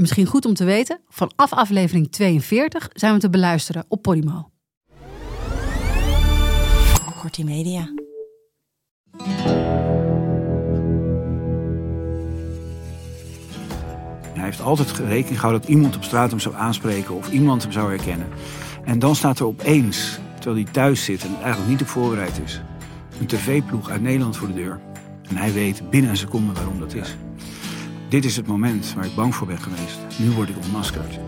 Misschien 0.00 0.26
goed 0.26 0.44
om 0.44 0.54
te 0.54 0.64
weten, 0.64 1.00
vanaf 1.08 1.52
aflevering 1.52 2.12
42 2.12 2.88
zijn 2.92 3.14
we 3.14 3.20
te 3.20 3.30
beluisteren 3.30 3.84
op 3.88 4.02
Podimo. 4.02 4.50
Kortie 7.20 7.44
Media. 7.44 7.92
Hij 14.34 14.44
heeft 14.44 14.60
altijd 14.60 14.92
rekening 14.92 15.34
gehouden 15.34 15.60
dat 15.60 15.70
iemand 15.70 15.96
op 15.96 16.04
straat 16.04 16.30
hem 16.30 16.40
zou 16.40 16.54
aanspreken 16.54 17.14
of 17.14 17.30
iemand 17.30 17.62
hem 17.62 17.72
zou 17.72 17.88
herkennen. 17.88 18.28
En 18.84 18.98
dan 18.98 19.16
staat 19.16 19.38
er 19.38 19.46
opeens, 19.46 20.18
terwijl 20.34 20.64
hij 20.64 20.72
thuis 20.72 21.04
zit 21.04 21.22
en 21.22 21.34
eigenlijk 21.34 21.68
niet 21.68 21.80
op 21.80 21.88
voorbereid 21.88 22.40
is, 22.44 22.60
een 23.20 23.26
tv-ploeg 23.26 23.90
uit 23.90 24.02
Nederland 24.02 24.36
voor 24.36 24.48
de 24.48 24.54
deur. 24.54 24.80
En 25.28 25.36
hij 25.36 25.52
weet 25.52 25.90
binnen 25.90 26.10
een 26.10 26.16
seconde 26.16 26.52
waarom 26.52 26.80
dat 26.80 26.94
is. 26.94 27.16
Dit 28.08 28.24
is 28.24 28.36
het 28.36 28.46
moment 28.46 28.94
waar 28.94 29.04
ik 29.04 29.14
bang 29.14 29.34
voor 29.34 29.46
ben 29.46 29.58
geweest. 29.58 29.98
Nu 30.18 30.30
word 30.30 30.48
ik 30.48 30.56
ontmaskerd. 30.56 31.18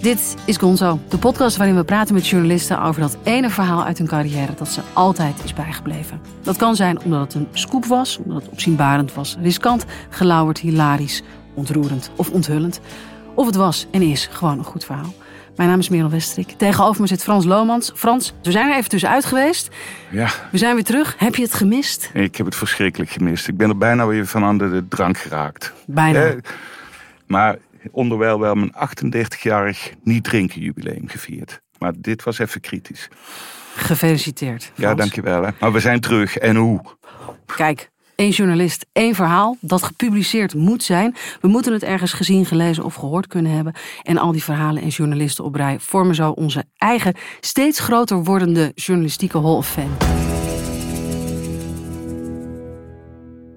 Dit 0.00 0.36
is 0.44 0.56
Gonzo, 0.56 0.98
de 1.08 1.18
podcast 1.18 1.56
waarin 1.56 1.76
we 1.76 1.84
praten 1.84 2.14
met 2.14 2.28
journalisten 2.28 2.82
over 2.82 3.00
dat 3.00 3.16
ene 3.22 3.50
verhaal 3.50 3.84
uit 3.84 3.98
hun 3.98 4.06
carrière 4.06 4.54
dat 4.54 4.68
ze 4.68 4.80
altijd 4.92 5.44
is 5.44 5.52
bijgebleven. 5.52 6.20
Dat 6.42 6.56
kan 6.56 6.76
zijn 6.76 7.02
omdat 7.02 7.20
het 7.20 7.34
een 7.34 7.48
scoop 7.52 7.84
was, 7.84 8.18
omdat 8.18 8.42
het 8.42 8.50
opzienbarend 8.50 9.14
was, 9.14 9.36
riskant, 9.40 9.84
gelauwerd, 10.10 10.58
hilarisch, 10.58 11.22
ontroerend 11.54 12.10
of 12.16 12.30
onthullend. 12.30 12.80
Of 13.34 13.46
het 13.46 13.56
was 13.56 13.86
en 13.90 14.02
is 14.02 14.28
gewoon 14.32 14.58
een 14.58 14.64
goed 14.64 14.84
verhaal. 14.84 15.14
Mijn 15.56 15.68
naam 15.68 15.78
is 15.78 15.88
Merel 15.88 16.10
Westrik. 16.10 16.50
Tegenover 16.50 17.00
me 17.00 17.06
zit 17.06 17.22
Frans 17.22 17.44
Lomans. 17.44 17.92
Frans, 17.94 18.34
we 18.42 18.50
zijn 18.50 18.70
er 18.70 18.76
even 18.76 18.88
tussenuit 18.90 19.24
geweest. 19.24 19.68
Ja, 20.10 20.28
We 20.52 20.58
zijn 20.58 20.74
weer 20.74 20.84
terug. 20.84 21.14
Heb 21.18 21.34
je 21.34 21.42
het 21.42 21.54
gemist? 21.54 22.10
ik 22.14 22.36
heb 22.36 22.46
het 22.46 22.54
verschrikkelijk 22.54 23.10
gemist. 23.10 23.48
Ik 23.48 23.56
ben 23.56 23.68
er 23.68 23.78
bijna 23.78 24.06
weer 24.06 24.26
van 24.26 24.44
aan 24.44 24.58
de 24.58 24.86
drank 24.88 25.18
geraakt. 25.18 25.72
Bijna. 25.86 26.24
Eh, 26.24 26.34
maar 27.26 27.56
onderwijl 27.90 28.40
wel 28.40 28.54
mijn 28.54 28.72
38-jarig 28.74 29.92
niet 30.02 30.24
drinken 30.24 30.60
jubileum 30.60 31.08
gevierd. 31.08 31.60
Maar 31.78 31.92
dit 31.96 32.22
was 32.22 32.38
even 32.38 32.60
kritisch. 32.60 33.08
Gefeliciteerd. 33.76 34.72
Ja, 34.74 34.94
dankjewel. 34.94 35.42
Hè. 35.42 35.50
Maar 35.60 35.72
we 35.72 35.80
zijn 35.80 36.00
terug. 36.00 36.36
En 36.36 36.56
hoe? 36.56 36.80
Kijk, 37.56 37.90
één 38.16 38.30
journalist, 38.30 38.86
één 38.92 39.14
verhaal 39.14 39.56
dat 39.60 39.82
gepubliceerd 39.82 40.54
moet 40.54 40.82
zijn. 40.82 41.14
We 41.40 41.48
moeten 41.48 41.72
het 41.72 41.82
ergens 41.82 42.12
gezien, 42.12 42.46
gelezen 42.46 42.84
of 42.84 42.94
gehoord 42.94 43.26
kunnen 43.26 43.52
hebben. 43.52 43.74
En 44.02 44.18
al 44.18 44.32
die 44.32 44.42
verhalen 44.44 44.82
en 44.82 44.88
journalisten 44.88 45.44
op 45.44 45.54
rij 45.54 45.78
vormen 45.80 46.14
zo 46.14 46.30
onze 46.30 46.64
eigen, 46.76 47.14
steeds 47.40 47.78
groter 47.80 48.24
wordende 48.24 48.72
journalistieke 48.74 49.38
Hall 49.40 49.56
of 49.56 49.68
Fame. 49.68 49.94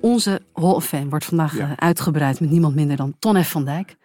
Onze 0.01 0.41
Hall 0.53 0.71
of 0.71 0.85
Fame 0.85 1.09
wordt 1.09 1.25
vandaag 1.25 1.57
Ja. 1.57 1.63
eh, 1.69 1.71
uitgebreid 1.75 2.39
met 2.39 2.49
niemand 2.49 2.75
minder 2.75 2.97
dan 2.97 3.15
Ton 3.19 3.43
F. 3.43 3.49
van 3.51 3.65
Dijk. 3.65 3.95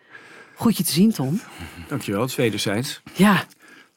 Goed 0.54 0.76
je 0.76 0.84
te 0.84 0.92
zien, 0.92 1.12
Ton. 1.12 1.40
Dankjewel, 1.88 2.20
het 2.20 2.34
wederzijds. 2.34 3.02
Ja, 3.14 3.44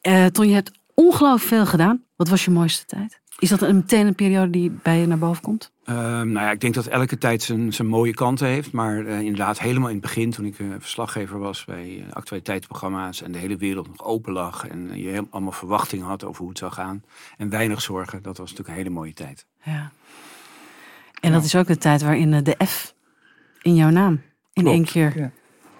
eh, 0.00 0.26
Ton, 0.26 0.48
je 0.48 0.54
hebt 0.54 0.70
ongelooflijk 0.94 1.48
veel 1.54 1.66
gedaan. 1.66 2.02
Wat 2.16 2.28
was 2.28 2.44
je 2.44 2.50
mooiste 2.50 2.84
tijd? 2.84 3.20
Is 3.38 3.48
dat 3.48 3.62
een, 3.62 3.76
meteen 3.76 4.06
een 4.06 4.14
periode 4.14 4.50
die 4.50 4.70
bij 4.82 4.98
je 5.00 5.06
naar 5.06 5.18
boven 5.18 5.42
komt? 5.42 5.72
Ehm, 5.84 5.98
nou 6.32 6.46
ja, 6.46 6.50
ik 6.50 6.60
denk 6.60 6.74
dat 6.74 6.86
elke 6.86 7.18
tijd 7.18 7.42
zijn, 7.42 7.72
zijn 7.72 7.88
mooie 7.88 8.14
kanten 8.14 8.46
heeft. 8.46 8.72
Maar 8.72 9.06
eh, 9.06 9.20
inderdaad, 9.20 9.58
helemaal 9.58 9.88
in 9.88 9.94
het 9.94 10.04
begin, 10.04 10.30
toen 10.30 10.44
ik 10.44 10.58
eh, 10.58 10.66
verslaggever 10.78 11.38
was 11.38 11.64
bij 11.64 12.04
eh, 12.06 12.12
actualiteitsprogramma's 12.12 13.22
en 13.22 13.32
de 13.32 13.38
hele 13.38 13.56
wereld 13.56 13.86
nog 13.88 14.04
open 14.04 14.32
lag. 14.32 14.66
En 14.68 14.90
je 15.00 15.08
heel- 15.08 15.26
allemaal 15.30 15.52
verwachtingen 15.52 16.06
had 16.06 16.24
over 16.24 16.40
hoe 16.40 16.48
het 16.48 16.58
zou 16.58 16.72
gaan. 16.72 17.02
En 17.36 17.48
weinig 17.48 17.80
zorgen, 17.82 18.22
dat 18.22 18.36
was 18.38 18.50
natuurlijk 18.50 18.68
een 18.78 18.82
hele 18.84 18.94
mooie 18.94 19.14
tijd. 19.14 19.46
Ja. 19.62 19.90
En 21.20 21.32
dat 21.32 21.44
is 21.44 21.54
ook 21.56 21.66
de 21.66 21.78
tijd 21.78 22.02
waarin 22.02 22.44
de 22.44 22.56
F 22.64 22.94
in 23.62 23.74
jouw 23.74 23.90
naam 23.90 24.12
in 24.52 24.62
Klopt. 24.62 24.68
één 24.76 24.84
keer. 24.84 25.18
Ja. 25.18 25.30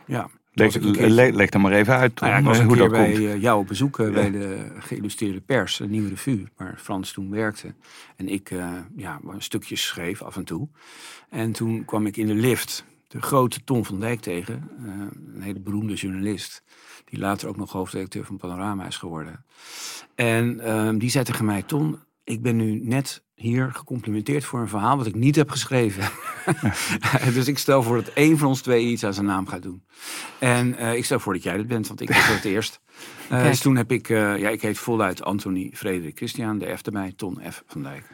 Ja, 0.04 0.28
Leg, 0.58 0.66
was 0.66 0.76
ik 0.76 0.82
een 0.88 0.92
keertje- 0.92 1.14
le- 1.14 1.36
leg 1.36 1.48
dan 1.48 1.60
maar 1.60 1.72
even 1.72 1.94
uit 1.94 2.20
Nou 2.20 2.32
ja, 2.32 2.38
ik 2.38 2.44
was 2.44 2.58
een 2.58 2.64
hoe 2.64 2.72
keer 2.74 2.82
dat 2.82 2.92
bij 2.92 3.12
komt. 3.12 3.24
eh, 3.24 3.40
jou 3.40 3.60
op 3.60 3.66
bezoek 3.66 3.98
eh, 3.98 4.10
bij 4.12 4.30
de 4.30 4.72
geïllustreerde 4.78 5.40
pers, 5.40 5.80
een 5.80 5.90
nieuwe 5.90 6.08
revue, 6.08 6.44
waar 6.56 6.78
Frans 6.78 7.12
toen 7.12 7.30
werkte. 7.30 7.74
En 8.16 8.28
ik 8.28 8.50
eh, 8.50 8.70
ja, 8.96 9.20
stukjes 9.38 9.86
schreef 9.86 10.22
af 10.22 10.36
en 10.36 10.44
toe. 10.44 10.68
En 11.30 11.52
toen 11.52 11.84
kwam 11.84 12.06
ik 12.06 12.16
in 12.16 12.26
de 12.26 12.34
lift 12.34 12.84
de 13.08 13.22
grote 13.22 13.64
Tom 13.64 13.84
van 13.84 14.00
Dijk 14.00 14.20
tegen, 14.20 14.70
een 15.34 15.42
hele 15.42 15.60
beroemde 15.60 15.94
journalist, 15.94 16.62
die 17.04 17.18
later 17.18 17.48
ook 17.48 17.56
nog 17.56 17.72
hoofdredacteur 17.72 18.24
van 18.24 18.36
Panorama 18.36 18.86
is 18.86 18.96
geworden. 18.96 19.44
En 20.14 20.60
ehm, 20.60 20.98
die 20.98 21.10
zei 21.10 21.24
tegen 21.24 21.44
mij, 21.44 21.62
Ton, 21.62 21.98
ik 22.24 22.42
ben 22.42 22.56
nu 22.56 22.80
net 22.84 23.22
hier 23.38 23.70
gecomplimenteerd 23.72 24.44
voor 24.44 24.60
een 24.60 24.68
verhaal 24.68 24.96
wat 24.96 25.06
ik 25.06 25.14
niet 25.14 25.36
heb 25.36 25.50
geschreven. 25.50 26.10
dus 27.34 27.48
ik 27.48 27.58
stel 27.58 27.82
voor 27.82 27.96
dat 27.96 28.08
één 28.08 28.38
van 28.38 28.48
ons 28.48 28.60
twee 28.60 28.86
iets 28.86 29.04
aan 29.04 29.14
zijn 29.14 29.26
naam 29.26 29.46
gaat 29.46 29.62
doen. 29.62 29.82
En 30.38 30.74
eh, 30.76 30.94
ik 30.94 31.04
stel 31.04 31.20
voor 31.20 31.32
dat 31.32 31.42
jij 31.42 31.56
dat 31.56 31.66
bent, 31.66 31.88
want 31.88 32.00
ik 32.00 32.08
was 32.08 32.28
het 32.28 32.44
eerst. 32.54 32.80
Eh, 33.28 33.42
dus 33.42 33.60
toen 33.60 33.76
heb 33.76 33.92
ik, 33.92 34.08
eh, 34.08 34.38
ja, 34.38 34.48
ik 34.48 34.62
heet 34.62 34.78
voluit 34.78 35.22
Anthony 35.22 35.70
Frederik 35.74 36.16
Christian, 36.16 36.58
de 36.58 36.76
F 36.76 36.82
erbij, 36.82 37.12
Ton 37.16 37.40
F 37.50 37.62
van 37.66 37.82
Dijk. 37.82 38.04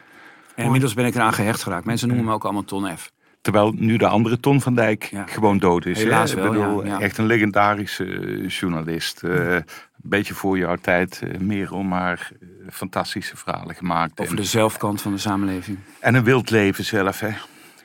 En 0.55 0.65
inmiddels 0.65 0.95
ben 0.95 1.07
ik 1.07 1.15
eraan 1.15 1.33
gehecht 1.33 1.63
geraakt. 1.63 1.85
Mensen 1.85 2.09
noemen 2.09 2.27
me 2.27 2.33
ook 2.33 2.45
allemaal 2.45 2.65
Ton 2.65 2.97
F. 2.97 3.13
Terwijl 3.45 3.73
nu 3.77 3.97
de 3.97 4.07
andere 4.07 4.41
Ton 4.41 4.61
van 4.61 4.75
Dijk 4.75 5.05
Ja. 5.05 5.27
gewoon 5.27 5.59
dood 5.59 5.87
is. 5.87 6.03
Helaas 6.03 6.31
Ik 6.31 6.37
wel, 6.39 6.51
bedoel, 6.53 6.85
ja, 6.85 6.93
ja. 6.93 7.01
Echt 7.01 7.19
een 7.19 7.27
legendarische 7.27 8.05
eh, 8.05 8.49
journalist. 8.49 9.23
Eh, 9.23 9.55
Een 9.55 9.65
beetje 10.11 10.35
voor 10.35 10.59
jouw 10.59 10.77
tijd, 10.77 11.23
eh, 11.23 11.39
Merel, 11.41 11.83
maar 11.83 12.31
fantastische 12.71 13.37
verhalen 13.37 13.75
gemaakt. 13.75 14.21
Over 14.21 14.33
En- 14.37 14.43
de 14.43 14.45
zelfkant 14.49 15.03
van 15.03 15.13
de 15.13 15.19
samenleving. 15.19 15.79
En 16.01 16.15
een 16.15 16.25
wild 16.25 16.51
leven 16.51 16.85
zelf, 16.85 17.21
hè. 17.21 17.29
Ik 17.29 17.35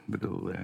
bedoel, 0.05 0.51
eh, 0.51 0.59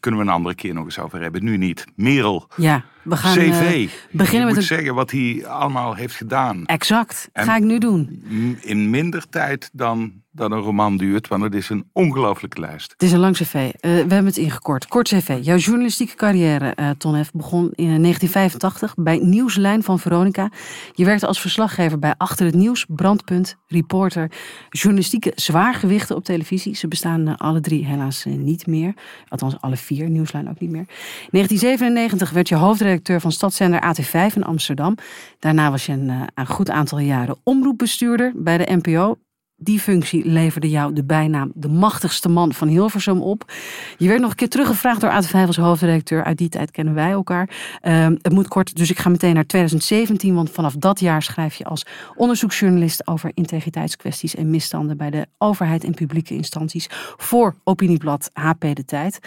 kunnen 0.00 0.20
we 0.20 0.26
een 0.26 0.32
andere 0.32 0.54
keer 0.54 0.74
nog 0.74 0.84
eens 0.84 0.98
over 0.98 1.20
hebben. 1.20 1.44
Nu 1.44 1.56
niet. 1.56 1.84
Merel, 1.96 2.48
Ja, 2.56 2.84
we 3.08 3.16
gaan 3.16 3.32
CV. 3.34 3.50
eh, 3.84 3.88
beginnen 4.10 4.46
met 4.46 4.54
moet 4.54 4.56
een... 4.56 4.76
zeggen 4.76 4.94
wat 4.94 5.10
hij 5.10 5.46
allemaal 5.46 5.94
heeft 5.94 6.14
gedaan. 6.14 6.66
Exact, 6.66 7.28
En- 7.32 7.44
ga 7.44 7.56
ik 7.56 7.62
nu 7.62 7.78
doen. 7.78 8.22
In 8.60 8.90
minder 8.90 9.28
tijd 9.28 9.70
dan, 9.72 10.12
dan 10.30 10.52
een 10.52 10.60
roman 10.60 10.96
duurt. 10.96 11.28
Want 11.28 11.42
het 11.42 11.54
is 11.54 11.68
een 11.68 11.84
ongelooflijke 11.92 12.60
lijst. 12.60 12.92
Het 12.92 13.02
is 13.02 13.12
een 13.12 13.18
lang 13.18 13.36
cv. 13.36 13.54
Eh, 13.54 13.70
we 13.80 13.88
hebben 13.96 14.24
het 14.24 14.36
ingekort. 14.36 14.86
Kort 14.86 15.08
cv. 15.08 15.38
Jouw 15.42 15.56
journalistieke 15.56 16.14
carrière, 16.14 16.68
eh 16.74 16.90
Ton 16.98 17.24
F., 17.24 17.30
begon 17.32 17.70
in 17.74 18.02
1985 18.02 18.94
bij 18.96 19.18
Nieuwslijn 19.22 19.82
van 19.82 19.98
Veronica. 19.98 20.50
Je 20.94 21.04
werkte 21.04 21.26
als 21.26 21.40
verslaggever 21.40 21.98
bij 21.98 22.14
Achter 22.16 22.46
het 22.46 22.54
Nieuws, 22.54 22.84
Brandpunt, 22.88 23.56
Reporter. 23.66 24.30
Journalistieke 24.70 25.32
zwaargewichten 25.34 26.16
op 26.16 26.24
televisie. 26.24 26.74
Ze 26.76 26.88
bestaan 26.88 27.28
eh, 27.28 27.34
alle 27.36 27.60
drie 27.60 27.84
helaas 27.86 28.24
eh, 28.24 28.32
niet 28.32 28.66
meer. 28.66 28.94
Althans, 29.28 29.60
alle 29.60 29.76
vier. 29.76 30.08
Nieuwslijn 30.10 30.48
ook 30.48 30.60
niet 30.60 30.70
meer. 30.70 30.80
In 30.80 31.28
1997 31.30 32.30
werd 32.30 32.48
je 32.48 32.54
hoofdredacteur 32.54 32.97
van 33.02 33.32
stadszender 33.32 33.80
AT5 33.80 34.34
in 34.34 34.44
Amsterdam. 34.44 34.94
Daarna 35.38 35.70
was 35.70 35.86
je 35.86 35.92
een, 35.92 36.10
eh, 36.10 36.22
een 36.34 36.46
goed 36.46 36.70
aantal 36.70 36.98
jaren 36.98 37.36
omroepbestuurder 37.42 38.32
bij 38.34 38.58
de 38.58 38.76
NPO. 38.76 39.16
Die 39.60 39.80
functie 39.80 40.26
leverde 40.26 40.70
jou 40.70 40.92
de 40.92 41.04
bijnaam 41.04 41.52
de 41.54 41.68
machtigste 41.68 42.28
man 42.28 42.52
van 42.52 42.68
Hilversum 42.68 43.22
op. 43.22 43.52
Je 43.96 44.08
werd 44.08 44.20
nog 44.20 44.30
een 44.30 44.36
keer 44.36 44.48
teruggevraagd 44.48 45.00
door 45.00 45.10
AT5 45.10 45.46
als 45.46 45.56
hoofdredacteur. 45.56 46.24
Uit 46.24 46.38
die 46.38 46.48
tijd 46.48 46.70
kennen 46.70 46.94
wij 46.94 47.10
elkaar. 47.10 47.78
Ehm, 47.80 48.16
het 48.22 48.32
moet 48.32 48.48
kort, 48.48 48.76
dus 48.76 48.90
ik 48.90 48.98
ga 48.98 49.08
meteen 49.08 49.34
naar 49.34 49.46
2017. 49.46 50.34
Want 50.34 50.50
vanaf 50.50 50.74
dat 50.74 51.00
jaar 51.00 51.22
schrijf 51.22 51.54
je 51.54 51.64
als 51.64 51.86
onderzoeksjournalist 52.16 53.06
over 53.06 53.30
integriteitskwesties 53.34 54.34
en 54.34 54.50
misstanden 54.50 54.96
bij 54.96 55.10
de 55.10 55.26
overheid 55.38 55.84
en 55.84 55.94
publieke 55.94 56.34
instanties 56.34 56.86
voor 57.16 57.54
opinieblad 57.64 58.30
HP 58.32 58.60
De 58.60 58.84
Tijd. 58.84 59.18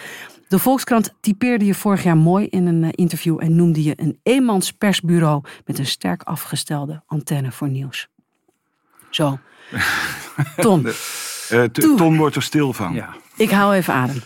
De 0.47 0.59
Volkskrant 0.59 1.13
typeerde 1.19 1.65
je 1.65 1.73
vorig 1.73 2.03
jaar 2.03 2.17
mooi 2.17 2.45
in 2.45 2.65
een 2.65 2.83
eh, 2.83 2.89
interview 2.91 3.37
en 3.43 3.55
noemde 3.55 3.83
je 3.83 3.93
een 3.95 4.19
eenmans 4.23 4.71
persbureau 4.71 5.43
met 5.65 5.79
een 5.79 5.85
sterk 5.85 6.23
afgestelde 6.23 7.03
antenne 7.05 7.51
voor 7.51 7.69
nieuws. 7.69 8.07
Zo. 9.09 9.39
Ton, 10.57 10.87
Toe. 11.71 11.95
Ton 11.95 12.17
wordt 12.17 12.35
er 12.35 12.43
stil 12.43 12.73
van. 12.73 12.93
Ja. 12.93 13.09
ik 13.35 13.49
hou 13.49 13.73
even 13.75 13.93
adem. 13.93 14.21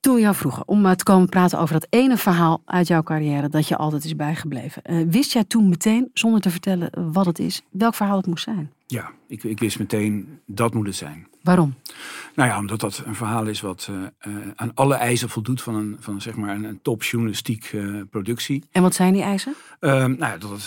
Toen 0.00 0.20
jou 0.20 0.34
vroegen 0.34 0.68
om 0.68 0.96
te 0.96 1.04
komen 1.04 1.28
praten 1.28 1.58
over 1.58 1.72
dat 1.74 1.86
ene 1.90 2.16
verhaal 2.16 2.62
uit 2.64 2.86
jouw 2.86 3.02
carrière 3.02 3.48
dat 3.48 3.68
je 3.68 3.76
altijd 3.76 4.04
is 4.04 4.16
bijgebleven. 4.16 4.82
eh, 4.82 4.96
wist 5.10 5.32
jij 5.32 5.44
toen 5.44 5.68
meteen, 5.68 6.10
zonder 6.14 6.40
te 6.40 6.50
vertellen 6.50 6.90
wat 7.12 7.26
het 7.26 7.38
is, 7.38 7.62
welk 7.70 7.94
verhaal 7.94 8.16
het 8.16 8.26
moest 8.26 8.44
zijn? 8.44 8.72
Ja, 8.94 9.12
ik, 9.26 9.44
ik 9.44 9.58
wist 9.58 9.78
meteen, 9.78 10.40
dat 10.46 10.74
moet 10.74 10.86
het 10.86 10.96
zijn. 10.96 11.26
Waarom? 11.42 11.74
Nou 12.34 12.48
ja, 12.48 12.58
omdat 12.58 12.80
dat 12.80 13.02
een 13.06 13.14
verhaal 13.14 13.46
is 13.46 13.60
wat 13.60 13.88
uh, 13.90 13.96
uh, 14.26 14.48
aan 14.54 14.74
alle 14.74 14.94
eisen 14.94 15.28
voldoet 15.28 15.62
van 15.62 15.74
een, 15.74 15.96
van, 16.00 16.20
zeg 16.20 16.36
maar 16.36 16.54
een, 16.54 16.64
een 16.64 16.82
top 16.82 17.02
journalistiek 17.02 17.72
uh, 17.72 18.02
productie. 18.10 18.64
En 18.70 18.82
wat 18.82 18.94
zijn 18.94 19.12
die 19.12 19.22
eisen? 19.22 19.54
Ehm, 19.80 20.10
nou 20.10 20.32
ja, 20.32 20.36
dat 20.38 20.50
het 20.50 20.66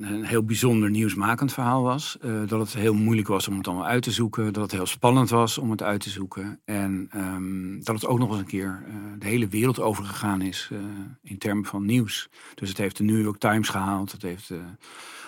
een 0.00 0.24
heel 0.24 0.44
bijzonder 0.44 0.90
nieuwsmakend 0.90 1.52
verhaal 1.52 1.82
was. 1.82 2.18
dat 2.46 2.60
het 2.60 2.74
heel 2.74 2.94
moeilijk 2.94 3.28
was 3.28 3.48
om 3.48 3.56
het 3.56 3.68
allemaal 3.68 3.86
uit 3.86 4.02
te 4.02 4.10
zoeken. 4.10 4.52
Dat 4.52 4.62
het 4.62 4.72
heel 4.72 4.86
spannend 4.86 5.30
was 5.30 5.58
om 5.58 5.70
het 5.70 5.82
uit 5.82 6.00
te 6.00 6.10
zoeken. 6.10 6.60
En 6.64 7.10
um, 7.16 7.84
dat 7.84 7.94
het 7.94 8.06
ook 8.06 8.18
nog 8.18 8.30
eens 8.30 8.38
een 8.38 8.46
keer 8.46 8.84
de 9.18 9.26
hele 9.26 9.48
wereld 9.48 9.80
overgegaan 9.80 10.42
is 10.42 10.70
in 11.22 11.38
termen 11.38 11.64
van 11.64 11.84
nieuws. 11.84 12.28
Dus 12.54 12.68
het 12.68 12.78
heeft 12.78 12.96
de 12.96 13.04
New 13.04 13.20
York 13.20 13.38
Times 13.38 13.68
gehaald. 13.68 14.12
Het 14.12 14.22
heeft 14.22 14.50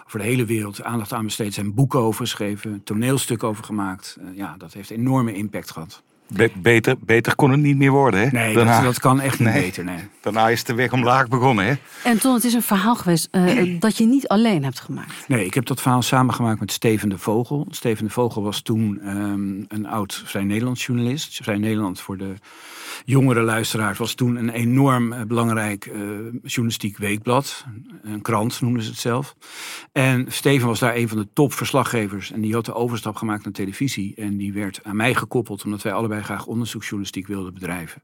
voor 0.09 0.21
de 0.21 0.27
hele 0.27 0.45
wereld 0.45 0.83
aandacht 0.83 1.13
aan 1.13 1.25
besteed. 1.25 1.55
zijn 1.55 1.75
boeken 1.75 2.01
over 2.01 2.21
geschreven, 2.21 2.81
toneelstukken 2.85 3.49
over 3.49 3.65
gemaakt. 3.65 4.19
Uh, 4.21 4.37
ja, 4.37 4.55
dat 4.59 4.73
heeft 4.73 4.91
enorme 4.91 5.35
impact 5.35 5.71
gehad. 5.71 6.03
Be 6.33 6.51
beter, 6.57 6.97
beter 7.01 7.35
kon 7.35 7.51
het 7.51 7.61
niet 7.61 7.77
meer 7.77 7.91
worden, 7.91 8.21
hè? 8.21 8.27
Nee, 8.27 8.55
dat, 8.55 8.83
dat, 8.83 9.01
kan 9.01 9.21
echt 9.21 9.39
niet 9.39 9.49
nee. 9.49 9.63
beter, 9.63 9.85
nee. 9.85 9.99
Daarna 10.21 10.49
is 10.49 10.65
de 10.65 10.75
weg 10.75 10.93
omlaag 10.93 11.29
begonnen, 11.29 11.65
hè? 11.65 11.75
En 12.05 12.19
Ton, 12.19 12.35
het 12.35 12.45
is 12.45 12.55
een 12.55 12.63
verhaal 12.63 12.97
geweest 12.97 13.29
uh, 13.33 13.81
dat 13.81 13.97
je 13.97 14.07
niet 14.07 14.29
alleen 14.29 14.65
hebt 14.65 14.81
gemaakt. 14.81 15.29
Nee, 15.29 15.45
ik 15.45 15.55
heb 15.55 15.67
dat 15.67 15.81
verhaal 15.81 16.03
samengemaakt 16.03 16.61
met 16.61 16.73
Steven 16.73 17.09
de 17.09 17.19
Vogel. 17.19 17.67
Steven 17.71 18.05
de 18.05 18.11
Vogel 18.11 18.43
was 18.43 18.61
toen 18.61 19.01
um, 19.09 19.65
een 19.69 19.87
oud 19.87 20.23
Vrij 20.25 20.45
Nederlands 20.45 20.87
journalist. 20.87 21.39
Vrij 21.43 21.59
Nederland 21.59 22.01
voor 22.01 22.17
de 22.17 22.35
jongere 23.05 23.41
luisteraars 23.41 23.99
was 23.99 24.15
toen 24.15 24.37
een 24.37 24.51
enorm 24.51 25.13
uh, 25.13 25.23
belangrijk 25.23 25.87
uh, 25.87 25.95
journalistiek 26.43 26.99
weekblad. 26.99 27.65
Een 28.03 28.23
krant 28.23 28.61
noemden 28.61 28.83
ze 28.83 28.91
het 28.91 28.99
zelf. 28.99 29.37
En 29.93 30.27
Steven 30.29 30.69
was 30.69 30.79
daar 30.79 30.97
een 30.97 31.09
van 31.09 31.19
de 31.19 31.29
topverslaggevers. 31.33 32.31
En 32.31 32.41
die 32.41 32.55
had 32.55 32.65
de 32.65 32.75
overstap 32.75 33.17
gemaakt 33.17 33.45
naar 33.45 33.53
televisie. 33.53 34.15
En 34.17 34.37
die 34.37 34.53
werd 34.53 34.81
aan 34.83 34.97
mij 34.97 35.15
gekoppeld 35.15 35.65
omdat 35.65 35.83
wij 35.83 35.93
allebei 35.93 36.23
graag 36.23 36.47
onderzoeksjournalistiek 36.47 37.27
wilden 37.27 37.55
bedrijven. 37.55 38.03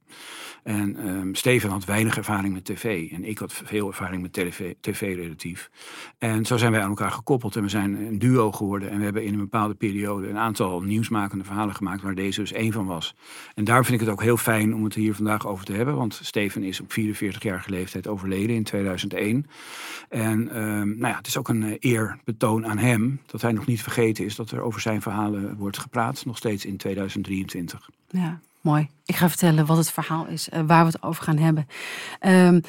En 0.65 1.09
um, 1.09 1.35
Steven 1.35 1.71
had 1.71 1.85
weinig 1.85 2.17
ervaring 2.17 2.55
met 2.55 2.65
tv. 2.65 3.11
En 3.13 3.25
ik 3.25 3.39
had 3.39 3.53
veel 3.53 3.89
ervaring 3.89 4.23
met 4.23 4.33
tv, 4.33 4.75
TV 4.81 5.15
relatief. 5.17 5.71
En 6.19 6.45
zo 6.45 6.57
zijn 6.57 6.73
wij 6.73 6.81
aan 6.81 6.89
elkaar 6.89 7.11
gekoppeld. 7.11 7.57
En 7.57 7.63
we 7.63 7.69
zijn 7.69 7.95
een 8.07 8.19
duo 8.19 8.53
geworden. 8.53 8.91
En 8.91 8.99
we 8.99 9.05
hebben 9.05 9.25
in 9.25 9.33
een 9.33 9.39
bepaalde 9.39 9.75
periode 9.75 10.29
een 10.29 10.39
aantal 10.39 10.81
nieuwsmakende 10.81 11.45
verhalen 11.45 11.75
gemaakt. 11.75 12.03
Waar 12.03 12.15
deze 12.15 12.41
dus 12.41 12.53
één 12.53 12.73
van 12.73 12.87
was. 12.87 13.15
En 13.55 13.65
daar 13.65 13.85
vind 13.85 14.01
ik 14.01 14.07
het 14.07 14.15
ook 14.15 14.23
heel 14.23 14.37
fijn 14.37 14.75
om 14.75 14.85
het 14.85 14.95
hier 14.95 15.15
vandaag 15.15 15.47
over 15.47 15.65
te 15.65 15.73
hebben. 15.73 15.97
Want 15.97 16.21
Steven 16.23 16.63
is 16.63 16.81
op 16.81 16.93
44-jarige 16.93 17.71
leeftijd 17.71 18.07
overleden 18.07 18.57
in 18.57 18.65
2001. 18.65 19.47
En 20.09 20.63
um, 20.63 20.99
nou 20.99 21.13
ja, 21.13 21.17
het 21.17 21.27
is 21.27 21.37
ook 21.37 21.49
een 21.49 21.63
uh, 21.63 21.75
eerbetoon 21.79 22.67
aan 22.67 22.79
hem. 22.79 23.21
Dat 23.27 23.43
hij 23.43 23.53
nog 23.53 23.67
niet 23.67 23.83
vergeten 23.83 24.25
is 24.25 24.37
dat 24.37 24.51
er 24.51 24.61
over 24.61 24.81
zijn 24.81 25.03
verhalen 25.03 25.57
wordt 25.57 25.79
gepraat. 25.79 26.25
Nog 26.25 26.37
steeds 26.37 26.65
in 26.65 26.77
2023. 26.77 27.91
Ja. 28.09 28.41
Mooi. 28.65 28.89
Ik 29.05 29.17
ga 29.17 29.29
vertellen 29.29 29.67
wat 29.67 29.77
het 29.77 29.91
verhaal 29.91 30.27
is, 30.27 30.49
uh, 30.49 30.61
waar 30.67 30.85
we 30.85 30.91
het 30.91 31.03
over 31.03 31.25
gaan 31.25 31.39
hebben. 31.39 31.67
Um, 32.21 32.61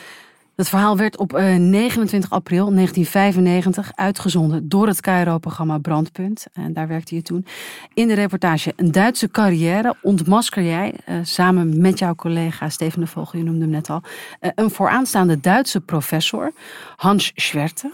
het 0.55 0.69
verhaal 0.69 0.97
werd 0.97 1.17
op 1.17 1.33
uh, 1.33 1.55
29 1.55 2.29
april 2.29 2.71
1995 2.73 3.91
uitgezonden 3.95 4.69
door 4.69 4.87
het 4.87 5.01
KRO-programma 5.01 5.77
Brandpunt. 5.77 6.45
En 6.53 6.73
daar 6.73 6.87
werkte 6.87 7.15
je 7.15 7.21
toen. 7.21 7.45
In 7.93 8.07
de 8.07 8.13
reportage 8.13 8.73
Een 8.75 8.91
Duitse 8.91 9.29
carrière 9.29 9.95
ontmasker 10.01 10.63
jij, 10.63 10.93
uh, 11.09 11.19
samen 11.23 11.81
met 11.81 11.99
jouw 11.99 12.15
collega 12.15 12.69
Steven 12.69 12.99
de 12.99 13.07
Vogel, 13.07 13.39
je 13.39 13.45
noemde 13.45 13.61
hem 13.61 13.69
net 13.69 13.89
al, 13.89 14.01
uh, 14.41 14.49
een 14.55 14.71
vooraanstaande 14.71 15.39
Duitse 15.39 15.81
professor, 15.81 16.51
Hans 16.95 17.31
Schwerte, 17.35 17.93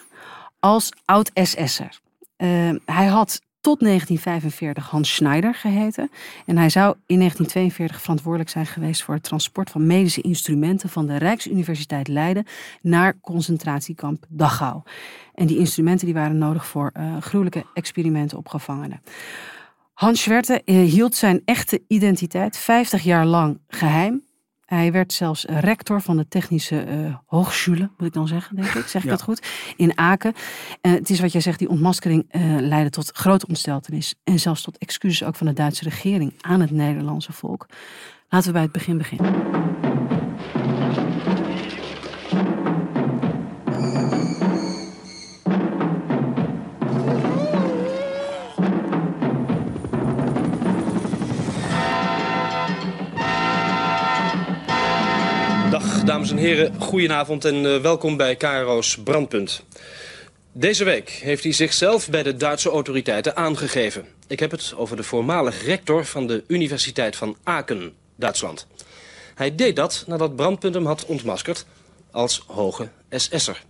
als 0.60 0.92
oud-SS'er. 1.06 2.00
hij 2.86 3.06
had 3.06 3.42
tot 3.62 3.80
1945 3.80 4.90
Hans 4.90 5.16
Schneider 5.16 5.54
geheten. 5.54 6.12
En 6.46 6.58
hij 6.58 6.70
zou 6.70 6.96
in 7.06 7.18
1942 7.18 8.02
verantwoordelijk 8.02 8.50
zijn 8.50 8.66
geweest 8.66 9.04
voor 9.04 9.14
het 9.14 9.24
transport 9.24 9.70
van 9.70 9.88
medische 9.88 10.22
instrumenten 10.22 10.90
van 10.90 11.08
de 11.08 11.18
Rijksuniversiteit 11.18 12.08
Leiden 12.08 12.46
naar 12.82 13.20
concentratiekamp 13.20 14.26
Dachau. 14.30 14.82
En 15.34 15.48
die 15.48 15.58
instrumenten 15.58 16.06
die 16.06 16.16
waren 16.16 16.38
nodig 16.38 16.66
voor 16.66 16.92
uh, 16.98 17.18
gruwelijke 17.18 17.66
experimenten 17.74 18.38
op 18.38 18.48
gevangenen. 18.48 19.02
Hans 19.94 20.22
Schwerte 20.22 20.62
uh, 20.66 20.92
hield 20.92 21.16
zijn 21.16 21.42
echte 21.46 21.82
identiteit 21.88 22.58
50 22.58 23.04
jaar 23.04 23.26
lang 23.26 23.60
geheim. 23.68 24.24
Hij 24.74 24.92
werd 24.92 25.14
zelfs 25.14 25.46
rector 25.46 26.02
van 26.02 26.18
de 26.18 26.28
Technische 26.28 26.86
uh, 26.88 27.16
Hochschule, 27.26 27.90
moet 27.98 28.08
ik 28.08 28.14
dan 28.14 28.28
zeggen, 28.28 28.56
denk 28.56 28.68
ik. 28.68 28.88
Zeg 28.88 29.02
ik 29.02 29.10
ja. 29.10 29.16
dat 29.16 29.22
goed? 29.22 29.48
In 29.76 29.98
Aken. 29.98 30.34
Uh, 30.82 30.92
het 30.92 31.10
is 31.10 31.20
wat 31.20 31.32
jij 31.32 31.42
zegt, 31.42 31.60
die 31.60 31.70
ontmaskering 31.70 32.26
uh, 32.32 32.42
leidde 32.60 32.90
tot 32.90 33.12
grote 33.12 33.48
ontsteltenis. 33.48 34.16
En 34.24 34.40
zelfs 34.40 34.62
tot 34.62 34.78
excuses 34.78 35.28
ook 35.28 35.36
van 35.36 35.48
de 35.48 35.54
Duitse 35.54 35.84
regering 35.84 36.34
aan 36.42 36.62
het 36.62 36.72
Nederlandse 36.72 37.34
volk. 37.34 37.66
Laten 38.30 38.48
we 38.48 38.54
bij 38.54 38.62
het 38.62 38.72
begin 38.72 38.98
beginnen. 38.98 39.91
Dames 56.06 56.32
en 56.32 56.38
heren, 56.38 56.82
goedenavond 56.82 57.46
en 57.46 57.56
uh, 57.56 57.78
welkom 57.78 58.18
bij 58.18 58.36
KRO's 58.36 58.98
Brandpunt. 58.98 59.64
Deze 60.52 60.84
week 60.84 61.10
heeft 61.10 61.44
hij 61.44 61.52
zichzelf 61.52 62.10
bij 62.10 62.24
de 62.24 62.38
Duitse 62.38 62.70
autoriteiten 62.70 63.36
aangegeven. 63.36 64.06
Ik 64.28 64.40
heb 64.40 64.52
het 64.52 64.74
over 64.78 64.96
de 64.96 65.04
voormalig 65.04 65.66
rector 65.66 66.06
van 66.06 66.28
de 66.28 66.44
Universiteit 66.48 67.16
van 67.16 67.38
Aken, 67.44 67.94
Duitsland. 68.16 68.68
Hij 69.36 69.56
deed 69.56 69.76
dat 69.76 70.04
nadat 70.08 70.36
Brandpunt 70.36 70.74
hem 70.74 70.86
had 70.86 71.06
ontmaskerd 71.06 71.66
als 72.12 72.44
hoge 72.48 72.90
SS'er. 73.10 73.64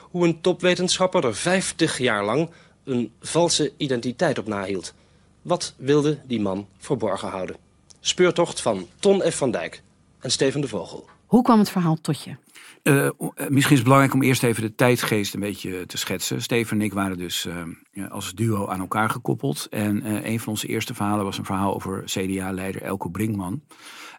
Hoe 0.00 0.24
een 0.24 0.40
topwetenschapper 0.40 1.24
er 1.24 1.36
50 1.36 1.98
jaar 1.98 2.24
lang 2.24 2.50
een 2.84 3.12
valse 3.20 3.72
identiteit 3.76 4.38
op 4.38 4.46
nahield. 4.46 4.94
Wat 5.42 5.74
wilde 5.76 6.18
die 6.24 6.40
man 6.40 6.68
verborgen 6.78 7.28
houden? 7.28 7.56
Speurtocht 8.00 8.60
van 8.60 8.88
Ton 8.98 9.22
F. 9.30 9.36
van 9.36 9.50
Dijk 9.50 9.82
en 10.20 10.30
Steven 10.30 10.60
de 10.60 10.68
Vogel. 10.68 11.10
Hoe 11.32 11.42
kwam 11.42 11.58
het 11.58 11.70
verhaal 11.70 11.96
tot 12.00 12.22
je? 12.22 12.36
Uh, 12.82 13.08
misschien 13.48 13.72
is 13.72 13.78
het 13.78 13.82
belangrijk 13.82 14.14
om 14.14 14.22
eerst 14.22 14.42
even 14.42 14.62
de 14.62 14.74
tijdsgeest 14.74 15.34
een 15.34 15.40
beetje 15.40 15.86
te 15.86 15.96
schetsen. 15.96 16.42
Steven 16.42 16.78
en 16.78 16.84
ik 16.84 16.92
waren 16.92 17.18
dus 17.18 17.46
uh, 17.94 18.10
als 18.10 18.32
duo 18.32 18.66
aan 18.68 18.80
elkaar 18.80 19.10
gekoppeld. 19.10 19.66
En 19.70 20.26
een 20.26 20.40
van 20.40 20.48
onze 20.48 20.66
eerste 20.66 20.94
verhalen 20.94 21.24
was 21.24 21.38
een 21.38 21.44
verhaal 21.44 21.74
over 21.74 22.02
CDA-leider 22.04 22.82
Elko 22.82 23.08
Brinkman. 23.08 23.62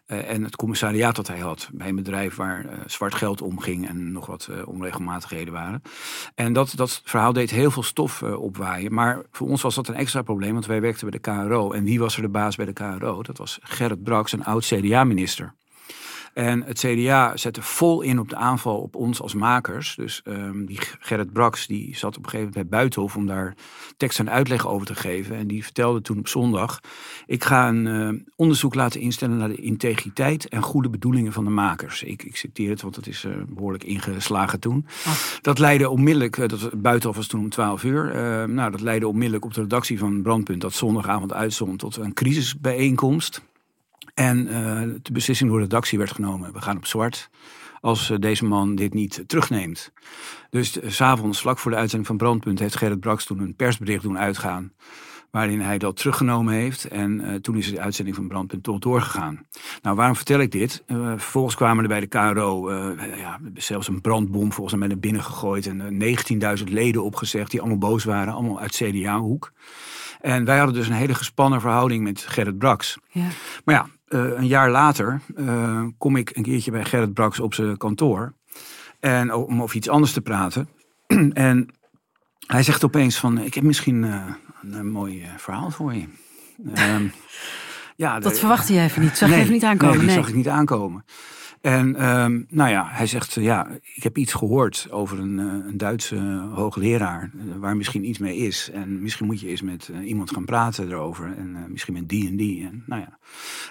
en 0.06 0.42
het 0.42 0.56
commissariaat 0.56 1.16
dat 1.16 1.26
hij 1.26 1.38
had 1.38 1.68
bij 1.72 1.88
een 1.88 1.96
bedrijf 1.96 2.36
waar 2.36 2.66
zwart 2.86 3.14
geld 3.14 3.42
omging 3.42 3.88
en 3.88 4.12
nog 4.12 4.26
wat 4.26 4.48
onregelmatigheden 4.64 5.52
waren. 5.52 5.82
En 6.34 6.52
dat, 6.52 6.72
dat 6.76 7.00
verhaal 7.04 7.32
deed 7.32 7.50
heel 7.50 7.70
veel 7.70 7.82
stof 7.82 8.22
opwaaien. 8.22 8.94
Maar 8.94 9.22
voor 9.30 9.48
ons 9.48 9.62
was 9.62 9.74
dat 9.74 9.88
een 9.88 9.94
extra 9.94 10.22
probleem, 10.22 10.52
want 10.52 10.66
wij 10.66 10.80
werkten 10.80 11.10
bij 11.10 11.20
de 11.20 11.30
KRO. 11.30 11.72
En 11.72 11.84
wie 11.84 11.98
was 11.98 12.16
er 12.16 12.22
de 12.22 12.28
baas 12.28 12.56
bij 12.56 12.66
de 12.66 12.72
KRO? 12.72 13.22
Dat 13.22 13.38
was 13.38 13.58
Gerrit 13.62 14.02
Braks, 14.02 14.32
een 14.32 14.44
oud 14.44 14.64
CDA-minister. 14.64 15.54
En 16.34 16.62
het 16.62 16.78
CDA 16.78 17.36
zette 17.36 17.62
vol 17.62 18.02
in 18.02 18.18
op 18.18 18.28
de 18.28 18.36
aanval 18.36 18.78
op 18.80 18.94
ons 18.96 19.20
als 19.20 19.34
makers. 19.34 19.94
Dus 19.96 20.22
um, 20.24 20.66
die 20.66 20.78
Gerrit 21.00 21.32
Braks 21.32 21.66
die 21.66 21.96
zat 21.96 22.16
op 22.16 22.24
een 22.24 22.30
gegeven 22.30 22.52
moment 22.52 22.70
bij 22.70 22.78
Buitenhof 22.78 23.16
om 23.16 23.26
daar 23.26 23.54
tekst 23.96 24.18
en 24.18 24.30
uitleg 24.30 24.66
over 24.66 24.86
te 24.86 24.94
geven. 24.94 25.36
En 25.36 25.46
die 25.46 25.62
vertelde 25.62 26.00
toen 26.00 26.18
op 26.18 26.28
zondag: 26.28 26.80
Ik 27.26 27.44
ga 27.44 27.68
een 27.68 27.86
uh, 27.86 28.20
onderzoek 28.36 28.74
laten 28.74 29.00
instellen 29.00 29.36
naar 29.36 29.48
de 29.48 29.62
integriteit 29.62 30.48
en 30.48 30.62
goede 30.62 30.88
bedoelingen 30.88 31.32
van 31.32 31.44
de 31.44 31.50
makers. 31.50 32.02
Ik, 32.02 32.22
ik 32.22 32.36
citeer 32.36 32.70
het, 32.70 32.82
want 32.82 32.96
het 32.96 33.06
is 33.06 33.24
uh, 33.24 33.32
behoorlijk 33.48 33.84
ingeslagen 33.84 34.60
toen. 34.60 34.86
Oh. 35.06 35.12
Dat 35.40 35.58
leidde 35.58 35.88
onmiddellijk, 35.88 36.36
uh, 36.36 36.48
dat, 36.48 36.82
Buitenhof 36.82 37.16
was 37.16 37.26
toen 37.26 37.40
om 37.40 37.50
12 37.50 37.84
uur. 37.84 38.12
nou, 38.48 38.70
dat 38.70 38.80
leidde 38.80 39.08
onmiddellijk 39.08 39.44
op 39.44 39.54
de 39.54 39.60
redactie 39.60 39.98
van 39.98 40.22
Brandpunt, 40.22 40.60
dat 40.60 40.72
zondagavond 40.72 41.32
uitzond, 41.32 41.78
tot 41.78 41.96
een 41.96 42.12
crisisbijeenkomst. 42.12 43.42
En 44.14 44.46
uh, 44.46 44.80
de 45.02 45.12
beslissing 45.12 45.50
door 45.50 45.58
de 45.58 45.64
redactie 45.64 45.98
werd 45.98 46.12
genomen. 46.12 46.52
We 46.52 46.60
gaan 46.60 46.76
op 46.76 46.86
zwart 46.86 47.30
als 47.80 48.10
uh, 48.10 48.18
deze 48.18 48.44
man 48.44 48.74
dit 48.74 48.94
niet 48.94 49.24
terugneemt. 49.26 49.92
Dus 50.50 50.76
uh, 50.76 50.90
s'avonds, 50.90 51.40
vlak 51.40 51.58
voor 51.58 51.70
de 51.70 51.76
uitzending 51.76 52.06
van 52.06 52.16
Brandpunt... 52.16 52.58
heeft 52.58 52.76
Gerrit 52.76 53.00
Braks 53.00 53.24
toen 53.24 53.38
een 53.38 53.56
persbericht 53.56 54.02
doen 54.02 54.18
uitgaan... 54.18 54.72
waarin 55.30 55.60
hij 55.60 55.78
dat 55.78 55.96
teruggenomen 55.96 56.54
heeft. 56.54 56.84
En 56.84 57.38
toen 57.42 57.56
is 57.56 57.70
de 57.70 57.80
uitzending 57.80 58.16
van 58.16 58.28
Brandpunt 58.28 58.62
toch 58.62 58.78
doorgegaan. 58.78 59.46
Nou, 59.82 59.96
waarom 59.96 60.16
vertel 60.16 60.40
ik 60.40 60.50
dit? 60.50 60.84
vervolgens 61.16 61.54
kwamen 61.54 61.82
er 61.82 61.88
bij 61.88 62.00
de 62.00 62.06
KRO 62.06 62.72
ja, 63.16 63.40
zelfs 63.54 63.88
een 63.88 64.00
brandbom 64.00 64.52
volgens 64.52 64.78
mij 64.78 64.88
naar 64.88 64.98
binnen 64.98 65.22
gegooid... 65.22 65.66
en 65.66 66.02
19.000 66.58 66.64
leden 66.64 67.04
opgezegd 67.04 67.50
die 67.50 67.60
allemaal 67.60 67.78
boos 67.78 68.04
waren. 68.04 68.34
Allemaal 68.34 68.60
uit 68.60 68.74
CDA-hoek. 68.74 69.52
En 70.24 70.44
wij 70.44 70.56
hadden 70.56 70.74
dus 70.74 70.88
een 70.88 70.94
hele 70.94 71.14
gespannen 71.14 71.60
verhouding 71.60 72.04
met 72.04 72.20
Gerrit 72.20 72.58
Braks. 72.58 72.98
Ja. 73.08 73.26
Maar 73.64 73.74
ja, 73.74 73.86
uh, 73.86 73.88
een 74.18 74.46
jaar 74.46 74.70
later 74.70 75.20
uh, 75.36 75.82
kom 75.98 76.16
ik 76.16 76.30
een 76.36 76.42
keertje 76.42 76.70
bij 76.70 76.84
Gerrit 76.84 77.14
Braks 77.14 77.40
op 77.40 77.54
zijn 77.54 77.76
kantoor. 77.76 78.34
En 79.00 79.32
om 79.34 79.62
over 79.62 79.76
iets 79.76 79.88
anders 79.88 80.12
te 80.12 80.20
praten. 80.20 80.68
en 81.32 81.68
hij 82.46 82.62
zegt 82.62 82.84
opeens 82.84 83.18
van, 83.18 83.38
ik 83.38 83.54
heb 83.54 83.64
misschien 83.64 84.02
uh, 84.02 84.24
een, 84.72 84.90
mooi 84.90 85.26
verhaal 85.36 85.70
voor 85.70 85.94
je. 85.94 86.04
um, 86.96 87.12
Ja, 87.96 88.20
Dat 88.20 88.32
de- 88.32 88.38
verwachtte 88.38 88.72
je 88.72 88.80
even 88.80 89.02
niet. 89.02 89.16
Zag 89.16 89.28
je 89.28 89.34
nee, 89.34 89.42
even 89.42 89.52
niet 89.54 89.64
aankomen? 89.64 89.96
Nee, 89.96 90.06
Nee. 90.06 90.14
zag 90.14 90.28
ik 90.28 90.34
niet 90.34 90.48
aankomen. 90.48 91.04
En 91.64 91.96
ehm, 91.96 92.40
nou 92.48 92.70
ja, 92.70 92.86
hij 92.90 93.06
zegt, 93.06 93.36
eh, 93.36 93.44
ja, 93.44 93.66
ik 93.94 94.02
heb 94.02 94.18
iets 94.18 94.32
gehoord 94.32 94.86
over 94.90 95.18
een, 95.18 95.38
eh, 95.38 95.44
een 95.68 95.76
Duitse 95.76 96.46
hoogleraar, 96.54 97.30
eh, 97.38 97.44
waar 97.58 97.76
misschien 97.76 98.08
iets 98.08 98.18
mee 98.18 98.36
is. 98.36 98.70
En 98.72 99.02
misschien 99.02 99.26
moet 99.26 99.40
je 99.40 99.48
eens 99.48 99.62
met 99.62 99.90
iemand 100.04 100.30
gaan 100.30 100.44
praten 100.44 100.88
erover. 100.90 101.24
En 101.36 101.52
eh, 101.54 101.70
misschien 101.70 101.94
met 101.94 102.08
die 102.08 102.28
en 102.28 102.36
die. 102.36 102.64
En, 102.66 102.82
nou 102.86 103.00
ja. 103.00 103.18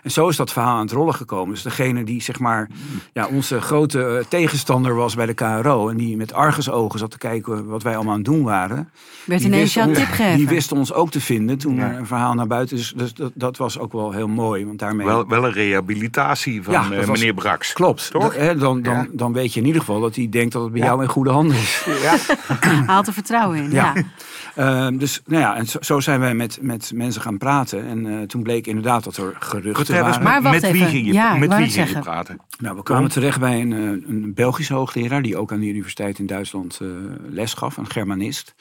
en 0.03 0.11
zo 0.11 0.27
is 0.27 0.35
dat 0.35 0.51
verhaal 0.51 0.75
aan 0.75 0.81
het 0.81 0.91
rollen 0.91 1.13
gekomen. 1.13 1.53
Dus 1.53 1.63
degene 1.63 2.03
die 2.03 2.21
zeg 2.21 2.39
maar 2.39 2.69
ja, 3.13 3.27
onze 3.27 3.61
grote 3.61 4.25
tegenstander 4.29 4.95
was 4.95 5.15
bij 5.15 5.25
de 5.25 5.33
KRO. 5.33 5.89
En 5.89 5.97
die 5.97 6.17
met 6.17 6.33
argusogen 6.33 6.99
zat 6.99 7.11
te 7.11 7.17
kijken 7.17 7.65
wat 7.65 7.83
wij 7.83 7.95
allemaal 7.95 8.13
aan 8.13 8.19
het 8.19 8.27
doen 8.29 8.43
waren. 8.43 8.89
Werd 9.25 9.39
die 9.41 9.49
ineens 9.49 9.61
wist 9.63 9.73
jouw 9.73 9.87
ons- 9.87 9.97
tip 9.97 10.07
gegeven. 10.07 10.37
Die 10.37 10.47
wisten 10.47 10.77
ons 10.77 10.93
ook 10.93 11.11
te 11.11 11.21
vinden 11.21 11.57
toen 11.57 11.75
Ja. 11.75 11.91
er 11.91 11.97
een 11.97 12.05
verhaal 12.05 12.33
naar 12.33 12.47
buiten 12.47 12.77
is. 12.77 12.93
Dus 12.95 13.13
dat, 13.13 13.31
dat 13.35 13.57
was 13.57 13.79
ook 13.79 13.91
wel 13.91 14.11
heel 14.11 14.27
mooi. 14.27 14.65
Want 14.65 14.79
daarmee 14.79 15.05
Wel, 15.05 15.27
wel 15.27 15.45
een 15.45 15.51
rehabilitatie 15.51 16.63
van 16.63 16.73
Ja, 16.73 16.89
dat 16.89 17.05
was- 17.05 17.19
meneer 17.19 17.33
Brax. 17.33 17.73
Klopt. 17.83 18.11
Toch? 18.11 18.35
Dan, 18.35 18.57
dan, 18.57 18.81
Ja. 18.81 19.07
dan 19.11 19.33
weet 19.33 19.53
je 19.53 19.59
in 19.59 19.65
ieder 19.65 19.81
geval 19.81 19.99
dat 19.99 20.15
hij 20.15 20.29
denkt 20.29 20.53
dat 20.53 20.63
het 20.63 20.71
bij 20.71 20.81
Ja. 20.81 20.87
jou 20.87 21.01
in 21.01 21.07
goede 21.09 21.29
handen 21.29 21.57
is. 21.57 21.85
Hij 22.59 22.83
haalt 22.85 23.07
er 23.07 23.13
vertrouwen 23.13 23.57
in. 23.57 23.71
Ja. 23.71 23.93
Ja. 23.95 24.03
Ehm, 24.55 24.97
dus 24.97 25.21
nou 25.25 25.41
ja, 25.41 25.55
en 25.55 25.67
zo, 25.67 25.77
zo 25.81 25.99
zijn 25.99 26.19
wij 26.19 26.33
met, 26.35 26.57
met 26.61 26.91
mensen 26.95 27.21
gaan 27.21 27.37
praten. 27.37 27.85
En 27.87 28.05
eh, 28.05 28.27
toen 28.27 28.43
bleek 28.43 28.67
inderdaad 28.67 29.03
dat 29.03 29.17
er 29.17 29.35
geruchten 29.39 30.01
waren. 30.01 30.23
Maar 30.23 30.41
met 30.41 30.71
wie 30.71 30.85
ging 30.85 31.07
je, 31.07 31.13
Ja, 31.13 31.35
met 31.35 31.55
wie 31.55 31.69
ging 31.69 31.89
je 31.89 31.99
praten? 31.99 32.37
Nou, 32.59 32.75
we 32.75 32.83
kwamen 32.83 33.09
terecht 33.09 33.39
bij 33.39 33.61
een, 33.61 33.73
eh, 33.73 34.09
een 34.09 34.31
Belgische 34.33 34.73
hoogleraar... 34.73 35.21
die 35.21 35.37
ook 35.37 35.51
aan 35.51 35.59
de 35.59 35.67
universiteit 35.67 36.19
in 36.19 36.25
Duitsland 36.25 36.79
eh, 36.81 36.87
les 37.29 37.53
gaf. 37.53 37.77
Een 37.77 37.89
Germanist. 37.89 38.55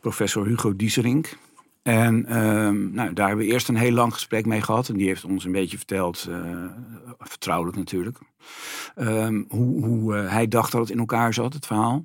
Professor 0.00 0.46
Hugo 0.46 0.76
Dieserink. 0.76 1.36
En 1.82 2.26
ehm, 2.26 2.90
nou, 2.90 3.12
daar 3.12 3.26
hebben 3.26 3.46
we 3.46 3.52
eerst 3.52 3.68
een 3.68 3.76
heel 3.76 3.92
lang 3.92 4.12
gesprek 4.12 4.46
mee 4.46 4.62
gehad. 4.62 4.88
En 4.88 4.96
die 4.96 5.06
heeft 5.06 5.24
ons 5.24 5.44
een 5.44 5.52
beetje 5.52 5.76
verteld, 5.76 6.26
eh, 6.30 6.64
vertrouwelijk 7.18 7.76
natuurlijk... 7.76 8.18
ehm, 8.94 9.42
hoe, 9.48 9.84
hoe 9.84 10.16
eh, 10.16 10.32
hij 10.32 10.48
dacht 10.48 10.72
dat 10.72 10.80
het 10.80 10.90
in 10.90 10.98
elkaar 10.98 11.34
zat, 11.34 11.52
het 11.52 11.66
verhaal. 11.66 12.04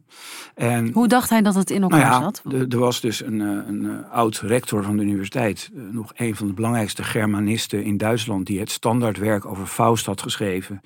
En 0.56 0.92
Hoe 0.92 1.08
dacht 1.08 1.30
hij 1.30 1.42
dat 1.42 1.56
het 1.56 1.70
in 1.70 1.82
elkaar 1.82 2.00
nou 2.00 2.12
ja, 2.12 2.22
zat? 2.22 2.72
er 2.74 2.80
was 2.80 3.02
dus 3.02 3.24
een, 3.24 3.42
eh, 3.42 3.48
een 3.68 3.86
eh, 3.86 4.12
oud 4.12 4.38
rector 4.38 4.84
van 4.84 4.98
de 4.98 5.04
universiteit, 5.04 5.70
nog 5.92 6.12
een 6.16 6.36
van 6.36 6.48
de 6.48 6.54
belangrijkste 6.54 7.04
Germanisten 7.04 7.84
in 7.84 7.98
Duitsland, 7.98 8.46
die 8.46 8.60
het 8.60 8.72
standaardwerk 8.72 9.46
over 9.46 9.66
Faust 9.66 10.06
had 10.06 10.22
geschreven. 10.22 10.82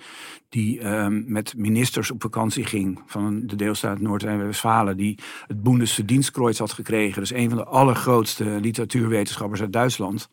Die 0.49 0.79
ehm, 0.79 1.21
met 1.25 1.53
ministers 1.57 2.11
op 2.11 2.21
vakantie 2.21 2.65
ging 2.65 3.01
van 3.05 3.41
de 3.45 3.55
deelstaat 3.55 3.99
Noord-Rijn-Westfalen, 3.99 4.97
die 4.97 5.19
het 5.47 5.63
Bundesverdienstkreuz 5.63 6.59
had 6.59 6.71
gekregen. 6.71 7.21
Dus 7.21 7.33
een 7.33 7.49
van 7.49 7.57
de 7.57 7.65
allergrootste 7.65 8.57
literatuurwetenschappers 8.93 9.61
uit 9.61 9.73
Duitsland. 9.73 10.29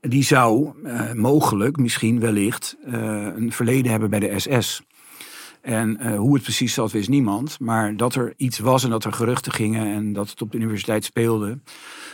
Die 0.00 0.22
zou 0.22 0.72
eh, 0.84 1.12
mogelijk, 1.12 1.76
misschien 1.76 2.20
wellicht, 2.20 2.76
eh, 2.84 2.92
een 3.34 3.52
verleden 3.52 3.90
hebben 3.90 4.10
bij 4.10 4.20
de 4.20 4.38
SS. 4.38 4.82
En 5.62 5.96
eh, 5.98 6.16
hoe 6.18 6.34
het 6.34 6.42
precies 6.42 6.74
zat, 6.74 6.92
wist 6.92 7.08
niemand. 7.08 7.60
Maar 7.60 7.96
dat 7.96 8.14
er 8.14 8.32
iets 8.36 8.58
was 8.58 8.84
en 8.84 8.90
dat 8.90 9.04
er 9.04 9.12
geruchten 9.12 9.52
gingen 9.52 9.86
en 9.94 10.12
dat 10.12 10.30
het 10.30 10.42
op 10.42 10.50
de 10.52 10.58
universiteit 10.58 11.04
speelde. 11.04 11.58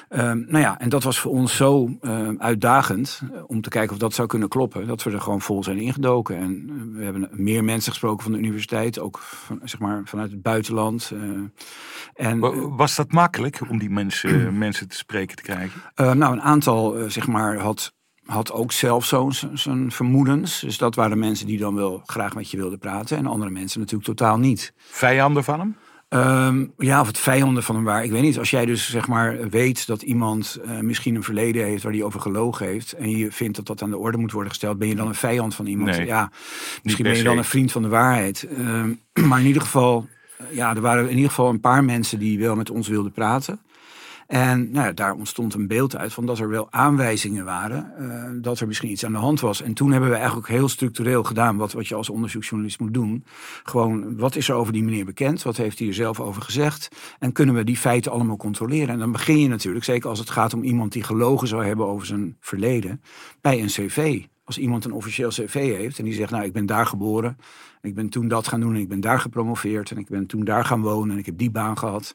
Ehm, 0.08 0.38
nou 0.46 0.58
ja, 0.58 0.78
en 0.80 0.88
dat 0.88 1.02
was 1.02 1.18
voor 1.18 1.32
ons 1.32 1.56
zo 1.56 1.90
eh, 2.00 2.28
uitdagend 2.38 3.20
eh, 3.32 3.40
om 3.46 3.60
te 3.60 3.68
kijken 3.68 3.92
of 3.92 3.98
dat 3.98 4.14
zou 4.14 4.28
kunnen 4.28 4.48
kloppen. 4.48 4.86
Dat 4.86 5.02
we 5.02 5.10
er 5.10 5.20
gewoon 5.20 5.40
vol 5.40 5.64
zijn 5.64 5.78
ingedoken. 5.78 6.36
En 6.36 6.92
we 6.96 7.04
hebben 7.04 7.28
meer 7.32 7.64
mensen 7.64 7.92
gesproken 7.92 8.22
van 8.22 8.32
de 8.32 8.38
universiteit, 8.38 8.98
ook 8.98 9.18
van, 9.18 9.60
zeg 9.64 9.80
maar, 9.80 10.02
vanuit 10.04 10.30
het 10.30 10.42
buitenland. 10.42 11.12
en, 12.14 12.38
Wa- 12.38 12.68
Was 12.68 12.96
dat 12.96 13.12
makkelijk 13.12 13.60
om 13.70 13.78
die 13.78 13.90
mensen, 13.90 14.58
mensen 14.58 14.88
te 14.88 14.96
spreken 14.96 15.36
te 15.36 15.42
krijgen? 15.42 15.80
eh, 15.94 16.12
nou, 16.12 16.32
een 16.32 16.42
aantal, 16.42 16.96
zeg 17.08 17.26
maar, 17.26 17.58
had, 17.58 17.92
had 18.26 18.52
ook 18.52 18.72
zelf 18.72 19.04
zo'n 19.04 19.32
zijn 19.54 19.92
vermoedens. 19.92 20.60
Dus 20.60 20.78
dat 20.78 20.94
waren 20.94 21.18
mensen 21.18 21.46
die 21.46 21.58
dan 21.58 21.74
wel 21.74 22.02
graag 22.06 22.34
met 22.34 22.50
je 22.50 22.56
wilden 22.56 22.78
praten. 22.78 23.16
En 23.16 23.26
andere 23.26 23.50
mensen 23.50 23.80
natuurlijk 23.80 24.08
totaal 24.08 24.38
niet. 24.38 24.72
Vijanden 24.76 25.44
van 25.44 25.58
hem? 25.58 25.76
Ehm, 26.08 26.64
ja, 26.78 27.00
of 27.00 27.06
het 27.06 27.18
vijanden 27.18 27.62
van 27.62 27.74
hem 27.74 27.84
waren. 27.84 28.04
Ik 28.04 28.10
weet 28.10 28.22
niet. 28.22 28.38
Als 28.38 28.50
jij 28.50 28.64
dus 28.66 28.90
zeg 28.90 29.08
maar 29.08 29.48
weet 29.48 29.86
dat 29.86 30.02
iemand 30.02 30.58
eh, 30.64 30.78
misschien 30.78 31.14
een 31.14 31.22
verleden 31.22 31.64
heeft 31.64 31.82
waar 31.82 31.92
hij 31.92 32.02
over 32.02 32.20
gelogen 32.20 32.66
heeft. 32.66 32.92
en 32.92 33.10
je 33.10 33.32
vindt 33.32 33.56
dat 33.56 33.66
dat 33.66 33.82
aan 33.82 33.90
de 33.90 33.98
orde 33.98 34.18
moet 34.18 34.32
worden 34.32 34.50
gesteld. 34.50 34.78
ben 34.78 34.88
je 34.88 34.94
dan 34.94 35.08
een 35.08 35.14
vijand 35.14 35.54
van 35.54 35.66
iemand? 35.66 35.96
Nee, 35.96 36.06
ja, 36.06 36.30
misschien 36.82 37.04
ben 37.04 37.16
je 37.16 37.22
dan 37.22 37.38
een 37.38 37.44
vriend 37.44 37.72
van 37.72 37.82
de 37.82 37.88
waarheid. 37.88 38.46
Ehm, 38.56 38.92
maar 39.28 39.40
in 39.40 39.46
ieder 39.46 39.62
geval, 39.62 40.08
ja, 40.50 40.74
er 40.74 40.80
waren 40.80 41.04
in 41.04 41.14
ieder 41.14 41.28
geval 41.28 41.48
een 41.48 41.60
paar 41.60 41.84
mensen 41.84 42.18
die 42.18 42.38
wel 42.38 42.56
met 42.56 42.70
ons 42.70 42.88
wilden 42.88 43.12
praten. 43.12 43.60
En 44.26 44.70
nou 44.70 44.94
daar 44.94 45.14
ontstond 45.14 45.54
een 45.54 45.66
beeld 45.66 45.96
uit 45.96 46.12
van 46.12 46.26
dat 46.26 46.38
er 46.38 46.48
wel 46.48 46.66
aanwijzingen 46.70 47.44
waren 47.44 47.96
eh, 47.98 48.42
dat 48.42 48.60
er 48.60 48.66
misschien 48.66 48.90
iets 48.90 49.04
aan 49.04 49.12
de 49.12 49.18
hand 49.18 49.40
was. 49.40 49.62
En 49.62 49.74
toen 49.74 49.90
hebben 49.92 50.10
we 50.10 50.16
eigenlijk 50.16 50.48
heel 50.48 50.68
structureel 50.68 51.22
gedaan 51.22 51.56
wat, 51.56 51.72
wat 51.72 51.86
je 51.86 51.94
als 51.94 52.10
onderzoeksjournalist 52.10 52.80
moet 52.80 52.94
doen. 52.94 53.24
Gewoon, 53.62 54.16
wat 54.16 54.36
is 54.36 54.48
er 54.48 54.54
over 54.54 54.72
die 54.72 54.84
meneer 54.84 55.04
bekend? 55.04 55.42
Wat 55.42 55.56
heeft 55.56 55.78
hij 55.78 55.88
er 55.88 55.94
zelf 55.94 56.20
over 56.20 56.42
gezegd? 56.42 56.88
En 57.18 57.32
kunnen 57.32 57.54
we 57.54 57.64
die 57.64 57.76
feiten 57.76 58.12
allemaal 58.12 58.36
controleren? 58.36 58.88
En 58.88 58.98
dan 58.98 59.12
begin 59.12 59.40
je 59.40 59.48
natuurlijk, 59.48 59.84
zeker 59.84 60.08
als 60.08 60.18
het 60.18 60.30
gaat 60.30 60.54
om 60.54 60.62
iemand 60.62 60.92
die 60.92 61.02
gelogen 61.02 61.48
zou 61.48 61.64
hebben 61.64 61.86
over 61.86 62.06
zijn 62.06 62.36
verleden, 62.40 63.02
bij 63.40 63.60
een 63.60 63.66
cv. 63.66 64.22
Als 64.44 64.58
iemand 64.58 64.84
een 64.84 64.92
officieel 64.92 65.28
cv 65.28 65.54
heeft 65.54 65.98
en 65.98 66.04
die 66.04 66.14
zegt, 66.14 66.30
nou 66.30 66.44
ik 66.44 66.52
ben 66.52 66.66
daar 66.66 66.86
geboren, 66.86 67.36
en 67.80 67.88
ik 67.88 67.94
ben 67.94 68.08
toen 68.08 68.28
dat 68.28 68.48
gaan 68.48 68.60
doen 68.60 68.74
en 68.74 68.80
ik 68.80 68.88
ben 68.88 69.00
daar 69.00 69.20
gepromoveerd 69.20 69.90
en 69.90 69.96
ik 69.96 70.08
ben 70.08 70.26
toen 70.26 70.44
daar 70.44 70.64
gaan 70.64 70.80
wonen 70.80 71.12
en 71.12 71.18
ik 71.18 71.26
heb 71.26 71.38
die 71.38 71.50
baan 71.50 71.78
gehad. 71.78 72.14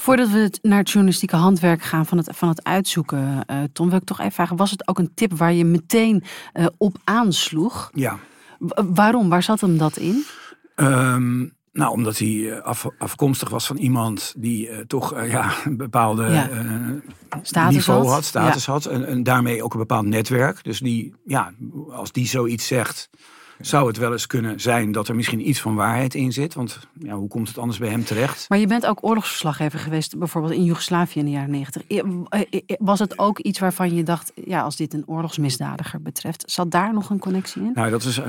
Voordat 0.00 0.30
we 0.30 0.38
het 0.38 0.58
naar 0.62 0.78
het 0.78 0.90
journalistieke 0.90 1.36
handwerk 1.36 1.82
gaan 1.82 2.06
van 2.06 2.18
het, 2.18 2.28
van 2.32 2.48
het 2.48 2.64
uitzoeken, 2.64 3.44
eh 3.46 3.58
Tom, 3.72 3.88
wil 3.88 3.98
ik 3.98 4.04
toch 4.04 4.18
even 4.20 4.32
vragen: 4.32 4.56
was 4.56 4.70
het 4.70 4.88
ook 4.88 4.98
een 4.98 5.14
tip 5.14 5.32
waar 5.36 5.52
je 5.52 5.64
meteen 5.64 6.22
eh, 6.52 6.66
op 6.76 6.96
aansloeg? 7.04 7.90
Ja, 7.94 8.18
W- 8.58 8.80
waarom? 8.94 9.28
Waar 9.28 9.42
zat 9.42 9.60
hem 9.60 9.78
dat 9.78 9.96
in? 9.96 10.24
Ehm, 10.74 11.46
nou, 11.74 11.92
omdat 11.92 12.18
hij 12.18 12.50
eh, 12.50 12.62
af, 12.62 12.86
afkomstig 12.98 13.48
was 13.48 13.66
van 13.66 13.76
iemand 13.76 14.34
die 14.36 14.68
eh, 14.68 14.78
toch 14.78 15.12
eh, 15.12 15.30
ja, 15.30 15.52
een 15.64 15.76
bepaalde 15.76 16.48
Ja. 17.52 17.68
niveau 17.68 18.04
had? 18.04 18.12
had, 18.12 18.24
status 18.24 18.66
had. 18.66 18.86
En, 18.86 19.06
en 19.06 19.22
daarmee 19.22 19.62
ook 19.62 19.72
een 19.72 19.78
bepaald 19.78 20.06
netwerk. 20.06 20.64
Dus 20.64 20.78
die, 20.78 21.14
ja, 21.24 21.52
als 21.90 22.12
die 22.12 22.26
zoiets 22.26 22.66
zegt, 22.66 23.08
zou 23.60 23.86
het 23.86 23.96
wel 23.96 24.12
eens 24.12 24.26
kunnen 24.26 24.60
zijn 24.60 24.92
dat 24.92 25.08
er 25.08 25.14
misschien 25.14 25.48
iets 25.48 25.60
van 25.60 25.74
waarheid 25.74 26.14
in 26.14 26.32
zit. 26.32 26.54
Want 26.54 26.78
ja, 26.98 27.14
hoe 27.14 27.28
komt 27.28 27.48
het 27.48 27.58
anders 27.58 27.78
bij 27.78 27.88
hem 27.88 28.04
terecht? 28.04 28.48
Maar 28.48 28.58
je 28.58 28.66
bent 28.66 28.86
ook 28.86 28.98
oorlogsverslaggever 29.00 29.78
geweest, 29.78 30.18
bijvoorbeeld 30.18 30.52
in 30.52 30.64
Joegoslavië 30.64 31.18
in 31.18 31.24
de 31.24 31.30
jaren 31.30 31.50
negentig. 31.50 31.82
Was 32.78 32.98
het 32.98 33.18
ook 33.18 33.38
iets 33.38 33.58
waarvan 33.58 33.94
je 33.94 34.02
dacht, 34.02 34.32
ja, 34.44 34.60
als 34.60 34.76
dit 34.76 34.94
een 34.94 35.06
oorlogsmisdadiger 35.06 36.02
betreft, 36.02 36.50
zat 36.50 36.70
daar 36.70 36.92
nog 36.92 37.10
een 37.10 37.18
connectie 37.18 37.62
in? 37.62 37.70
Nou, 37.74 37.90
dat 37.90 38.02
is 38.02 38.18
eh, 38.18 38.28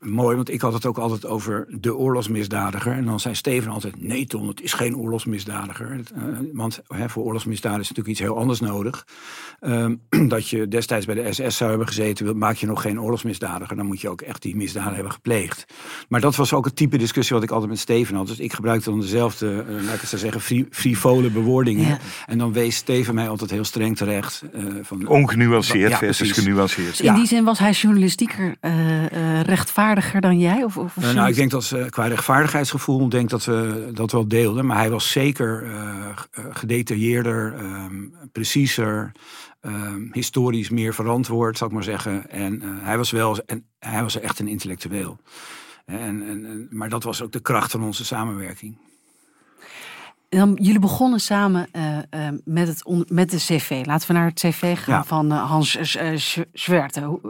mooi, 0.00 0.36
want 0.36 0.50
ik 0.50 0.60
had 0.60 0.72
het 0.72 0.86
ook 0.86 0.98
altijd 0.98 1.26
over 1.26 1.66
de 1.80 1.96
oorlogsmisdadiger. 1.96 2.92
En 2.92 3.04
dan 3.04 3.20
zei 3.20 3.34
Steven 3.34 3.72
altijd, 3.72 4.02
nee 4.02 4.26
Ton, 4.26 4.48
het 4.48 4.62
is 4.62 4.72
geen 4.72 4.96
oorlogsmisdadiger. 4.96 6.00
Eh, 6.14 6.22
want 6.52 6.82
hè, 6.86 7.08
voor 7.08 7.24
oorlogsmisdaden 7.24 7.80
is 7.80 7.88
natuurlijk 7.88 8.18
iets 8.18 8.26
heel 8.26 8.38
anders 8.38 8.60
nodig. 8.60 9.06
Ehm, 9.60 9.96
dat 10.28 10.48
je 10.48 10.68
destijds 10.68 11.06
bij 11.06 11.14
de 11.14 11.32
SS 11.32 11.56
zou 11.56 11.70
hebben 11.70 11.88
gezeten, 11.88 12.38
maak 12.38 12.56
je 12.56 12.66
nog 12.66 12.82
geen 12.82 13.00
oorlogsmisdadiger. 13.00 13.76
Dan 13.76 13.86
moet 13.86 14.00
je 14.00 14.08
ook 14.08 14.20
echt 14.20 14.42
die 14.42 14.56
misdaden 14.62 14.94
hebben 14.94 15.12
gepleegd. 15.12 15.64
Maar 16.08 16.20
dat 16.20 16.36
was 16.36 16.52
ook 16.52 16.64
het 16.64 16.76
type 16.76 16.96
discussie 16.98 17.34
wat 17.34 17.44
ik 17.44 17.50
altijd 17.50 17.70
met 17.70 17.78
Steven 17.78 18.16
had. 18.16 18.26
Dus 18.26 18.38
ik 18.38 18.52
gebruikte 18.52 18.90
dan 18.90 19.00
dezelfde, 19.00 19.64
eh, 19.68 19.84
laat 19.84 19.94
ik 19.94 20.00
het 20.00 20.08
zo 20.10 20.16
zeggen, 20.16 20.40
fri- 20.40 20.66
frivole 20.70 21.30
bewoordingen. 21.30 21.86
Ja. 21.88 21.98
En 22.26 22.38
dan 22.38 22.52
wees 22.52 22.76
Steven 22.76 23.14
mij 23.14 23.28
altijd 23.28 23.50
heel 23.50 23.64
streng 23.64 23.96
terecht. 23.96 24.42
eh, 24.52 24.64
van, 24.82 25.06
Ongenuanceerd 25.06 25.90
Ja, 25.90 25.96
versus 25.98 26.16
precies. 26.28 26.44
genuanceerd. 26.44 26.88
Dus 26.88 27.00
in 27.00 27.06
Ja. 27.06 27.14
die 27.14 27.26
zin 27.26 27.44
was 27.44 27.58
hij 27.58 27.70
journalistieker, 27.70 28.56
eh, 28.60 29.04
eh, 29.38 29.40
rechtvaardiger 29.44 30.20
dan 30.20 30.38
jij? 30.38 30.64
Of, 30.64 30.76
of, 30.76 30.96
nou, 31.14 31.28
ik 31.28 31.34
denk 31.34 31.50
dat 31.50 31.64
ze 31.64 31.86
qua 31.90 32.06
rechtvaardigheidsgevoel 32.06 33.08
denk 33.08 33.30
dat 33.30 33.44
we 33.44 33.90
dat 33.94 34.12
wel 34.12 34.28
deelden. 34.28 34.66
Maar 34.66 34.76
hij 34.76 34.90
was 34.90 35.10
zeker 35.10 35.64
gedetailleerder, 36.50 37.54
ehm, 37.58 37.94
preciezer, 38.32 39.12
ehm, 39.62 40.02
historisch 40.12 40.70
meer 40.70 40.94
verantwoord, 40.94 41.58
zal 41.58 41.66
ik 41.66 41.72
maar 41.74 41.82
zeggen. 41.82 42.30
En 42.30 42.62
eh, 42.62 42.68
hij 42.80 42.96
was 42.96 43.10
wel 43.10 43.38
en 43.46 43.66
hij 43.78 44.02
was 44.02 44.20
echt 44.20 44.38
een 44.38 44.48
intellectueel. 44.48 45.18
En, 45.86 45.98
en, 45.98 46.44
en- 46.46 46.68
maar 46.70 46.88
dat 46.88 47.02
was 47.02 47.22
ook 47.22 47.32
de 47.32 47.40
kracht 47.40 47.70
van 47.70 47.82
onze 47.84 48.04
samenwerking. 48.04 48.76
Dan, 50.28 50.58
jullie 50.62 50.78
begonnen 50.80 51.20
samen 51.20 51.68
eh, 51.72 51.98
eh, 51.98 52.34
met, 52.44 52.68
het 52.68 52.84
on- 52.84 53.06
met 53.08 53.30
de 53.30 53.36
cv. 53.36 53.82
Laten 53.86 54.06
we 54.08 54.12
naar 54.14 54.26
het 54.26 54.38
cv 54.40 54.78
gaan 54.78 54.94
Ja. 54.94 55.04
van 55.04 55.30
Hans 55.30 55.78
Zwerte. 56.52 57.00
Hoe, 57.00 57.20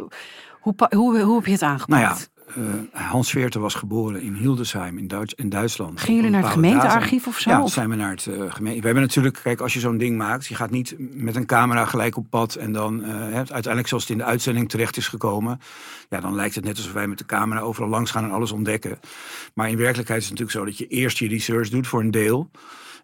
hoe, 0.60 0.74
hoe, 0.96 1.20
hoe 1.20 1.36
heb 1.36 1.46
je 1.46 1.52
het 1.52 1.62
aangepakt? 1.62 1.90
Nou 1.90 2.02
ja, 2.02 2.31
eh, 2.54 3.00
Hans 3.02 3.30
Veerter 3.30 3.60
was 3.60 3.74
geboren 3.74 4.22
in 4.22 4.34
Hildesheim 4.34 4.98
in, 4.98 5.08
Duits, 5.08 5.34
in 5.34 5.48
Duitsland. 5.48 6.00
Gingen 6.00 6.16
jullie 6.16 6.30
naar 6.30 6.42
het 6.42 6.52
gemeentearchief 6.52 7.26
of 7.26 7.38
zo? 7.38 7.50
Ja, 7.50 7.66
zijn 7.66 7.88
we 7.88 7.96
naar 7.96 8.10
het 8.10 8.26
uh, 8.26 8.34
gemeente. 8.52 8.80
We 8.80 8.86
hebben 8.86 9.02
natuurlijk, 9.02 9.40
kijk, 9.42 9.60
als 9.60 9.72
je 9.72 9.80
zo'n 9.80 9.98
ding 9.98 10.16
maakt, 10.16 10.46
je 10.46 10.54
gaat 10.54 10.70
niet 10.70 10.94
met 10.98 11.36
een 11.36 11.46
camera 11.46 11.84
gelijk 11.84 12.16
op 12.16 12.26
pad 12.30 12.54
en 12.54 12.72
dan 12.72 13.04
eh, 13.04 13.10
hè, 13.10 13.34
uiteindelijk 13.34 13.88
zoals 13.88 14.02
het 14.02 14.12
in 14.12 14.18
de 14.18 14.24
uitzending 14.24 14.68
terecht 14.68 14.96
is 14.96 15.08
gekomen, 15.08 15.60
ja, 16.08 16.20
dan 16.20 16.34
lijkt 16.34 16.54
het 16.54 16.64
net 16.64 16.76
alsof 16.76 16.92
wij 16.92 17.06
met 17.06 17.18
de 17.18 17.26
camera 17.26 17.60
overal 17.60 17.88
langs 17.88 18.10
gaan 18.10 18.24
en 18.24 18.30
alles 18.30 18.52
ontdekken. 18.52 18.98
Maar 19.54 19.68
in 19.68 19.76
werkelijkheid 19.76 20.22
is 20.22 20.28
het 20.28 20.38
natuurlijk 20.38 20.58
zo 20.58 20.64
dat 20.64 20.78
je 20.78 20.96
eerst 20.96 21.18
je 21.18 21.28
research 21.28 21.68
doet 21.68 21.86
voor 21.86 22.00
een 22.00 22.10
deel. 22.10 22.50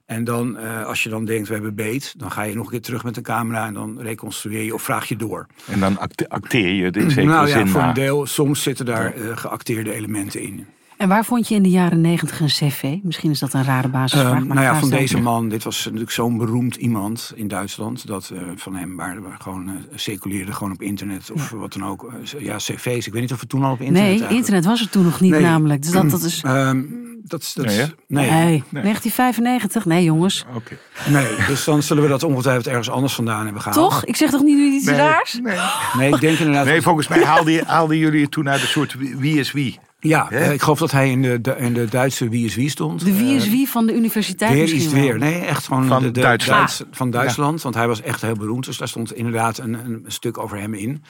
En 0.08 0.24
dan, 0.24 0.58
eh, 0.58 0.84
als 0.84 1.02
je 1.02 1.08
dan 1.08 1.24
denkt, 1.24 1.48
we 1.48 1.54
hebben 1.54 1.74
beet, 1.74 2.14
dan 2.16 2.30
ga 2.30 2.42
je 2.42 2.54
nog 2.54 2.64
een 2.64 2.70
keer 2.70 2.80
terug 2.80 3.04
met 3.04 3.14
de 3.14 3.20
camera 3.20 3.66
en 3.66 3.74
dan 3.74 4.00
reconstrueer 4.00 4.62
je 4.62 4.74
of 4.74 4.82
vraag 4.82 5.08
je 5.08 5.16
door. 5.16 5.46
En 5.66 5.80
dan 5.80 5.98
acte- 5.98 6.28
acteer 6.28 6.72
je 6.74 6.84
het 6.84 6.96
in 6.96 7.10
zekere 7.10 7.26
nou 7.34 7.48
ja, 7.48 7.56
zin 7.56 7.68
voor 7.68 7.82
een 7.82 7.94
deel, 7.94 8.26
soms 8.26 8.62
zitten 8.62 8.84
daar 8.86 9.14
eh, 9.14 9.36
geacteerde 9.36 9.92
elementen 9.92 10.40
in. 10.40 10.66
En 10.98 11.08
waar 11.08 11.24
vond 11.24 11.48
je 11.48 11.54
in 11.54 11.62
de 11.62 11.70
jaren 11.70 12.00
negentig 12.00 12.40
een 12.40 12.46
cv? 12.46 12.96
Misschien 13.02 13.30
is 13.30 13.38
dat 13.38 13.52
een 13.52 13.64
rare 13.64 13.88
basisvraag. 13.88 14.32
Ehm, 14.36 14.46
maar 14.46 14.56
nou 14.56 14.66
ja, 14.74 14.78
van 14.80 14.90
deze 14.90 15.18
man, 15.20 15.48
dit 15.48 15.64
was 15.64 15.84
natuurlijk 15.84 16.10
zo'n 16.10 16.36
beroemd 16.38 16.76
iemand 16.76 17.32
in 17.34 17.48
Duitsland. 17.48 18.06
Dat 18.06 18.30
eh, 18.34 18.40
van 18.56 18.76
hem 18.76 18.96
waren 18.96 19.22
we 19.22 19.28
gewoon 19.38 19.68
eh, 19.68 19.74
circuleerde 19.94 20.52
gewoon 20.52 20.72
op 20.72 20.82
internet 20.82 21.30
of 21.32 21.50
wat 21.50 21.72
dan 21.72 21.84
ook. 21.84 22.12
Eh, 22.34 22.40
ja, 22.40 22.56
cv's. 22.56 23.06
Ik 23.06 23.12
weet 23.12 23.22
niet 23.22 23.32
of 23.32 23.40
het 23.40 23.48
toen 23.48 23.62
al 23.62 23.72
op 23.72 23.78
internet 23.80 24.00
Nee, 24.02 24.10
eigenlijk- 24.10 24.38
internet 24.38 24.64
was 24.64 24.80
er 24.80 24.90
toen 24.90 25.04
nog 25.04 25.20
niet 25.20 25.30
Nee. 25.30 25.40
namelijk. 25.42 25.82
Dus 25.82 25.90
dat, 25.90 26.10
dat 26.10 26.22
is... 26.22 26.42
Ehm, 26.44 26.82
dat, 27.24 27.42
is- 27.42 27.52
dat, 27.52 27.64
is- 27.64 27.76
Nee, 27.76 27.86
nee, 28.30 28.30
Nee, 28.30 28.62
1995? 28.82 29.84
Nee, 29.84 30.04
jongens. 30.04 30.44
Oké. 30.54 30.76
nee, 31.08 31.26
dus 31.46 31.64
dan 31.64 31.82
zullen 31.82 32.02
we 32.02 32.08
dat 32.08 32.22
ongetwijfeld 32.22 32.66
ergens 32.66 32.90
anders 32.90 33.14
vandaan 33.14 33.44
hebben 33.44 33.62
gehaald. 33.62 33.90
Toch? 33.90 34.04
Ik 34.04 34.16
zeg 34.16 34.30
toch 34.30 34.42
niet 34.42 34.58
iets 34.74 34.86
raars? 34.88 35.38
Nee. 35.42 35.56
Nee, 35.96 36.14
ik 36.14 36.20
denk 36.20 36.38
inderdaad. 36.38 36.64
Nee, 36.64 36.82
volgens 36.82 37.08
mij 37.08 37.24
haalden, 37.24 37.66
haalden 37.66 37.96
jullie 37.96 38.22
het 38.22 38.30
toen 38.30 38.48
uit 38.48 38.60
een 38.60 38.66
soort 38.68 38.94
wie 39.18 39.38
is 39.38 39.52
wie. 39.52 39.78
Ja, 40.00 40.30
eh, 40.30 40.52
ik 40.52 40.60
geloof 40.62 40.78
dat 40.78 40.90
hij 40.90 41.10
in 41.10 41.22
de, 41.22 41.54
in 41.58 41.72
de 41.74 41.84
Duitse 41.84 42.28
Wie 42.28 42.44
is 42.44 42.54
Wie 42.54 42.70
stond. 42.70 43.04
De 43.04 43.16
wie 43.18 43.34
is 43.34 43.44
Eh, 43.44 43.50
wie 43.50 43.68
van 43.68 43.86
de 43.86 43.94
universiteit 43.94 44.52
Weer 44.52 44.60
misschien 44.60 44.80
is 44.80 44.92
wel. 44.92 45.02
weer. 45.02 45.18
Nee, 45.18 45.40
echt 45.40 45.64
gewoon 45.66 45.86
Van 45.86 46.02
de, 46.02 46.10
de 46.10 46.20
Duitsland. 46.20 46.58
Duits- 46.78 46.84
van 46.90 47.10
Duitsland. 47.10 47.62
Want 47.62 47.74
hij 47.74 47.86
was 47.86 48.02
echt 48.02 48.20
heel 48.22 48.34
beroemd. 48.34 48.64
Dus 48.64 48.76
daar 48.78 48.88
stond 48.88 49.14
inderdaad 49.14 49.58
een, 49.58 49.74
een 49.74 50.04
stuk 50.06 50.38
over 50.38 50.58
hem 50.58 50.74
in. 50.74 51.02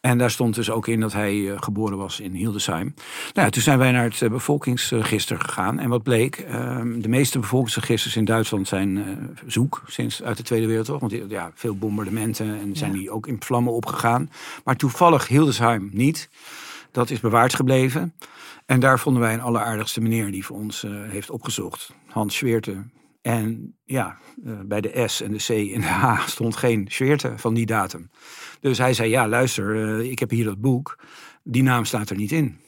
En 0.00 0.18
daar 0.18 0.30
stond 0.30 0.54
dus 0.54 0.70
ook 0.70 0.86
in 0.86 1.00
dat 1.00 1.12
hij 1.12 1.50
eh, 1.50 1.56
geboren 1.62 1.98
was 1.98 2.20
in 2.20 2.32
Hildesheim. 2.32 2.94
Nou 3.32 3.46
ja, 3.46 3.50
toen 3.50 3.62
zijn 3.62 3.78
wij 3.78 3.92
naar 3.92 4.10
het 4.18 4.30
bevolkingsregister 4.30 5.40
gegaan. 5.40 5.78
En 5.78 5.88
wat 5.88 6.02
bleek, 6.02 6.36
ehm, 6.36 7.00
de 7.00 7.08
meeste 7.08 7.38
bevolkingsregisters 7.38 8.16
in 8.16 8.24
Duitsland 8.24 8.68
zijn 8.68 8.96
eh, 8.96 9.04
zoek 9.46 9.82
sinds 9.86 10.22
uit 10.22 10.36
de 10.36 10.42
Tweede 10.42 10.66
Wereldoorlog. 10.66 11.10
Want 11.10 11.30
ja, 11.30 11.50
veel 11.54 11.76
bombardementen 11.76 12.58
en 12.60 12.76
zijn 12.76 12.92
die 12.92 13.10
ook 13.10 13.26
in 13.26 13.36
vlammen 13.38 13.72
opgegaan. 13.72 14.30
Maar 14.64 14.76
toevallig 14.76 15.28
Hildesheim 15.28 15.90
niet. 15.92 16.28
Dat 16.92 17.10
is 17.10 17.20
bewaard 17.20 17.54
gebleven. 17.54 18.12
En 18.66 18.80
daar 18.80 18.98
vonden 18.98 19.22
wij 19.22 19.34
een 19.34 19.40
alleraardigste 19.40 20.00
meneer 20.00 20.30
die 20.30 20.44
voor 20.44 20.56
ons 20.56 20.84
eh, 20.84 20.90
heeft 20.92 21.30
opgezocht. 21.30 21.92
Hans 22.06 22.36
Schweerte. 22.36 22.84
En 23.22 23.76
ja, 23.84 24.18
eh, 24.44 24.52
bij 24.64 24.80
de 24.80 25.02
S 25.08 25.20
en 25.20 25.32
de 25.32 25.38
C 25.38 25.48
en 25.48 25.80
de 25.80 25.86
H 25.86 26.26
stond 26.26 26.56
geen 26.56 26.86
Schweerte 26.88 27.32
van 27.36 27.54
die 27.54 27.66
datum. 27.66 28.10
Dus 28.60 28.78
hij 28.78 28.92
zei, 28.94 29.10
ja 29.10 29.28
luister, 29.28 29.98
eh, 29.98 30.10
ik 30.10 30.18
heb 30.18 30.30
hier 30.30 30.44
dat 30.44 30.60
boek. 30.60 30.98
Die 31.42 31.62
naam 31.62 31.84
staat 31.84 32.10
er 32.10 32.16
niet 32.16 32.32
in. 32.32 32.58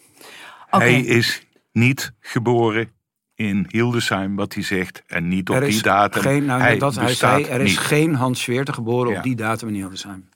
Hij 0.66 1.00
is 1.00 1.46
niet 1.72 2.12
geboren 2.20 2.92
in 3.34 3.66
Hildesheim, 3.68 4.36
wat 4.36 4.54
hij 4.54 4.62
zegt. 4.62 5.02
En 5.06 5.28
niet 5.28 5.48
op 5.48 5.56
er 5.56 5.62
is 5.62 5.74
die 5.74 5.82
datum. 5.82 6.22
Geen, 6.22 6.44
nou, 6.44 6.60
hij 6.60 6.78
dat 6.78 6.94
hij 6.94 7.14
zei, 7.14 7.44
er 7.44 7.60
is 7.60 7.70
niet. 7.70 7.78
geen 7.78 8.14
Hans 8.14 8.40
Schweerte 8.42 8.72
geboren 8.72 9.10
Ja. 9.10 9.16
op 9.16 9.22
die 9.22 9.36
datum 9.36 9.68
in 9.68 9.74
Hildesheim. 9.74 10.28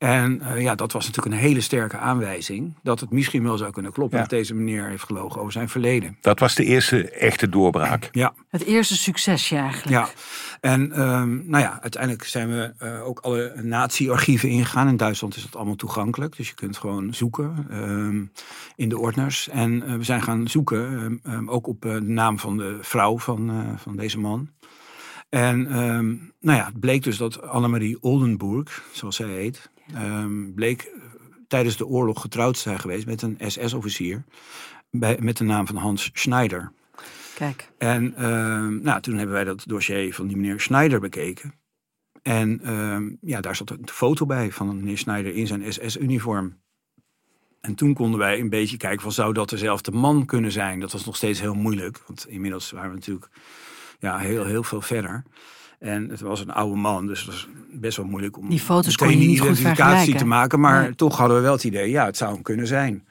En 0.00 0.40
eh, 0.40 0.62
ja, 0.62 0.74
dat 0.74 0.92
was 0.92 1.06
natuurlijk 1.06 1.34
een 1.34 1.40
hele 1.42 1.60
sterke 1.60 1.96
aanwijzing 1.96 2.74
dat 2.82 3.00
het 3.00 3.10
misschien 3.10 3.42
wel 3.42 3.56
zou 3.58 3.70
kunnen 3.70 3.92
kloppen 3.92 4.16
Ja. 4.18 4.22
dat 4.24 4.32
deze 4.32 4.54
meneer 4.54 4.88
heeft 4.88 5.02
gelogen 5.04 5.40
over 5.40 5.52
zijn 5.52 5.68
verleden. 5.68 6.16
Dat 6.20 6.38
was 6.38 6.54
de 6.54 6.64
eerste 6.64 7.10
echte 7.10 7.48
doorbraak. 7.48 8.08
Ja, 8.12 8.32
Het 8.48 8.64
eerste 8.64 8.96
succesje 8.96 9.56
eigenlijk. 9.56 9.88
Ja, 9.90 10.08
en 10.60 10.92
ehm, 10.92 11.48
nou 11.50 11.62
ja, 11.64 11.78
uiteindelijk 11.82 12.24
zijn 12.24 12.48
we 12.48 12.72
eh, 12.78 13.06
ook 13.06 13.18
alle 13.20 13.52
nazi-archieven 13.62 14.48
ingegaan. 14.48 14.88
In 14.88 14.96
Duitsland 14.96 15.36
is 15.36 15.42
dat 15.42 15.56
allemaal 15.56 15.76
toegankelijk, 15.76 16.36
dus 16.36 16.48
je 16.48 16.54
kunt 16.54 16.76
gewoon 16.76 17.14
zoeken 17.14 17.66
ehm, 17.70 18.24
in 18.76 18.88
de 18.88 18.98
ordners. 18.98 19.48
En 19.48 19.82
eh, 19.86 19.94
we 19.96 20.04
zijn 20.04 20.22
gaan 20.22 20.48
zoeken, 20.48 21.20
ehm, 21.22 21.48
ook 21.48 21.66
op 21.66 21.84
eh, 21.84 21.92
de 21.92 22.00
naam 22.00 22.38
van 22.38 22.56
de 22.56 22.78
vrouw 22.80 23.18
van, 23.18 23.50
eh, 23.50 23.56
van 23.76 23.96
deze 23.96 24.18
man. 24.18 24.48
En 25.28 25.66
ehm, 25.66 26.06
nou 26.40 26.58
ja, 26.58 26.64
het 26.64 26.80
bleek 26.80 27.02
dus 27.02 27.16
dat 27.16 27.42
Annemarie 27.42 28.02
Oldenburg, 28.02 28.82
zoals 28.92 29.16
zij 29.16 29.28
heet, 29.28 29.70
ehm, 29.94 30.52
bleek 30.52 30.82
eh, 30.82 31.02
tijdens 31.48 31.76
de 31.76 31.86
oorlog 31.86 32.20
getrouwd 32.20 32.54
te 32.54 32.60
zijn 32.60 32.80
geweest 32.80 33.06
met 33.06 33.22
een 33.22 33.38
SS-officier 33.46 34.24
met 35.18 35.36
de 35.36 35.44
naam 35.44 35.66
van 35.66 35.76
Hans 35.76 36.10
Schneider. 36.12 36.72
Kijk. 37.34 37.70
En 37.78 38.14
ehm, 38.16 38.82
nou, 38.82 39.00
toen 39.00 39.16
hebben 39.16 39.34
wij 39.34 39.44
dat 39.44 39.64
dossier 39.66 40.14
van 40.14 40.26
die 40.26 40.36
meneer 40.36 40.60
Schneider 40.60 41.00
bekeken. 41.00 41.54
En 42.22 42.60
ehm, 42.62 43.10
ja, 43.20 43.40
daar 43.40 43.56
zat 43.56 43.70
een 43.70 43.88
foto 43.92 44.26
bij 44.26 44.52
van 44.52 44.76
meneer 44.76 44.98
Schneider 44.98 45.34
in 45.34 45.46
zijn 45.46 45.72
SS-uniform. 45.72 46.58
En 47.60 47.74
toen 47.74 47.94
konden 47.94 48.18
wij 48.18 48.40
een 48.40 48.48
beetje 48.48 48.76
kijken 48.76 49.02
van 49.02 49.12
zou 49.12 49.32
dat 49.32 49.48
dezelfde 49.48 49.90
man 49.90 50.26
kunnen 50.26 50.52
zijn. 50.52 50.80
Dat 50.80 50.92
was 50.92 51.04
nog 51.04 51.16
steeds 51.16 51.40
heel 51.40 51.54
moeilijk, 51.54 52.02
want 52.06 52.26
inmiddels 52.28 52.70
waren 52.70 52.90
we 52.90 52.94
natuurlijk 52.94 53.28
ja, 53.98 54.18
heel, 54.18 54.44
heel 54.44 54.62
veel 54.62 54.80
verder. 54.80 55.22
En 55.80 56.08
het 56.08 56.20
was 56.20 56.40
een 56.40 56.50
oude 56.50 56.76
man, 56.76 57.06
dus 57.06 57.18
het 57.18 57.28
was 57.28 57.48
best 57.72 57.96
wel 57.96 58.06
moeilijk 58.06 58.38
om 58.38 58.48
Die 58.48 58.60
foto's 58.60 58.96
kon 58.96 59.10
je 59.10 59.16
niet 59.16 59.38
identificatie 59.38 60.14
te 60.14 60.24
maken. 60.26 60.60
Maar 60.60 60.82
Nee. 60.82 60.94
toch 60.94 61.16
hadden 61.16 61.36
we 61.36 61.42
wel 61.42 61.52
het 61.52 61.64
idee, 61.64 61.90
ja, 61.90 62.04
het 62.04 62.16
zou 62.16 62.32
hem 62.32 62.42
kunnen 62.42 62.66
zijn. 62.66 63.06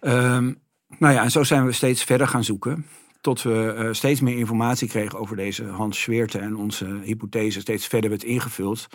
Ehm, 0.00 0.52
nou 0.98 1.14
ja, 1.14 1.22
en 1.22 1.30
zo 1.30 1.42
zijn 1.42 1.66
we 1.66 1.72
steeds 1.72 2.04
verder 2.04 2.28
gaan 2.28 2.44
zoeken. 2.44 2.86
Tot 3.20 3.42
we 3.42 3.74
eh, 3.76 3.88
steeds 3.92 4.20
meer 4.20 4.38
informatie 4.38 4.88
kregen 4.88 5.18
over 5.18 5.36
deze 5.36 5.64
Hans 5.64 6.00
Schweerte. 6.00 6.38
En 6.38 6.56
onze 6.56 6.98
hypothese 7.02 7.60
steeds 7.60 7.86
verder 7.86 8.10
werd 8.10 8.24
ingevuld. 8.24 8.86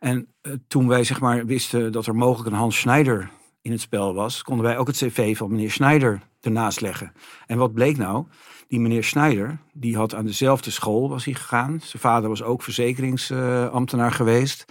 En 0.00 0.26
eh, 0.40 0.52
toen 0.68 0.88
wij 0.88 1.04
zeg 1.04 1.20
maar 1.20 1.46
wisten 1.46 1.92
dat 1.92 2.06
er 2.06 2.14
mogelijk 2.14 2.50
een 2.50 2.58
Hans 2.58 2.78
Schneider 2.78 3.30
in 3.62 3.70
het 3.70 3.80
spel 3.80 4.14
was, 4.14 4.42
konden 4.42 4.64
wij 4.64 4.78
ook 4.78 4.86
het 4.86 4.96
cv 4.96 5.36
van 5.36 5.50
meneer 5.50 5.70
Schneider 5.70 6.20
ernaast 6.40 6.80
leggen. 6.80 7.12
En 7.46 7.58
wat 7.58 7.72
bleek 7.72 7.96
nou? 7.96 8.26
Die 8.74 8.82
meneer 8.82 9.04
Schneider, 9.04 9.58
die 9.72 9.96
had 9.96 10.14
aan 10.14 10.26
dezelfde 10.26 10.70
school 10.70 11.08
was 11.08 11.24
hij 11.24 11.34
gegaan. 11.34 11.80
Zijn 11.82 12.02
vader 12.02 12.28
was 12.28 12.42
ook 12.42 12.62
verzekeringsambtenaar 12.62 14.12
geweest. 14.12 14.64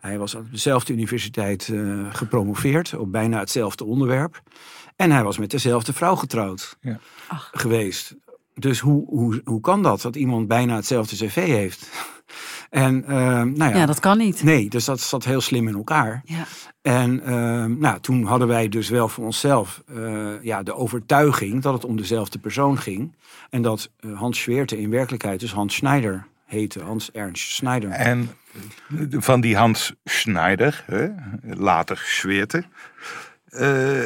Hij 0.00 0.18
was 0.18 0.36
aan 0.36 0.48
dezelfde 0.50 0.92
universiteit 0.92 1.68
eh, 1.68 2.06
gepromoveerd 2.08 2.94
op 2.94 3.12
bijna 3.12 3.38
hetzelfde 3.38 3.84
onderwerp. 3.84 4.42
En 4.96 5.10
hij 5.10 5.22
was 5.22 5.38
met 5.38 5.50
dezelfde 5.50 5.92
vrouw 5.92 6.14
getrouwd 6.14 6.76
Ja. 6.80 7.00
Geweest. 7.52 8.14
Dus 8.54 8.80
hoe, 8.80 9.06
hoe, 9.06 9.40
hoe 9.44 9.60
kan 9.60 9.82
dat, 9.82 10.00
dat 10.00 10.16
iemand 10.16 10.48
bijna 10.48 10.76
hetzelfde 10.76 11.16
cv 11.16 11.34
heeft? 11.34 11.90
En 12.74 13.04
eh, 13.04 13.16
nou 13.42 13.56
ja, 13.56 13.76
Ja, 13.76 13.86
dat 13.86 14.00
kan 14.00 14.18
niet. 14.18 14.42
nee, 14.42 14.68
dus 14.68 14.84
dat 14.84 15.00
zat 15.00 15.24
heel 15.24 15.40
slim 15.40 15.68
in 15.68 15.74
elkaar. 15.74 16.22
Ja. 16.24 16.44
En 16.82 17.24
ehm, 17.24 17.78
nou, 17.78 18.00
toen 18.00 18.24
hadden 18.24 18.48
wij 18.48 18.68
dus 18.68 18.88
wel 18.88 19.08
voor 19.08 19.24
onszelf 19.24 19.82
eh, 19.94 20.42
ja, 20.42 20.62
de 20.62 20.74
overtuiging 20.74 21.62
dat 21.62 21.72
het 21.72 21.84
om 21.84 21.96
dezelfde 21.96 22.38
persoon 22.38 22.78
ging. 22.78 23.16
En 23.50 23.62
dat 23.62 23.90
eh, 24.00 24.18
Hans 24.18 24.40
Schweerte 24.40 24.80
in 24.80 24.90
werkelijkheid 24.90 25.40
dus 25.40 25.52
Hans 25.52 25.74
Schneider 25.74 26.26
heette. 26.46 26.80
Hans 26.80 27.10
Ernst 27.10 27.50
Schneider. 27.50 27.90
En 27.90 28.30
van 29.10 29.40
die 29.40 29.56
Hans 29.56 29.94
Schneider, 30.04 30.84
hè, 30.86 31.08
later 31.42 32.02
Schweerte, 32.04 32.64
eh, 33.48 34.04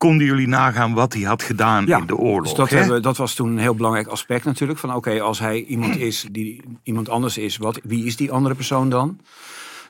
konden 0.00 0.26
jullie 0.26 0.48
nagaan 0.48 0.94
wat 0.94 1.12
hij 1.12 1.22
had 1.22 1.42
gedaan 1.42 1.88
in 1.88 2.06
de 2.06 2.16
oorlog? 2.16 2.42
Dus 2.42 2.54
dat, 2.54 2.70
hebben, 2.70 3.02
dat 3.02 3.16
was 3.16 3.34
toen 3.34 3.48
een 3.48 3.58
heel 3.58 3.74
belangrijk 3.74 4.06
aspect 4.06 4.44
natuurlijk. 4.44 4.78
Van 4.78 4.94
oké, 4.94 5.20
als 5.20 5.38
hij 5.38 5.62
iemand 5.64 5.96
is 6.08 6.26
die 6.30 6.62
iemand 6.82 7.08
anders 7.08 7.38
is, 7.38 7.56
wat, 7.56 7.80
wie 7.82 8.04
is 8.04 8.16
die 8.16 8.32
andere 8.32 8.54
persoon 8.54 8.88
dan? 8.88 9.20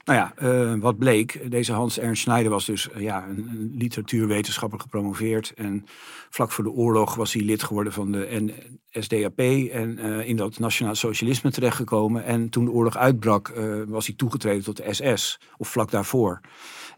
Nou 0.05 0.19
ja, 0.19 0.33
eh, 0.37 0.75
wat 0.81 0.99
bleek, 0.99 1.51
deze 1.51 1.73
Hans 1.73 1.99
Ernst 1.99 2.23
Schneider 2.23 2.51
was 2.51 2.65
dus 2.65 2.91
eh, 2.91 3.01
ja, 3.03 3.25
een, 3.29 3.49
een 3.49 3.75
literatuurwetenschapper 3.79 4.81
gepromoveerd. 4.81 5.53
En 5.57 5.85
vlak 6.31 6.53
voor 6.53 6.65
de 6.65 6.71
oorlog 6.71 7.15
was 7.15 7.33
hij 7.33 7.43
lid 7.43 7.63
geworden 7.63 7.93
van 7.93 8.13
de 8.13 8.53
NSDAP 8.93 9.39
en 9.39 9.99
eh, 9.99 10.29
in 10.29 10.37
dat 10.37 10.59
nationaal 10.59 10.95
socialisme 10.95 11.51
terechtgekomen. 11.51 12.25
En 12.25 12.49
toen 12.49 12.65
de 12.65 12.71
oorlog 12.71 12.97
uitbrak, 12.97 13.53
was 13.87 14.07
hij 14.07 14.15
toegetreden 14.17 14.65
tot 14.65 14.77
de 14.77 14.95
SS, 14.95 15.41
of 15.57 15.69
vlak 15.69 15.91
daarvoor. 15.91 16.41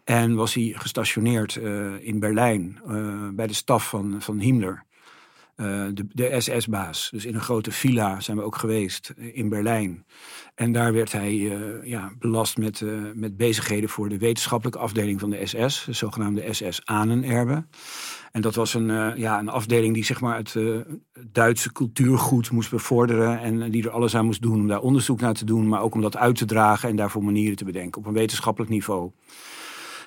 En 0.04 0.34
was 0.34 0.54
hij 0.54 0.74
gestationeerd 0.76 1.56
eh, 1.56 2.06
in 2.06 2.18
Berlijn 2.18 2.80
eh, 2.86 3.28
bij 3.32 3.46
de 3.46 3.54
staf 3.54 3.88
van, 3.88 4.16
van 4.22 4.38
Himmler. 4.38 4.84
Eh, 5.54 5.66
de, 5.94 6.06
de 6.08 6.40
SS-baas. 6.40 7.08
Dus 7.10 7.24
in 7.24 7.34
een 7.34 7.40
grote 7.40 7.72
villa 7.72 8.20
zijn 8.20 8.36
we 8.36 8.42
ook 8.42 8.56
geweest 8.56 9.14
in 9.16 9.48
Berlijn. 9.48 10.06
En 10.54 10.72
daar 10.72 10.92
werd 10.92 11.12
hij 11.12 11.34
ja, 11.84 12.12
belast 12.18 12.56
met, 12.56 12.84
met 13.14 13.36
bezigheden 13.36 13.88
voor 13.88 14.08
de 14.08 14.18
wetenschappelijke 14.18 14.78
afdeling 14.78 15.20
van 15.20 15.30
de 15.30 15.46
SS, 15.46 15.84
de 15.84 15.92
zogenaamde 15.92 16.52
SS-Ahnenerbe. 16.52 17.66
En 18.32 18.40
dat 18.40 18.54
was 18.54 18.74
een, 18.74 19.18
ja, 19.18 19.38
een 19.38 19.48
afdeling 19.48 19.94
die 19.94 20.04
zeg 20.04 20.20
maar, 20.20 20.36
het 20.36 20.56
Duitse 21.32 21.72
cultuurgoed 21.72 22.50
moest 22.50 22.70
bevorderen. 22.70 23.40
En 23.40 23.70
die 23.70 23.84
er 23.84 23.90
alles 23.90 24.16
aan 24.16 24.24
moest 24.24 24.42
doen 24.42 24.60
om 24.60 24.68
daar 24.68 24.80
onderzoek 24.80 25.20
naar 25.20 25.34
te 25.34 25.44
doen, 25.44 25.68
maar 25.68 25.82
ook 25.82 25.94
om 25.94 26.00
dat 26.00 26.16
uit 26.16 26.36
te 26.36 26.44
dragen 26.44 26.88
en 26.88 26.96
daarvoor 26.96 27.24
manieren 27.24 27.56
te 27.56 27.64
bedenken 27.64 28.00
op 28.00 28.06
een 28.06 28.12
wetenschappelijk 28.12 28.70
niveau. 28.70 29.10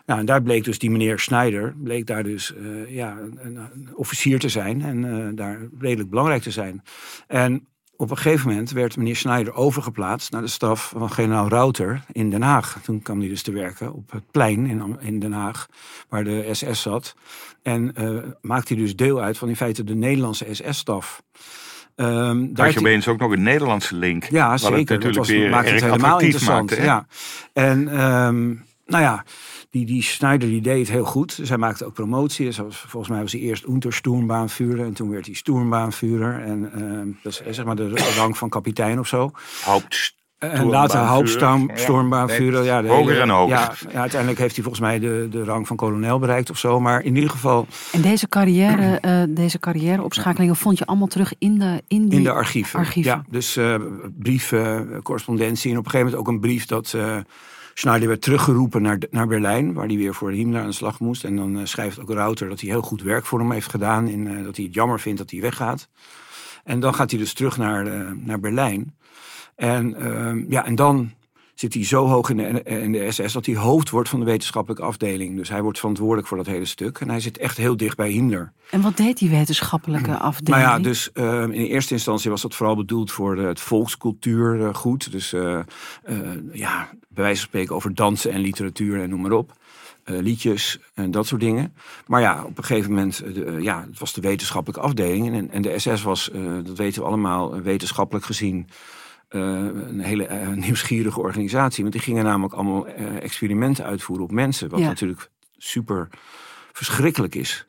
Nou, 0.06 0.20
en 0.20 0.26
daar 0.26 0.42
bleek 0.42 0.64
dus 0.64 0.80
die 0.80 0.92
meneer 0.92 1.20
Schneider, 1.20 1.76
bleek 1.84 2.06
daar 2.06 2.24
dus 2.24 2.56
eh, 2.56 2.96
ja, 2.96 3.18
een, 3.18 3.40
een- 3.42 3.90
officier 3.96 4.40
te 4.40 4.50
zijn 4.50 4.82
en 4.82 5.06
eh, 5.28 5.28
daar 5.36 5.60
redelijk 5.80 6.10
belangrijk 6.10 6.42
te 6.42 6.52
zijn. 6.52 6.84
En 7.28 7.68
op 7.98 8.10
een 8.12 8.18
gegeven 8.18 8.50
moment 8.50 8.72
werd 8.72 8.98
meneer 8.98 9.16
Schneider 9.16 9.54
overgeplaatst 9.54 10.32
naar 10.32 10.42
de 10.42 10.48
staf 10.48 10.94
van 10.98 11.12
generaal 11.12 11.48
Rauter 11.50 12.04
in 12.12 12.30
Den 12.30 12.42
Haag. 12.42 12.80
Toen 12.84 13.02
kwam 13.02 13.20
hij 13.20 13.30
dus 13.30 13.42
te 13.42 13.52
werken 13.52 13.94
op 13.94 14.12
het 14.12 14.32
plein 14.32 14.66
in, 14.66 14.98
in 15.00 15.20
Den 15.20 15.32
Haag, 15.32 15.68
waar 16.10 16.24
de 16.24 16.50
SS 16.52 16.82
zat. 16.82 17.16
En 17.64 17.96
eh, 17.96 18.18
maakte 18.42 18.74
hij 18.74 18.84
dus 18.84 18.96
deel 18.96 19.22
uit 19.22 19.38
van 19.38 19.50
in 19.50 19.56
feite 19.56 19.84
de 19.84 19.96
Nederlandse 19.96 20.46
SS-staf. 20.52 21.24
Um, 21.96 22.54
daar 22.54 22.72
je 22.72 22.80
opeens 22.80 23.08
ook 23.08 23.20
nog 23.20 23.32
een 23.32 23.44
Nederlandse 23.44 23.96
link. 23.96 24.24
Ja, 24.24 24.58
zeker. 24.58 25.00
dat 25.00 25.16
was, 25.16 25.28
weer 25.28 25.50
maakt 25.50 25.70
het 25.72 25.84
helemaal 25.84 26.20
interessant. 26.20 26.70
Maakte, 26.70 26.86
ja. 26.86 27.08
En 27.54 28.02
um, 28.04 28.64
nou 28.86 29.04
ja, 29.04 29.24
die, 29.76 29.86
die 29.86 30.04
Schneider 30.04 30.50
die 30.50 30.62
deed 30.62 30.80
het 30.80 30.90
heel 30.90 31.06
goed. 31.06 31.40
Zij 31.42 31.58
maakte 31.58 31.86
ook 31.86 31.94
promotie. 31.94 32.46
Dus 32.46 32.60
volgens 32.72 33.12
mij 33.12 33.22
was 33.22 33.32
hij 33.32 33.42
eerst 33.42 33.68
Untersturmbaanvuurder 33.68 34.86
en 34.86 34.94
toen 34.94 35.10
werd 35.10 35.26
hij 35.26 35.36
Sturmbaanvuurder. 35.36 36.42
En 36.42 36.72
uh, 36.78 37.16
dat 37.24 37.42
is 37.46 37.56
zeg 37.56 37.66
maar 37.66 37.76
de 37.76 38.14
rang 38.18 38.38
van 38.38 38.50
kapitein 38.50 39.00
of 39.00 39.08
zo. 39.08 39.32
Haupt 39.64 40.16
en 40.38 40.66
later 40.66 41.00
Hauptsturmbaanvuurder. 41.00 42.64
Ja, 42.64 42.80
ja, 42.80 42.88
hoger 42.88 43.22
en 43.22 43.30
hoger. 43.30 43.56
Ja, 43.56 43.74
ja, 43.92 44.00
uiteindelijk 44.00 44.40
heeft 44.40 44.56
hij 44.56 44.64
volgens 44.64 44.84
mij 44.84 45.00
de, 45.00 45.28
de 45.32 45.44
rang 45.44 45.68
van 45.68 45.76
kolonel 45.76 46.20
bereikt 46.20 46.50
of 46.50 46.58
zo. 46.58 46.80
Maar 46.80 47.04
in 47.04 47.16
ieder 47.16 47.30
geval... 47.30 47.68
En 47.92 48.02
deze 48.02 48.30
carrière, 48.30 49.02
uh, 49.06 49.36
deze 49.36 49.60
carrièreopschakelingen 49.60 50.56
vond 50.56 50.78
je 50.78 50.86
allemaal 50.86 51.08
terug 51.08 51.34
in 51.38 51.60
de, 51.60 51.84
in 51.88 52.08
die 52.08 52.18
in 52.18 52.24
de 52.24 52.32
archieven. 52.32 52.86
Ja, 52.94 53.24
dus 53.30 53.58
uh, 53.58 53.76
brieven, 54.20 55.00
correspondentie. 55.04 55.72
En 55.72 55.78
op 55.78 55.86
een 55.86 55.92
gegeven 55.92 56.12
moment 56.12 56.28
ook 56.28 56.34
een 56.34 56.42
brief 56.42 56.66
dat... 56.66 56.98
Schneider 57.78 58.08
werd 58.08 58.22
teruggeroepen 58.22 58.82
naar, 58.82 58.98
naar 59.10 59.28
Berlijn, 59.28 59.74
waar 59.74 59.88
hij 59.88 59.98
weer 59.98 60.14
voor 60.14 60.32
Himmler 60.32 60.62
aan 60.62 60.68
de 60.68 60.74
slag 60.74 61.00
moest. 61.00 61.24
En 61.24 61.36
dan 61.36 61.58
uh, 61.58 61.66
schrijft 61.66 62.00
ook 62.00 62.10
Rauter 62.10 62.50
dat 62.50 62.60
hij 62.60 62.70
heel 62.70 62.82
goed 62.82 63.02
werk 63.02 63.26
voor 63.26 63.40
hem 63.40 63.52
heeft 63.52 63.70
gedaan. 63.70 64.08
In, 64.08 64.26
uh, 64.26 64.44
dat 64.44 64.56
hij 64.56 64.66
het 64.66 64.74
jammer 64.74 65.00
vindt 65.00 65.18
dat 65.18 65.32
hij 65.32 65.42
weggaat. 65.42 65.90
En 66.64 66.80
dan 66.80 66.94
gaat 66.94 67.10
hij 67.12 67.20
dus 67.20 67.34
terug 67.34 67.58
naar, 67.58 67.88
uh, 67.88 68.12
naar 68.16 68.40
Berlijn. 68.40 68.96
En, 69.56 69.96
uh, 70.00 70.50
ja, 70.50 70.66
en 70.66 70.76
dan 70.76 71.12
zit 71.56 71.74
hij 71.74 71.86
zo 71.86 72.08
hoog 72.08 72.30
in 72.30 72.38
de, 72.38 72.64
in 72.64 72.92
de 72.92 73.12
SS 73.12 73.34
dat 73.34 73.46
hij 73.46 73.56
hoofd 73.56 73.90
wordt 73.90 74.10
van 74.10 74.20
de 74.20 74.26
wetenschappelijke 74.26 74.84
afdeling. 74.84 75.36
Dus 75.36 75.50
hij 75.50 75.62
wordt 75.62 75.80
verantwoordelijk 75.80 76.28
voor 76.28 76.38
dat 76.38 76.46
hele 76.46 76.66
stuk. 76.66 77.00
En 77.00 77.10
hij 77.10 77.20
zit 77.20 77.38
echt 77.38 77.58
heel 77.58 77.78
dicht 77.78 77.98
bij 77.98 78.10
Himmler. 78.10 78.52
En 78.70 78.82
wat 78.82 78.98
deed 78.98 79.18
die 79.18 79.30
wetenschappelijke 79.30 80.18
afdeling? 80.18 80.64
Nou 80.64 80.78
ja, 80.78 80.84
dus 80.84 81.10
uh, 81.14 81.42
in 81.42 81.52
eerste 81.52 81.94
instantie 81.94 82.30
was 82.30 82.42
dat 82.42 82.56
vooral 82.56 82.76
bedoeld 82.76 83.12
voor 83.12 83.38
het 83.38 83.60
volkscultuurgoed. 83.60 85.12
Dus 85.12 85.34
uh, 85.34 85.60
ja, 86.52 86.90
bij 87.08 87.24
wijze 87.24 87.40
van 87.40 87.48
spreken 87.48 87.76
over 87.76 87.96
dansen 87.96 88.32
en 88.32 88.40
literatuur 88.40 89.02
en 89.02 89.10
noem 89.10 89.22
maar 89.22 89.32
op. 89.32 89.54
Uh, 90.06 90.20
liedjes 90.22 90.80
en 90.94 91.12
dat 91.12 91.28
soort 91.28 91.42
dingen. 91.42 91.74
Maar 92.08 92.22
ja, 92.22 92.44
op 92.44 92.58
een 92.58 92.64
gegeven 92.64 92.90
moment, 92.90 93.24
uh, 93.26 93.62
ja, 93.62 93.86
het 93.90 94.00
was 94.00 94.14
de 94.14 94.22
wetenschappelijke 94.22 94.86
afdeling. 94.86 95.36
En, 95.36 95.52
en 95.52 95.62
de 95.62 95.80
SS 95.80 96.02
was, 96.02 96.30
uh, 96.34 96.54
dat 96.64 96.78
weten 96.78 97.02
we 97.02 97.08
allemaal, 97.08 97.62
wetenschappelijk 97.62 98.26
gezien 98.26 98.68
een 99.36 100.00
hele 100.00 100.56
nieuwsgierige 100.56 101.20
organisatie. 101.20 101.82
Want 101.82 101.96
die 101.96 102.04
gingen 102.04 102.24
namelijk 102.24 102.54
allemaal 102.54 102.88
experimenten 103.20 103.86
uitvoeren 103.86 104.26
op 104.26 104.32
mensen. 104.32 104.70
Wat 104.70 104.80
ja. 104.80 104.88
natuurlijk 104.88 105.30
super 105.58 106.08
verschrikkelijk 106.72 107.36
is. 107.36 107.66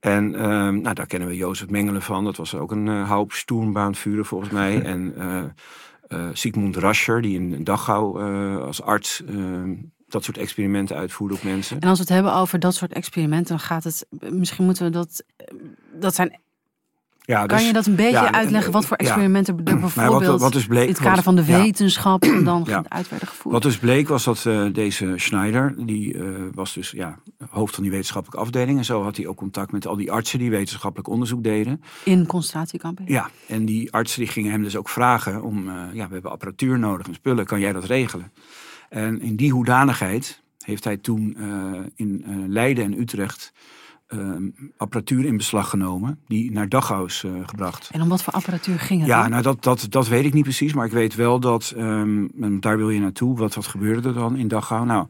En 0.00 0.30
nou, 0.80 0.94
daar 0.94 1.06
kennen 1.06 1.28
we 1.28 1.36
Jozef 1.36 1.68
Mengelen 1.68 2.02
van. 2.02 2.24
Dat 2.24 2.36
was 2.36 2.54
ook 2.54 2.70
een 2.70 2.86
uh, 2.86 3.08
Hauptsturmbaanvuurder 3.08 4.24
volgens 4.24 4.50
mij. 4.50 4.82
en 4.82 5.14
uh, 6.08 6.28
Sigmund 6.32 6.76
Rascher, 6.76 7.22
die 7.22 7.34
in 7.34 7.64
Dachau 7.64 8.22
als 8.62 8.82
arts 8.82 9.22
dat 10.10 10.24
soort 10.24 10.38
experimenten 10.38 10.96
uitvoeren 10.96 11.36
op 11.36 11.42
mensen. 11.42 11.80
En 11.80 11.88
als 11.88 11.98
we 11.98 12.04
het 12.04 12.12
hebben 12.12 12.34
over 12.34 12.58
dat 12.58 12.74
soort 12.74 12.92
experimenten, 12.92 13.56
dan 13.56 13.64
gaat 13.66 13.84
het. 13.84 14.06
Misschien 14.30 14.64
moeten 14.64 14.84
we 14.84 14.90
dat. 14.90 15.24
Dat 15.92 16.14
zijn. 16.14 16.40
Ja, 17.30 17.46
dus, 17.46 17.56
kan 17.56 17.66
je 17.66 17.72
dat 17.72 17.86
een 17.86 17.94
beetje 17.94 18.32
uitleggen? 18.32 18.72
Wat 18.72 18.86
voor 18.86 18.96
experimenten 18.96 19.56
ja, 19.56 19.62
bijvoorbeeld 19.62 20.24
wat, 20.24 20.40
wat 20.40 20.52
dus 20.52 20.66
bleek, 20.66 20.82
in 20.82 20.88
het 20.88 21.00
kader 21.00 21.22
van 21.22 21.36
de 21.36 21.44
wetenschap 21.44 22.24
ja, 22.24 22.40
dan 22.40 22.66
uit 22.88 23.08
werden 23.08 23.28
gevoerd? 23.28 23.54
Wat 23.54 23.62
dus 23.62 23.78
bleek 23.78 24.08
was 24.08 24.24
dat 24.24 24.44
uh, 24.44 24.72
deze 24.72 25.12
Schneider, 25.16 25.74
die 25.86 26.14
uh, 26.14 26.24
was 26.54 26.74
dus 26.74 26.90
ja, 26.90 27.18
hoofd 27.50 27.74
van 27.74 27.82
die 27.82 27.92
wetenschappelijke 27.92 28.44
afdeling. 28.44 28.78
En 28.78 28.84
zo 28.84 29.02
had 29.02 29.16
hij 29.16 29.26
ook 29.26 29.36
contact 29.36 29.72
met 29.72 29.86
al 29.86 29.96
die 29.96 30.12
artsen 30.12 30.38
die 30.38 30.50
wetenschappelijk 30.50 31.08
onderzoek 31.08 31.42
deden. 31.42 31.82
In 32.04 32.26
concentratiekampen? 32.26 33.04
Ja, 33.06 33.30
en 33.46 33.64
die 33.64 33.92
artsen 33.92 34.20
die 34.20 34.30
gingen 34.30 34.50
hem 34.50 34.62
dus 34.62 34.76
ook 34.76 34.88
vragen 34.88 35.42
om, 35.42 35.68
uh, 35.68 35.74
ja, 35.92 36.06
we 36.06 36.12
hebben 36.12 36.30
apparatuur 36.30 36.78
nodig 36.78 37.06
en 37.06 37.14
spullen, 37.14 37.46
kan 37.46 37.60
jij 37.60 37.72
dat 37.72 37.84
regelen? 37.84 38.32
En 38.88 39.20
in 39.20 39.36
die 39.36 39.52
hoedanigheid 39.52 40.42
heeft 40.58 40.84
hij 40.84 40.96
toen 40.96 41.36
in 41.94 42.24
Leiden 42.48 42.84
en 42.84 43.00
Utrecht 43.00 43.52
uh, 44.14 44.50
apparatuur 44.76 45.24
in 45.24 45.36
beslag 45.36 45.70
genomen, 45.70 46.18
die 46.26 46.52
naar 46.52 46.68
Dachau 46.68 47.06
is 47.06 47.24
gebracht. 47.44 47.88
En 47.92 48.02
om 48.02 48.08
wat 48.08 48.22
voor 48.22 48.32
apparatuur 48.32 48.78
ging 48.78 49.00
het? 49.00 49.08
Ja, 49.08 49.20
dan? 49.20 49.30
nou 49.30 49.42
dat, 49.42 49.62
dat, 49.62 49.86
dat 49.88 50.08
weet 50.08 50.24
ik 50.24 50.34
niet 50.34 50.42
precies, 50.42 50.72
maar 50.72 50.86
ik 50.86 50.92
weet 50.92 51.14
wel 51.14 51.40
dat, 51.40 51.74
um, 51.76 52.60
daar 52.60 52.76
wil 52.76 52.90
je 52.90 53.00
naartoe, 53.00 53.36
wat, 53.36 53.54
wat 53.54 53.66
gebeurde 53.66 54.08
er 54.08 54.14
dan 54.14 54.36
in 54.36 54.48
Dachau? 54.48 54.86
Nou, 54.86 55.06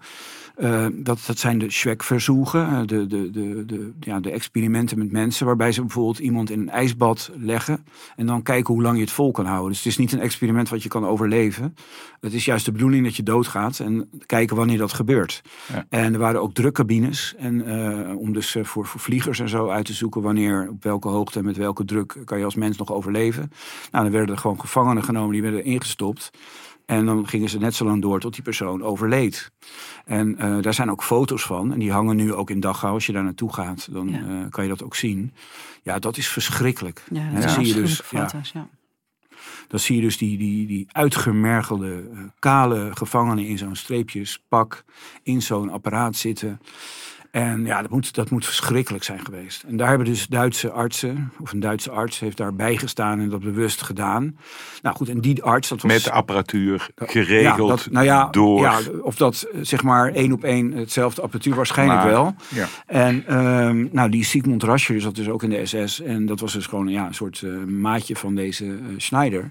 uh, 0.61 0.87
dat, 0.93 1.23
dat 1.27 1.39
zijn 1.39 1.59
de 1.59 1.71
Schweckverzoeken, 1.71 2.87
de, 2.87 3.07
de, 3.07 3.31
de, 3.31 3.65
de, 3.67 3.93
ja, 4.01 4.21
de 4.21 4.31
experimenten 4.31 4.99
met 4.99 5.13
mensen, 5.13 5.47
waarbij 5.47 5.73
ze 5.73 5.81
bijvoorbeeld 5.81 6.19
iemand 6.19 6.51
in 6.51 6.61
een 6.61 6.71
ijsbad 6.71 7.31
leggen 7.37 7.85
en 8.17 8.27
dan 8.27 8.43
kijken 8.43 8.75
hoe 8.75 8.83
lang 8.83 8.97
je 8.97 9.03
het 9.03 9.13
vol 9.13 9.31
kan 9.31 9.47
houden. 9.47 9.69
Dus 9.69 9.79
het 9.79 9.87
is 9.87 9.99
niet 9.99 10.13
een 10.13 10.21
experiment 10.21 10.69
wat 10.69 10.83
je 10.83 10.89
kan 10.89 11.07
overleven. 11.07 11.75
Het 12.21 12.33
is 12.33 12.45
juist 12.45 12.65
de 12.65 12.73
bedoeling 12.73 13.05
dat 13.05 13.17
je 13.17 13.23
doodgaat 13.23 13.79
en 13.79 14.09
kijken 14.27 14.57
wanneer 14.57 14.79
dat 14.79 14.93
gebeurt. 14.93 15.43
Ja. 15.73 15.87
En 15.89 16.13
er 16.13 16.19
waren 16.19 16.43
ook 16.43 16.55
drukcabines 16.55 17.35
en, 17.39 17.69
uh, 17.69 18.17
om 18.17 18.33
dus 18.33 18.57
voor, 18.63 18.87
voor 18.87 19.01
vliegers 19.01 19.41
en 19.41 19.49
zo 19.49 19.69
uit 19.69 19.85
te 19.85 19.95
zoeken 19.95 20.23
wanneer, 20.23 20.69
op 20.71 20.83
welke 20.83 21.09
hoogte 21.09 21.39
en 21.39 21.45
met 21.45 21.57
welke 21.57 21.85
druk 21.85 22.17
kan 22.25 22.39
je 22.39 22.45
als 22.45 22.55
mens 22.55 22.77
nog 22.77 22.93
overleven. 22.93 23.51
Nou, 23.91 24.05
dan 24.05 24.13
werden 24.13 24.35
er 24.35 24.41
gewoon 24.41 24.61
gevangenen 24.61 25.05
genomen, 25.05 25.33
die 25.33 25.43
werden 25.43 25.65
ingestopt. 25.65 26.31
En 26.91 27.07
dan 27.07 27.29
gingen 27.29 27.49
ze 27.49 27.59
net 27.59 27.75
zo 27.75 27.85
lang 27.85 28.03
door 28.03 28.21
tot 28.21 28.35
die 28.35 28.43
persoon 28.43 28.83
overleed. 28.83 29.51
En 30.05 30.37
uh, 30.39 30.63
daar 30.63 30.75
zijn 30.75 30.91
ook 30.91 31.03
foto's 31.03 31.43
van. 31.43 31.73
En 31.73 31.79
die 31.79 31.93
hangen 31.93 32.17
nu 32.17 32.35
ook 32.35 32.51
in 32.51 32.61
Dachau. 32.61 32.95
Als 32.95 33.07
je 33.07 33.13
daar 33.13 33.25
naartoe 33.25 33.53
gaat, 33.53 33.89
dan 33.93 34.09
ja. 34.09 34.21
uh, 34.21 34.45
kan 34.49 34.65
je 34.65 34.71
dat 34.71 34.83
ook 34.83 34.95
zien. 34.95 35.33
Ja, 35.83 35.99
dat 35.99 36.17
is 36.17 36.29
verschrikkelijk. 36.29 37.05
Ja, 37.11 37.41
dat 37.41 37.51
zie 37.51 37.67
je 37.67 37.75
dus, 37.75 38.01
foto's, 38.01 38.51
ja. 38.53 38.69
Dan 39.69 39.81
zie 39.81 39.97
je 39.97 40.03
dus 40.03 40.19
die, 40.19 40.39
die, 40.39 40.67
die 40.67 40.87
uitgemergelde, 40.93 42.09
uh, 42.13 42.21
kale 42.39 42.91
gevangenen 42.95 43.47
in 43.47 43.59
zo'n 43.59 43.77
streepjespak. 43.77 44.85
In 45.23 45.43
zo'n 45.43 45.71
apparaat 45.71 46.17
zitten. 46.17 46.61
En 47.31 47.65
ja, 47.65 47.83
dat 47.83 47.91
moet, 47.91 48.15
dat 48.15 48.31
moet 48.31 48.45
verschrikkelijk 48.45 49.05
zijn 49.05 49.25
geweest. 49.25 49.63
En 49.63 49.77
daar 49.77 49.89
hebben 49.89 50.07
dus 50.07 50.27
Duitse 50.27 50.71
artsen, 50.71 51.33
of 51.41 51.53
een 51.53 51.61
Duitse 51.61 51.91
arts, 51.91 52.21
heeft 52.21 52.37
daar 52.37 52.55
bijgestaan 52.55 53.21
en 53.21 53.29
dat 53.29 53.41
bewust 53.41 53.83
gedaan. 53.83 54.37
Nou 54.83 54.97
goed, 54.97 55.09
en 55.09 55.21
die 55.21 55.43
arts, 55.43 55.69
dat 55.69 55.83
was... 55.83 55.93
Met 55.93 56.11
apparatuur, 56.11 56.89
geregeld, 56.97 57.59
ja, 57.59 57.77
dat, 57.77 57.89
nou 57.91 58.05
ja, 58.05 58.29
door... 58.31 58.61
Ja, 58.61 58.79
of 59.03 59.17
dat 59.17 59.47
zeg 59.61 59.83
maar 59.83 60.13
één 60.13 60.33
op 60.33 60.45
één 60.45 60.73
hetzelfde 60.73 61.23
apparatuur, 61.23 61.55
waarschijnlijk 61.55 62.01
maar, 62.01 62.11
wel. 62.11 62.35
Ja. 62.49 62.67
En 62.87 63.39
um, 63.39 63.89
nou, 63.93 64.11
die 64.11 64.25
Sigmund 64.25 64.63
Rascher 64.63 65.01
zat 65.01 65.15
dus 65.15 65.29
ook 65.29 65.43
in 65.43 65.51
de 65.51 65.67
SS. 65.67 66.01
En 66.01 66.27
dat 66.27 66.41
was 66.41 66.53
dus 66.53 66.67
gewoon 66.67 66.89
ja, 66.89 67.07
een 67.07 67.15
soort 67.15 67.41
uh, 67.41 67.65
maatje 67.65 68.17
van 68.17 68.35
deze 68.35 68.65
uh, 68.65 68.77
Schneider. 68.97 69.51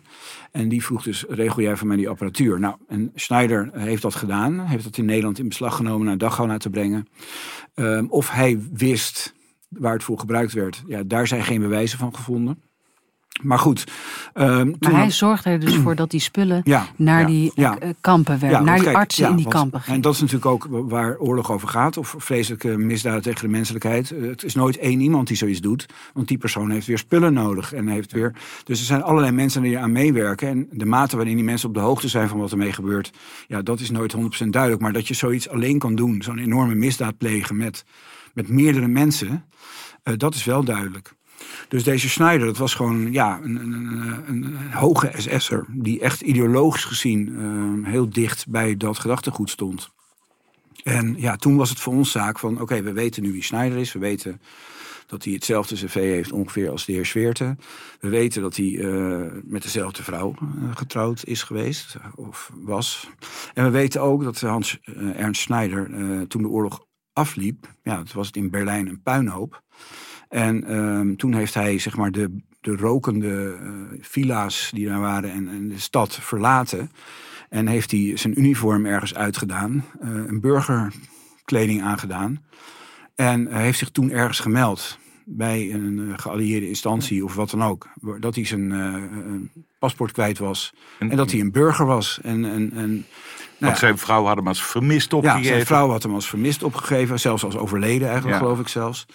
En 0.51 0.69
die 0.69 0.83
vroeg 0.83 1.03
dus, 1.03 1.25
regel 1.29 1.61
jij 1.61 1.75
voor 1.75 1.87
mij 1.87 1.97
die 1.97 2.09
apparatuur? 2.09 2.59
Nou, 2.59 2.75
en 2.87 3.11
Schneider 3.15 3.69
heeft 3.73 4.01
dat 4.01 4.15
gedaan. 4.15 4.59
Heeft 4.59 4.83
dat 4.83 4.97
in 4.97 5.05
Nederland 5.05 5.39
in 5.39 5.47
beslag 5.47 5.75
genomen 5.75 6.05
naar 6.05 6.17
Dachau 6.17 6.47
naar 6.47 6.59
te 6.59 6.69
brengen. 6.69 7.07
Um, 7.79 8.07
of 8.09 8.29
hij 8.29 8.59
wist 8.73 9.33
waar 9.69 9.93
het 9.93 10.03
voor 10.03 10.19
gebruikt 10.19 10.53
werd. 10.53 10.83
Ja, 10.87 11.03
daar 11.03 11.27
zijn 11.27 11.43
geen 11.43 11.61
bewijzen 11.61 11.97
van 11.99 12.15
gevonden. 12.15 12.61
Maar 13.41 13.59
goed. 13.59 13.83
Um, 14.33 14.75
maar 14.79 14.91
hij 14.91 15.11
zorgde 15.11 15.49
er 15.49 15.59
dus 15.59 15.75
voor 15.75 15.95
dat 15.95 16.09
die 16.09 16.19
spullen 16.19 16.61
ja, 16.63 16.87
naar 16.95 17.19
ja, 17.21 17.27
die 17.27 17.51
ja. 17.55 17.77
kampen 18.01 18.39
werden. 18.39 18.63
naar 18.63 18.79
die 18.79 18.89
artsen 18.89 19.29
in 19.29 19.35
die 19.35 19.47
kampen 19.47 19.81
En 19.85 20.01
dat 20.01 20.13
is 20.13 20.19
natuurlijk 20.19 20.45
ook 20.45 20.67
waar 20.69 21.17
oorlog 21.17 21.51
over 21.51 21.67
gaat. 21.67 21.97
Of 21.97 22.15
vreselijke 22.17 22.77
misdaden 22.77 23.21
tegen 23.21 23.41
de 23.41 23.51
menselijkheid. 23.51 24.09
Het 24.09 24.43
is 24.43 24.55
nooit 24.55 24.77
één 24.77 24.99
iemand 24.99 25.27
die 25.27 25.37
zoiets 25.37 25.61
doet. 25.61 25.85
Want 26.13 26.27
die 26.27 26.37
persoon 26.37 26.69
heeft 26.69 26.87
weer 26.87 26.97
spullen 26.97 27.33
nodig. 27.33 27.73
En 27.73 27.87
heeft 27.87 28.11
weer, 28.11 28.33
dus 28.63 28.79
er 28.79 28.85
zijn 28.85 29.03
allerlei 29.03 29.31
mensen 29.31 29.61
die 29.61 29.79
aan 29.79 29.91
meewerken. 29.91 30.47
En 30.47 30.67
de 30.71 30.85
mate 30.85 31.15
waarin 31.15 31.35
die 31.35 31.45
mensen 31.45 31.67
op 31.67 31.73
de 31.73 31.79
hoogte 31.79 32.07
zijn 32.07 32.27
van 32.27 32.39
wat 32.39 32.51
ermee 32.51 32.73
gebeurt. 32.73 33.11
Ja, 33.47 33.61
dat 33.61 33.79
is 33.79 33.89
nooit 33.89 34.15
100% 34.15 34.19
duidelijk. 34.49 34.81
Maar 34.81 34.93
dat 34.93 35.07
je 35.07 35.13
zoiets 35.13 35.49
alleen 35.49 35.79
kan 35.79 35.95
doen. 35.95 36.21
Zo'n 36.21 36.39
enorme 36.39 36.75
misdaad 36.75 37.17
plegen 37.17 37.57
met, 37.57 37.85
met 38.33 38.47
meerdere 38.47 38.87
mensen. 38.87 39.45
Uh, 40.03 40.13
dat 40.17 40.35
is 40.35 40.43
wel 40.43 40.63
duidelijk. 40.63 41.13
Dus 41.67 41.83
deze 41.83 42.09
Schneider, 42.09 42.47
dat 42.47 42.57
was 42.57 42.73
gewoon 42.73 43.11
ja, 43.11 43.39
een, 43.43 43.55
een, 43.55 44.23
een, 44.27 44.71
hoge 44.71 45.11
SS'er. 45.17 45.65
Die 45.67 45.99
echt 45.99 46.21
ideologisch 46.21 46.83
gezien 46.83 47.29
uh, 47.29 47.87
heel 47.87 48.09
dicht 48.09 48.47
bij 48.47 48.77
dat 48.77 48.99
gedachtegoed 48.99 49.49
stond. 49.49 49.89
En 50.83 51.15
ja, 51.17 51.35
toen 51.35 51.55
was 51.55 51.69
het 51.69 51.79
voor 51.79 51.93
ons 51.93 52.11
zaak 52.11 52.39
van... 52.39 52.61
oké, 52.61 52.81
we 52.81 52.91
weten 52.91 53.23
nu 53.23 53.31
wie 53.31 53.43
Schneider 53.43 53.77
is. 53.77 53.93
We 53.93 53.99
weten 53.99 54.41
dat 55.07 55.23
hij 55.23 55.33
hetzelfde 55.33 55.75
cv 55.75 55.93
heeft 55.93 56.31
ongeveer 56.31 56.69
als 56.69 56.85
de 56.85 56.93
heer 56.93 57.05
Sveerte. 57.05 57.55
We 57.99 58.09
weten 58.09 58.41
dat 58.41 58.55
hij 58.55 58.65
uh, 58.65 59.25
met 59.43 59.63
dezelfde 59.63 60.03
vrouw 60.03 60.35
uh, 60.41 60.75
getrouwd 60.75 61.25
is 61.25 61.43
geweest, 61.43 61.95
of 62.15 62.51
was. 62.55 63.09
En 63.53 63.63
we 63.63 63.69
weten 63.69 64.01
ook 64.01 64.23
dat 64.23 64.39
Hans 64.39 64.79
uh, 64.83 65.19
Ernst 65.19 65.41
Schneider, 65.41 65.87
toen 66.27 66.41
de 66.41 66.47
oorlog 66.47 66.85
afliep... 67.13 67.73
ja, 67.83 67.99
het 67.99 68.13
was 68.13 68.27
het 68.27 68.35
in 68.35 68.49
Berlijn 68.49 68.87
een 68.87 69.01
puinhoop... 69.01 69.61
En 70.29 70.75
um, 70.75 71.17
toen 71.17 71.33
heeft 71.33 71.53
hij 71.53 71.79
zeg 71.79 71.95
maar 71.95 72.11
de, 72.11 72.37
de 72.61 72.75
rokende 72.75 73.57
uh, 73.61 73.69
villa's 74.01 74.71
die 74.73 74.87
daar 74.87 74.99
waren 74.99 75.31
en, 75.31 75.47
en, 75.47 75.69
de 75.69 75.79
stad 75.79 76.15
verlaten. 76.21 76.91
En 77.49 77.67
heeft 77.67 77.91
hij 77.91 78.11
zijn 78.15 78.39
uniform 78.39 78.85
ergens 78.85 79.15
uitgedaan, 79.15 79.85
uh, 80.03 80.09
een 80.09 80.39
burgerkleding 80.39 81.81
aangedaan. 81.81 82.43
En 83.15 83.53
heeft 83.53 83.77
zich 83.77 83.89
toen 83.89 84.11
ergens 84.11 84.39
gemeld. 84.39 84.97
bij 85.25 85.73
een 85.73 86.13
geallieerde 86.19 86.67
instantie 86.67 87.23
of 87.23 87.35
wat 87.35 87.49
dan 87.49 87.63
ook. 87.63 87.87
Dat 88.19 88.35
hij 88.35 88.45
zijn 88.45 88.71
paspoort 89.79 90.11
kwijt 90.11 90.37
was. 90.37 90.73
En, 90.99 91.15
dat 91.15 91.31
hij 91.31 91.39
een 91.39 91.51
burger 91.51 91.85
was. 91.85 92.19
En, 92.23 92.45
en, 92.45 92.71
en, 92.73 93.05
nou 93.57 93.75
zijn 93.75 93.97
vrouw 93.97 94.25
had 94.25 94.35
hem 94.35 94.47
als 94.47 94.63
vermist 94.63 95.13
opgegeven. 95.13 95.43
Ja, 95.43 95.53
zijn 95.53 95.65
vrouw 95.65 95.89
had 95.89 96.03
hem 96.03 96.13
als 96.13 96.29
vermist 96.29 96.63
opgegeven. 96.63 97.19
Zelfs 97.19 97.43
als 97.43 97.57
overleden 97.57 98.07
eigenlijk, 98.07 98.37
geloof 98.37 98.59
ik 98.59 98.67
zelfs. 98.67 99.05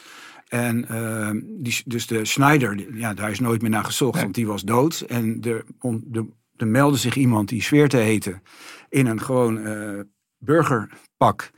En 0.48 0.86
uh, 0.90 1.30
die, 1.44 1.82
dus 1.84 2.06
de 2.06 2.24
Schneider, 2.24 2.96
ja, 2.96 3.14
daar 3.14 3.30
is 3.30 3.40
nooit 3.40 3.62
meer 3.62 3.70
naar 3.70 3.84
gezocht, 3.84 4.20
want 4.20 4.34
die 4.34 4.46
was 4.46 4.62
dood. 4.62 5.00
En 5.00 5.40
er, 5.42 5.64
de, 6.04 6.26
er 6.56 6.66
meldde 6.66 6.98
zich 6.98 7.16
iemand 7.16 7.48
die 7.48 7.62
Sfeer 7.62 7.88
te 7.88 7.96
heten 7.96 8.42
in 8.88 9.06
een 9.06 9.20
gewoon 9.20 9.66
uh, 9.66 10.00
burgerpak. 10.38 11.50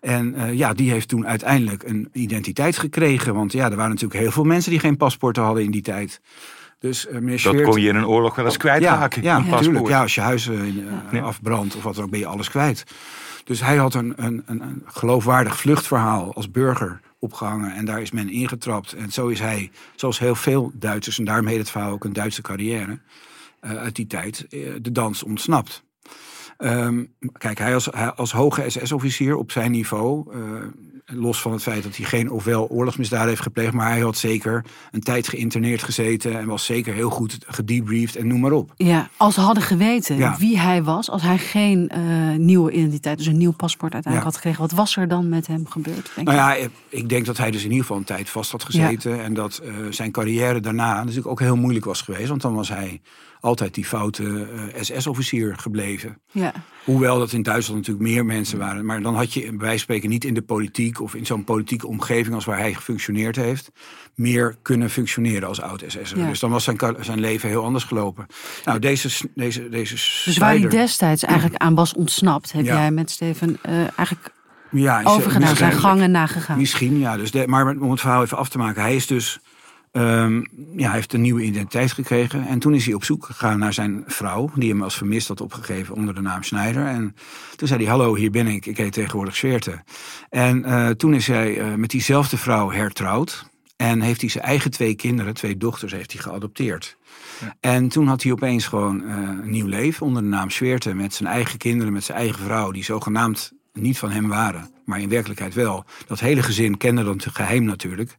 En 0.00 0.34
uh, 0.34 0.52
ja, 0.52 0.72
die 0.72 0.90
heeft 0.90 1.08
toen 1.08 1.26
uiteindelijk 1.26 1.82
een 1.82 2.08
identiteit 2.12 2.78
gekregen. 2.78 3.34
Want 3.34 3.52
ja, 3.52 3.70
er 3.70 3.76
waren 3.76 3.90
natuurlijk 3.90 4.20
heel 4.20 4.30
veel 4.30 4.44
mensen 4.44 4.70
die 4.70 4.80
geen 4.80 4.96
paspoorten 4.96 5.42
hadden 5.42 5.64
in 5.64 5.70
die 5.70 5.82
tijd. 5.82 6.20
Dus, 6.78 7.06
uh, 7.06 7.12
meneer 7.12 7.42
dat 7.42 7.62
kon 7.62 7.80
je 7.80 7.88
in 7.88 7.96
een 7.96 8.06
oorlog 8.06 8.34
wel 8.34 8.44
eens 8.44 8.56
kwijtraken. 8.56 9.22
Ja, 9.22 9.36
ja 9.36 9.44
natuurlijk. 9.44 9.88
Ja, 9.88 10.00
als 10.00 10.14
je 10.14 10.20
huizen 10.20 10.86
uh, 11.12 11.24
afbrandt 11.24 11.76
of 11.76 11.82
wat 11.82 11.94
dan 11.94 12.04
ook, 12.04 12.10
ben 12.10 12.18
je 12.18 12.26
alles 12.26 12.50
kwijt. 12.50 12.84
Dus 13.44 13.60
hij 13.60 13.76
had 13.76 13.94
een, 13.94 14.12
een, 14.16 14.42
een, 14.46 14.82
geloofwaardig 14.86 15.56
vluchtverhaal 15.56 16.34
als 16.34 16.50
burger 16.50 17.00
opgehangen. 17.22 17.74
En 17.74 17.84
daar 17.84 18.00
is 18.00 18.10
men 18.10 18.28
ingetrapt. 18.28 18.92
En 18.92 19.12
zo 19.12 19.28
is 19.28 19.40
hij, 19.40 19.70
zoals 19.96 20.18
heel 20.18 20.34
veel 20.34 20.72
Duitsers, 20.74 21.18
en 21.18 21.24
daarom 21.24 21.46
het 21.46 21.70
verhaal 21.70 21.92
ook 21.92 22.04
een 22.04 22.12
Duitse 22.12 22.42
carrière 22.42 22.98
uh, 23.60 23.76
uit 23.76 23.96
die 23.96 24.06
tijd, 24.06 24.46
de 24.82 24.92
dans 24.92 25.22
ontsnapt. 25.22 25.84
Um, 26.58 27.14
kijk, 27.32 27.58
hij 27.58 27.74
als, 27.74 27.92
als 27.92 28.32
hoge 28.32 28.70
SS-officier 28.70 29.36
op 29.36 29.50
zijn 29.50 29.70
niveau, 29.70 30.36
uh, 30.36 30.62
los 31.06 31.40
van 31.40 31.52
het 31.52 31.62
feit 31.62 31.82
dat 31.82 31.96
hij 31.96 32.06
geen 32.06 32.30
ofwel 32.30 32.68
oorlogsmisdaden 32.68 33.28
heeft 33.28 33.42
gepleegd, 33.42 33.72
maar 33.72 33.88
hij 33.88 34.00
had 34.00 34.16
zeker 34.16 34.64
een 34.90 35.00
tijd 35.00 35.28
geïnterneerd 35.28 35.82
gezeten 35.82 36.38
en 36.38 36.46
was 36.46 36.64
zeker 36.64 36.94
heel 36.94 37.10
goed 37.10 37.38
gedebriefd 37.46 38.16
en 38.16 38.26
noem 38.26 38.40
maar 38.40 38.52
op. 38.52 38.72
Ja, 38.76 39.08
als 39.16 39.34
ze 39.34 39.40
hadden 39.40 39.62
geweten 39.62 40.36
wie 40.38 40.58
hij 40.58 40.82
was, 40.82 41.10
als 41.10 41.22
hij 41.22 41.38
geen 41.38 41.90
uh, 41.96 42.36
nieuwe 42.38 42.72
identiteit, 42.72 43.18
dus 43.18 43.26
een 43.26 43.36
nieuw 43.36 43.52
paspoort 43.52 43.92
uiteindelijk 43.92 44.32
had 44.32 44.42
gekregen, 44.42 44.68
wat 44.68 44.78
was 44.78 44.96
er 44.96 45.08
dan 45.08 45.28
met 45.28 45.46
hem 45.46 45.66
gebeurd? 45.66 46.10
Denk 46.14 46.26
nou 46.26 46.38
ja, 46.38 46.68
ik 46.88 47.08
denk 47.08 47.26
dat 47.26 47.36
hij 47.36 47.50
dus 47.50 47.62
in 47.64 47.70
ieder 47.70 47.80
geval 47.80 47.96
een 47.96 48.04
tijd 48.04 48.30
vast 48.30 48.50
had 48.50 48.64
gezeten 48.64 49.22
en 49.22 49.34
dat 49.34 49.60
uh, 49.64 49.74
zijn 49.90 50.10
carrière 50.10 50.60
daarna 50.60 50.98
natuurlijk 50.98 51.26
ook 51.26 51.40
heel 51.40 51.56
moeilijk 51.56 51.84
was 51.84 52.00
geweest, 52.00 52.28
want 52.28 52.42
dan 52.42 52.54
was 52.54 52.68
hij 52.68 53.00
altijd 53.42 53.74
die 53.74 53.84
foute 53.84 54.22
uh, 54.22 54.80
SS-officier 54.80 55.56
gebleven. 55.56 56.20
Ja. 56.30 56.52
Hoewel 56.84 57.18
dat 57.18 57.32
in 57.32 57.42
Duitsland 57.42 57.80
natuurlijk 57.80 58.08
meer 58.08 58.24
mensen 58.24 58.58
waren. 58.58 58.84
Maar 58.84 59.02
dan 59.02 59.14
had 59.14 59.32
je 59.32 59.40
bij 59.40 59.50
wijze 59.50 59.68
van 59.68 59.78
spreken 59.78 60.08
niet 60.08 60.24
in 60.24 60.34
de 60.34 60.42
politiek 60.42 61.00
of 61.00 61.14
in 61.14 61.26
zo'n 61.26 61.44
politieke 61.44 61.86
omgeving 61.86 62.34
als 62.34 62.44
waar 62.44 62.58
hij 62.58 62.74
gefunctioneerd 62.74 63.36
heeft, 63.36 63.70
meer 64.14 64.56
kunnen 64.62 64.90
functioneren 64.90 65.48
als 65.48 65.60
oud-SS'er. 65.60 66.18
Ja. 66.18 66.26
Dus 66.26 66.40
dan 66.40 66.50
was 66.50 66.64
zijn, 66.64 66.78
zijn 67.00 67.20
leven 67.20 67.48
heel 67.48 67.64
anders 67.64 67.84
gelopen. 67.84 68.26
Nou, 68.64 68.78
deze, 68.78 69.28
deze, 69.34 69.68
deze 69.68 69.94
Dus 70.24 70.36
waar 70.38 70.58
hij 70.58 70.68
destijds 70.68 71.22
eigenlijk 71.22 71.62
aan 71.62 71.74
was 71.74 71.94
ontsnapt, 71.94 72.52
heb 72.52 72.64
jij 72.64 72.90
met 72.90 73.10
Steven 73.10 73.58
uh, 73.66 73.74
eigenlijk 73.74 74.30
ja, 74.70 75.02
overgedaan, 75.04 75.56
zijn 75.56 75.72
gangen 75.72 76.10
nagegaan. 76.10 76.58
Misschien, 76.58 76.98
ja. 76.98 77.16
Dus 77.16 77.30
de, 77.30 77.46
maar 77.46 77.76
om 77.76 77.90
het 77.90 78.00
verhaal 78.00 78.22
even 78.22 78.38
af 78.38 78.48
te 78.48 78.58
maken, 78.58 78.82
hij 78.82 78.96
is 78.96 79.06
dus 79.06 79.40
Um, 79.92 80.46
ja, 80.76 80.86
hij 80.86 80.94
heeft 80.94 81.12
een 81.12 81.20
nieuwe 81.20 81.42
identiteit 81.42 81.92
gekregen. 81.92 82.46
En 82.46 82.58
toen 82.58 82.74
is 82.74 82.84
hij 82.84 82.94
op 82.94 83.04
zoek 83.04 83.24
gegaan 83.24 83.58
naar 83.58 83.72
zijn 83.72 84.04
vrouw, 84.06 84.50
die 84.54 84.70
hem 84.70 84.82
als 84.82 84.96
vermist 84.96 85.28
had 85.28 85.40
opgegeven 85.40 85.94
onder 85.94 86.14
de 86.14 86.20
naam 86.20 86.42
Schneider. 86.42 86.86
En 86.86 87.14
toen 87.56 87.68
zei 87.68 87.80
hij: 87.80 87.90
Hallo, 87.90 88.14
hier 88.14 88.30
ben 88.30 88.46
ik. 88.46 88.66
Ik 88.66 88.76
heet 88.76 88.92
tegenwoordig 88.92 89.36
Sveerte. 89.36 89.82
En 90.28 90.58
uh, 90.58 90.88
toen 90.88 91.14
is 91.14 91.26
hij 91.26 91.58
uh, 91.58 91.74
met 91.74 91.90
diezelfde 91.90 92.36
vrouw 92.36 92.70
hertrouwd. 92.70 93.50
En 93.76 94.00
heeft 94.00 94.20
hij 94.20 94.30
zijn 94.30 94.44
eigen 94.44 94.70
twee 94.70 94.94
kinderen, 94.94 95.34
twee 95.34 95.56
dochters, 95.56 95.92
heeft 95.92 96.12
hij 96.12 96.22
geadopteerd. 96.22 96.96
Ja. 97.40 97.56
En 97.60 97.88
toen 97.88 98.06
had 98.06 98.22
hij 98.22 98.32
opeens 98.32 98.66
gewoon 98.66 99.02
uh, 99.02 99.12
een 99.12 99.50
nieuw 99.50 99.66
leven 99.66 100.06
onder 100.06 100.22
de 100.22 100.28
naam 100.28 100.50
Sveerte. 100.50 100.94
Met 100.94 101.14
zijn 101.14 101.28
eigen 101.28 101.58
kinderen, 101.58 101.92
met 101.92 102.04
zijn 102.04 102.18
eigen 102.18 102.44
vrouw, 102.44 102.70
die 102.70 102.84
zogenaamd 102.84 103.52
niet 103.72 103.98
van 103.98 104.10
hem 104.10 104.28
waren, 104.28 104.70
maar 104.84 105.00
in 105.00 105.08
werkelijkheid 105.08 105.54
wel. 105.54 105.84
Dat 106.06 106.20
hele 106.20 106.42
gezin 106.42 106.76
kende 106.76 107.04
dat 107.04 107.26
geheim 107.26 107.64
natuurlijk. 107.64 108.16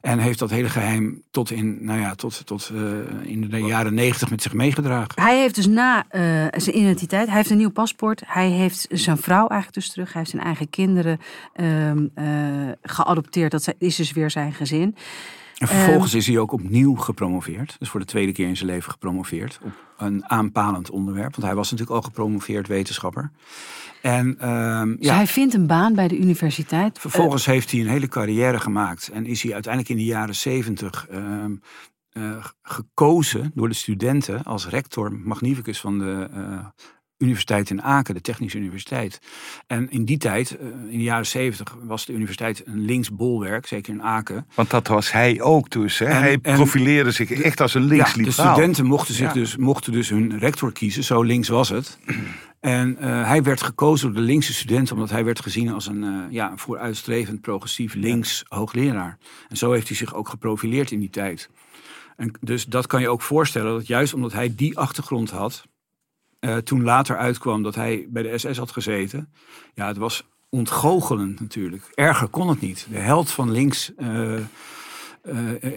En 0.00 0.18
heeft 0.18 0.38
dat 0.38 0.50
hele 0.50 0.68
geheim 0.68 1.22
tot 1.30 1.50
in, 1.50 1.84
nou 1.84 2.00
ja, 2.00 2.14
tot, 2.14 2.46
tot 2.46 2.70
uh, 2.74 2.80
in 3.22 3.48
de 3.50 3.58
jaren 3.58 3.94
negentig 3.94 4.30
met 4.30 4.42
zich 4.42 4.52
meegedragen. 4.52 5.22
Hij 5.22 5.40
heeft 5.40 5.54
dus 5.54 5.66
na 5.66 5.96
uh, 5.98 6.46
zijn 6.56 6.78
identiteit, 6.78 7.26
hij 7.26 7.36
heeft 7.36 7.50
een 7.50 7.56
nieuw 7.56 7.70
paspoort. 7.70 8.22
Hij 8.26 8.50
heeft 8.50 8.86
zijn 8.90 9.18
vrouw 9.18 9.46
eigenlijk 9.46 9.74
dus 9.74 9.90
terug. 9.90 10.12
Hij 10.12 10.18
heeft 10.18 10.30
zijn 10.30 10.42
eigen 10.42 10.70
kinderen 10.70 11.18
uh, 11.56 12.72
geadopteerd. 12.82 13.50
Dat 13.50 13.74
is 13.78 13.96
dus 13.96 14.12
weer 14.12 14.30
zijn 14.30 14.52
gezin. 14.52 14.96
En 15.58 15.68
vervolgens 15.68 16.14
is 16.14 16.26
hij 16.26 16.38
ook 16.38 16.52
opnieuw 16.52 16.94
gepromoveerd. 16.94 17.76
Dus 17.78 17.88
voor 17.88 18.00
de 18.00 18.06
tweede 18.06 18.32
keer 18.32 18.48
in 18.48 18.56
zijn 18.56 18.68
leven 18.68 18.90
gepromoveerd. 18.90 19.60
Op 19.62 19.72
een 19.98 20.28
aanpalend 20.30 20.90
onderwerp. 20.90 21.30
Want 21.30 21.46
hij 21.46 21.54
was 21.54 21.70
natuurlijk 21.70 21.96
al 21.96 22.02
gepromoveerd 22.02 22.68
wetenschapper. 22.68 23.30
En, 24.02 24.36
uh, 24.42 24.82
dus 24.82 25.06
ja, 25.06 25.14
hij 25.14 25.26
vindt 25.26 25.54
een 25.54 25.66
baan 25.66 25.94
bij 25.94 26.08
de 26.08 26.18
universiteit. 26.18 26.98
Vervolgens 26.98 27.46
heeft 27.46 27.70
hij 27.70 27.80
een 27.80 27.88
hele 27.88 28.08
carrière 28.08 28.60
gemaakt. 28.60 29.10
En 29.12 29.26
is 29.26 29.42
hij 29.42 29.52
uiteindelijk 29.52 29.92
in 29.92 29.98
de 29.98 30.10
jaren 30.10 30.34
zeventig 30.34 31.06
uh, 32.12 32.44
gekozen 32.62 33.50
door 33.54 33.68
de 33.68 33.74
studenten 33.74 34.42
als 34.42 34.68
rector 34.68 35.12
magnificus 35.12 35.80
van 35.80 35.98
de 35.98 36.28
uh, 36.34 36.64
Universiteit 37.18 37.70
in 37.70 37.82
Aken, 37.82 38.14
de 38.14 38.20
Technische 38.20 38.58
Universiteit. 38.58 39.20
En 39.66 39.90
in 39.90 40.04
die 40.04 40.18
tijd, 40.18 40.56
eh, 40.56 40.66
in 40.66 40.98
de 40.98 41.02
jaren 41.02 41.26
zeventig, 41.26 41.76
was 41.82 42.06
de 42.06 42.12
universiteit 42.12 42.62
een 42.66 42.84
linksbolwerk, 42.84 43.66
zeker 43.66 43.92
in 43.92 44.02
Aken. 44.02 44.46
Want 44.54 44.70
dat 44.70 44.88
was 44.88 45.12
hij 45.12 45.40
ook 45.40 45.70
dus. 45.70 45.98
Hè? 45.98 46.06
hij 46.06 46.38
profileerde 46.38 47.10
zich 47.10 47.30
echt 47.30 47.60
als 47.60 47.74
een 47.74 47.84
linksliberaal. 47.84 48.46
Ja, 48.46 48.54
de 48.54 48.58
studenten 48.58 48.86
mochten, 48.86 49.14
zich 49.14 49.32
dus, 49.32 49.56
mochten 49.56 49.92
dus 49.92 50.08
hun 50.08 50.38
rector 50.38 50.72
kiezen, 50.72 51.04
zo 51.04 51.22
links 51.22 51.48
was 51.48 51.68
het. 51.68 51.98
En 52.60 52.96
uh, 53.00 53.26
hij 53.26 53.42
werd 53.42 53.62
gekozen 53.62 54.06
door 54.06 54.20
de 54.20 54.26
linkse 54.26 54.54
studenten 54.54 54.94
omdat 54.94 55.10
hij 55.10 55.24
werd 55.24 55.40
gezien 55.40 55.72
als 55.72 55.86
een 55.86 56.02
uh, 56.02 56.24
ja, 56.30 56.52
vooruitstrevend, 56.56 57.40
progressief 57.40 57.94
links 57.94 58.44
hoogleraar. 58.48 59.18
En 59.48 59.56
zo 59.56 59.72
heeft 59.72 59.88
hij 59.88 59.96
zich 59.96 60.14
ook 60.14 60.28
geprofileerd 60.28 60.90
in 60.90 61.00
die 61.00 61.10
tijd. 61.10 61.50
En 62.16 62.32
dus 62.40 62.64
dat 62.64 62.86
kan 62.86 63.00
je 63.00 63.08
ook 63.08 63.22
voorstellen, 63.22 63.72
dat 63.72 63.86
juist 63.86 64.14
omdat 64.14 64.32
hij 64.32 64.54
die 64.54 64.78
achtergrond 64.78 65.30
had, 65.30 65.64
uh, 66.40 66.56
toen 66.56 66.82
later 66.82 67.16
uitkwam 67.16 67.62
dat 67.62 67.74
hij 67.74 68.06
bij 68.08 68.22
de 68.22 68.38
SS 68.38 68.56
had 68.56 68.70
gezeten. 68.70 69.32
Ja, 69.74 69.86
het 69.86 69.96
was 69.96 70.24
ontgoochelend 70.48 71.40
natuurlijk. 71.40 71.90
Erger 71.94 72.28
kon 72.28 72.48
het 72.48 72.60
niet. 72.60 72.86
De 72.90 72.98
held 72.98 73.30
van 73.30 73.50
links. 73.50 73.92
Uh, 73.98 74.38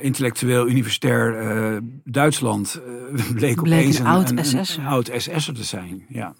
intellectueel 0.01 0.67
universitair 0.67 1.81
Duitsland 2.03 2.81
bleek, 3.33 3.33
bleek 3.33 3.59
opeens 3.59 3.99
een, 3.99 4.05
oud 4.05 4.33
SS'er. 4.35 4.79
een 4.79 4.85
oud 4.85 5.11
SS'er 5.17 5.53
te 5.53 5.63
zijn. 5.63 6.05
Ja. 6.07 6.33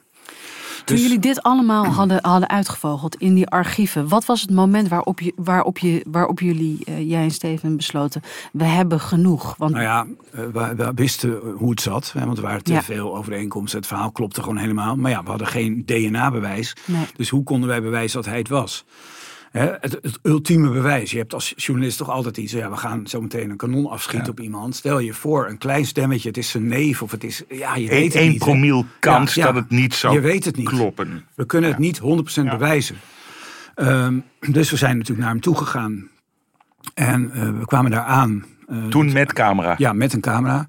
Toen 0.86 0.96
dus- 0.96 1.06
jullie 1.06 1.20
dit 1.20 1.44
allemaal 1.44 1.86
hadden, 1.86 2.20
hadden 2.22 2.50
uitgevogeld 2.50 3.16
in 3.16 3.34
die 3.34 3.48
archieven, 3.48 4.08
wat 4.08 4.26
was 4.26 4.42
het 4.42 4.52
moment 4.52 4.88
waarop, 4.88 5.20
je, 5.20 5.34
waarop, 5.36 5.78
je, 5.78 6.04
waarop 6.08 6.40
jullie, 6.40 6.80
uh, 6.90 7.10
jij 7.10 7.24
en 7.24 7.32
Steven, 7.32 7.78
besloten: 7.78 8.22
we 8.52 8.64
hebben 8.64 9.00
genoeg? 9.00 9.56
Want... 9.58 9.72
Nou 9.72 9.84
ja, 9.84 10.06
we, 10.32 10.74
we 10.76 10.92
wisten 10.96 11.40
hoe 11.58 11.70
het 11.70 11.82
zat, 11.82 12.12
hè, 12.18 12.26
want 12.26 12.38
er 12.38 12.44
waren 12.44 12.64
te 12.64 12.82
veel 12.82 13.16
overeenkomsten. 13.18 13.80
Het 13.80 13.88
verhaal 13.88 14.12
klopte 14.12 14.42
gewoon 14.42 14.58
helemaal. 14.58 14.96
Maar 14.96 15.12
ja, 15.12 15.24
we 15.24 15.30
hadden 15.30 15.48
geen 15.48 15.84
DNA-bewijs. 15.86 16.76
Nee. 16.86 17.06
Dus 17.16 17.30
hoe 17.30 17.44
konden 17.44 17.70
wij 17.70 17.82
bewijzen 17.82 18.22
dat 18.22 18.30
hij 18.30 18.38
het 18.38 18.50
was? 18.50 18.86
Het, 19.60 20.00
het, 20.02 20.20
ultieme 20.24 20.70
bewijs. 20.70 21.12
Je 21.12 21.18
hebt 21.18 21.34
als 21.34 21.54
journalist 21.56 21.98
toch 21.98 22.10
altijd 22.10 22.38
iets. 22.38 22.52
Ja, 22.52 22.70
we 22.70 22.78
gaan 22.78 23.08
zo 23.08 23.22
meteen 23.22 23.50
een 23.50 23.58
kanon 23.58 23.90
afschieten 23.90 24.32
op 24.32 24.40
iemand. 24.40 24.76
Stel 24.76 25.00
je 25.00 25.14
voor, 25.14 25.48
een 25.50 25.58
klein 25.58 25.86
stemmetje. 25.86 26.28
Het 26.28 26.38
is 26.38 26.50
zijn 26.50 26.68
neef 26.68 27.02
of 27.02 27.12
het 27.12 27.24
is. 27.24 27.44
Ja, 27.50 27.76
je 27.76 27.88
weet 27.88 28.14
het 28.14 28.28
niet. 28.28 28.38
promiel 28.38 28.86
kans 29.00 29.34
dat 29.34 29.56
het 29.56 29.70
niet 29.70 29.94
zou 29.94 30.14
je 30.14 30.20
weet 30.20 30.46
het 30.46 30.56
niet. 30.56 30.70
kloppen. 30.70 31.26
We 31.36 31.46
kunnen 31.46 31.70
het 31.70 31.80
niet 31.80 32.00
100% 32.00 32.04
bewijzen. 32.44 32.96
Um, 33.76 34.24
dus 34.40 34.70
we 34.70 34.78
zijn 34.78 34.98
natuurlijk 34.98 35.20
naar 35.20 35.30
hem 35.30 35.42
toe 35.42 35.56
gegaan. 35.56 36.10
En 36.94 37.32
uh, 37.36 37.60
we 37.60 37.66
kwamen 37.66 37.92
daar 37.92 38.04
aan. 38.04 38.46
Uh, 38.68 38.86
Toen 38.86 39.14
met 39.14 39.34
camera? 39.34 39.76
Ja, 39.78 39.94
met 39.94 40.14
een 40.14 40.22
camera. 40.22 40.68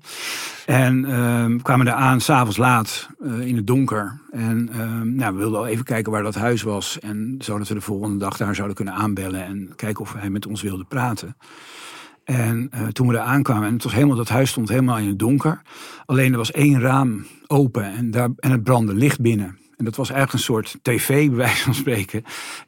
En 0.66 1.04
uh, 1.04 1.62
kwamen 1.62 1.86
daar 1.86 1.94
aan, 1.94 2.20
s'avonds 2.20 2.56
laat, 2.56 3.08
uh, 3.20 3.46
in 3.46 3.56
het 3.56 3.66
donker. 3.66 4.20
En 4.30 4.70
uh, 4.72 5.00
nou, 5.00 5.32
we 5.32 5.38
wilden 5.38 5.58
al 5.58 5.66
even 5.66 5.84
kijken 5.84 6.12
waar 6.12 6.22
dat 6.22 6.34
huis 6.34 6.62
was. 6.62 6.98
En 6.98 7.34
zodat 7.38 7.68
we 7.68 7.74
de 7.74 7.80
volgende 7.80 8.18
dag 8.18 8.36
daar 8.36 8.54
zouden 8.54 8.76
kunnen 8.76 8.94
aanbellen. 8.94 9.44
En 9.44 9.72
kijken 9.76 10.00
of 10.00 10.12
hij 10.12 10.30
met 10.30 10.46
ons 10.46 10.62
wilde 10.62 10.84
praten. 10.84 11.36
En 12.24 12.70
uh, 12.74 12.86
toen 12.86 13.06
we 13.06 13.12
daar 13.12 13.24
aankwamen, 13.24 13.66
en 13.66 13.74
het 13.74 13.82
was 13.82 13.92
helemaal, 13.92 14.16
dat 14.16 14.28
huis 14.28 14.50
stond 14.50 14.68
helemaal 14.68 14.98
in 14.98 15.08
het 15.08 15.18
donker. 15.18 15.62
Alleen 16.06 16.32
er 16.32 16.38
was 16.38 16.52
één 16.52 16.80
raam 16.80 17.26
open 17.46 17.92
en, 17.92 18.10
daar, 18.10 18.28
en 18.36 18.50
het 18.50 18.62
brandde 18.62 18.94
licht 18.94 19.20
binnen. 19.20 19.58
En 19.76 19.84
dat 19.84 19.96
was 19.96 20.10
eigenlijk 20.10 20.38
een 20.38 20.44
soort 20.44 20.78
tv, 20.82 21.28
bij 21.28 21.36
wijze 21.36 21.62
van 21.62 21.74
spreken, 21.74 22.22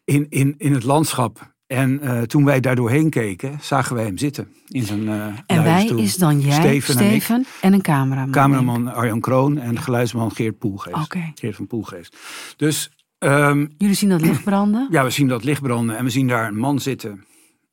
in, 0.05 0.27
in, 0.29 0.55
in 0.59 0.73
het 0.73 0.85
landschap 0.85 1.55
en 1.67 2.01
uh, 2.03 2.23
toen 2.23 2.45
wij 2.45 2.61
daar 2.61 2.77
doorheen 2.77 3.11
keken, 3.11 3.59
zagen 3.61 3.95
wij 3.95 4.05
hem 4.05 4.19
zitten 4.19 4.49
in 4.69 4.83
zijn 4.83 5.03
uh, 5.03 5.27
En 5.47 5.63
wij 5.63 5.87
is 5.87 6.17
dan 6.17 6.41
jij, 6.41 6.53
Steven, 6.53 6.95
Steven 6.95 7.37
en, 7.37 7.47
en, 7.61 7.73
een 7.73 7.83
cameraman. 7.83 8.31
Cameraman 8.31 8.95
Arjan 8.95 9.21
Kroon 9.21 9.59
en 9.59 9.79
geluidsman 9.79 10.31
Geert 10.31 10.59
Poelgeest. 10.59 11.05
Okay. 11.05 11.33
Geert 11.35 11.57
van 11.57 11.67
Poelgeest. 11.67 12.17
Dus... 12.57 12.91
Um, 13.19 13.75
Jullie 13.79 13.95
zien 13.95 14.09
dat 14.09 14.21
licht 14.21 14.45
branden? 14.45 14.89
Ja, 14.91 15.05
we 15.05 15.11
zien 15.11 15.29
dat 15.29 15.45
licht 15.45 15.63
branden 15.63 15.97
en 15.97 16.05
we 16.05 16.11
zien 16.11 16.29
daar 16.29 16.49
een 16.49 16.59
man 16.59 16.81
zitten 16.81 17.25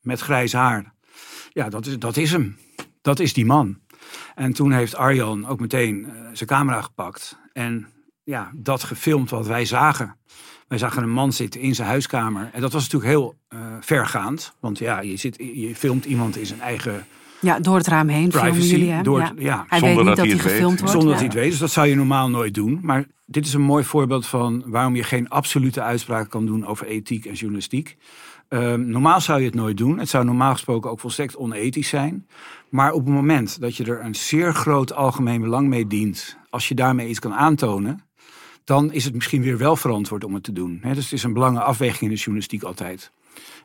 met 0.01 0.19
grijs 0.19 0.53
haar. 0.53 0.93
ja, 1.49 1.69
dat 1.69 1.85
is, 1.85 1.99
dat 1.99 2.17
is 2.17 2.31
hem. 2.31 2.57
Dat 3.01 3.19
is 3.19 3.33
die 3.33 3.45
man. 3.45 3.77
En 4.35 4.53
toen 4.53 4.71
heeft 4.71 4.95
Arjan 4.95 5.47
ook 5.47 5.59
meteen 5.59 6.07
zijn 6.33 6.49
camera 6.49 6.81
gepakt. 6.81 7.39
En 7.53 7.87
ja, 8.23 8.51
dat 8.55 8.83
gefilmd 8.83 9.29
wat 9.29 9.47
wij 9.47 9.65
zagen. 9.65 10.17
Wij 10.73 10.81
zagen 10.81 11.03
een 11.03 11.11
man 11.11 11.33
zitten 11.33 11.61
in 11.61 11.75
zijn 11.75 11.87
huiskamer. 11.87 12.49
En 12.53 12.61
dat 12.61 12.73
was 12.73 12.83
natuurlijk 12.83 13.11
heel 13.11 13.35
uh, 13.49 13.59
vergaand. 13.79 14.55
Want 14.59 14.79
ja, 14.79 15.01
je, 15.01 15.17
zit, 15.17 15.35
je 15.37 15.75
filmt 15.75 16.05
iemand 16.05 16.37
in 16.37 16.45
zijn 16.45 16.61
eigen 16.61 17.05
ja, 17.39 17.59
door 17.59 17.75
het 17.75 17.87
raam 17.87 18.07
heen 18.07 18.31
filmen 18.31 18.61
jullie 18.61 18.89
hem. 18.89 19.03
Door 19.03 19.31
ja. 19.37 19.65
Hij 19.67 19.81
weet 19.81 19.95
niet 19.95 20.05
dat, 20.05 20.17
hij 20.17 20.29
gefilmd 20.29 20.79
wordt. 20.79 20.93
Zonder 20.93 21.09
dat 21.09 21.17
hij 21.17 21.25
het 21.25 21.33
weet. 21.33 21.49
Dus 21.49 21.59
dat 21.59 21.71
zou 21.71 21.87
je 21.87 21.95
normaal 21.95 22.29
nooit 22.29 22.53
doen. 22.53 22.79
Maar 22.81 23.05
dit 23.25 23.45
is 23.45 23.53
een 23.53 23.61
mooi 23.61 23.83
voorbeeld 23.83 24.25
van 24.25 24.63
waarom 24.65 24.95
je 24.95 25.03
geen 25.03 25.29
absolute 25.29 25.81
uitspraak 25.81 26.29
kan 26.29 26.45
doen 26.45 26.65
over 26.65 26.87
ethiek 26.87 27.25
en 27.25 27.33
journalistiek. 27.33 27.97
Ehm, 28.47 28.89
normaal 28.89 29.21
zou 29.21 29.39
je 29.39 29.45
het 29.45 29.55
nooit 29.55 29.77
doen. 29.77 29.99
Het 29.99 30.09
zou 30.09 30.25
normaal 30.25 30.53
gesproken 30.53 30.91
ook 30.91 30.99
volstrekt 30.99 31.35
onethisch 31.35 31.89
zijn. 31.89 32.27
Maar 32.69 32.91
op 32.91 33.05
het 33.05 33.13
moment 33.13 33.61
dat 33.61 33.75
je 33.75 33.83
er 33.83 34.05
een 34.05 34.15
zeer 34.15 34.53
groot 34.53 34.93
algemeen 34.93 35.41
belang 35.41 35.67
mee 35.67 35.87
dient, 35.87 36.37
als 36.49 36.67
je 36.67 36.75
daarmee 36.75 37.07
iets 37.07 37.19
kan 37.19 37.33
aantonen, 37.33 38.03
dan 38.63 38.91
is 38.91 39.05
het 39.05 39.13
misschien 39.13 39.41
weer 39.41 39.57
wel 39.57 39.75
verantwoord 39.75 40.23
om 40.23 40.33
het 40.33 40.43
te 40.43 40.53
doen. 40.53 40.79
dus 40.83 41.03
het 41.03 41.11
is 41.11 41.23
een 41.23 41.33
belangrijke 41.33 41.69
afweging 41.69 42.01
in 42.01 42.09
de 42.09 42.15
journalistiek 42.15 42.63
altijd. 42.63 43.11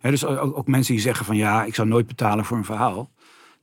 dus 0.01 0.25
ook, 0.25 0.57
ook, 0.57 0.67
mensen 0.67 0.95
die 0.95 1.03
zeggen 1.03 1.27
van 1.27 1.37
ja, 1.37 1.65
ik 1.65 1.75
zou 1.75 1.89
nooit 1.89 2.07
betalen 2.07 2.45
voor 2.45 2.57
een 2.57 2.65
verhaal. 2.65 3.11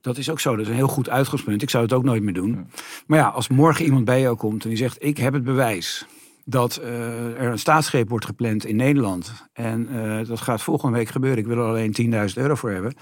Dat 0.00 0.16
is 0.16 0.30
ook 0.30 0.40
zo. 0.40 0.50
Dat 0.50 0.60
is 0.60 0.68
een 0.68 0.74
heel 0.74 0.88
goed 0.88 1.08
uitgangspunt. 1.08 1.62
Ik 1.62 1.70
zou 1.70 1.82
het 1.82 1.92
ook 1.92 2.04
nooit 2.04 2.22
meer 2.22 2.34
doen. 2.34 2.70
Maar 3.06 3.18
ja, 3.18 3.28
als 3.28 3.48
morgen 3.48 3.84
iemand 3.84 4.04
bij 4.04 4.20
jou 4.20 4.36
komt 4.36 4.62
en 4.62 4.68
die 4.68 4.78
zegt: 4.78 4.96
Ik 4.98 5.16
heb 5.16 5.32
het 5.32 5.44
bewijs 5.44 6.06
dat 6.48 6.80
uh, 6.82 7.40
er 7.40 7.50
een 7.50 7.58
staatsgreep 7.58 8.08
wordt 8.08 8.24
gepland 8.24 8.64
in 8.64 8.76
Nederland. 8.76 9.48
En 9.52 9.88
uh, 9.92 10.26
dat 10.26 10.40
gaat 10.40 10.62
volgende 10.62 10.96
week 10.96 11.08
gebeuren. 11.08 11.38
Ik 11.38 11.46
wil 11.46 11.56
er 11.56 11.68
alleen 11.68 12.28
10.000 12.28 12.34
euro 12.34 12.54
voor 12.54 12.70
hebben. 12.70 12.94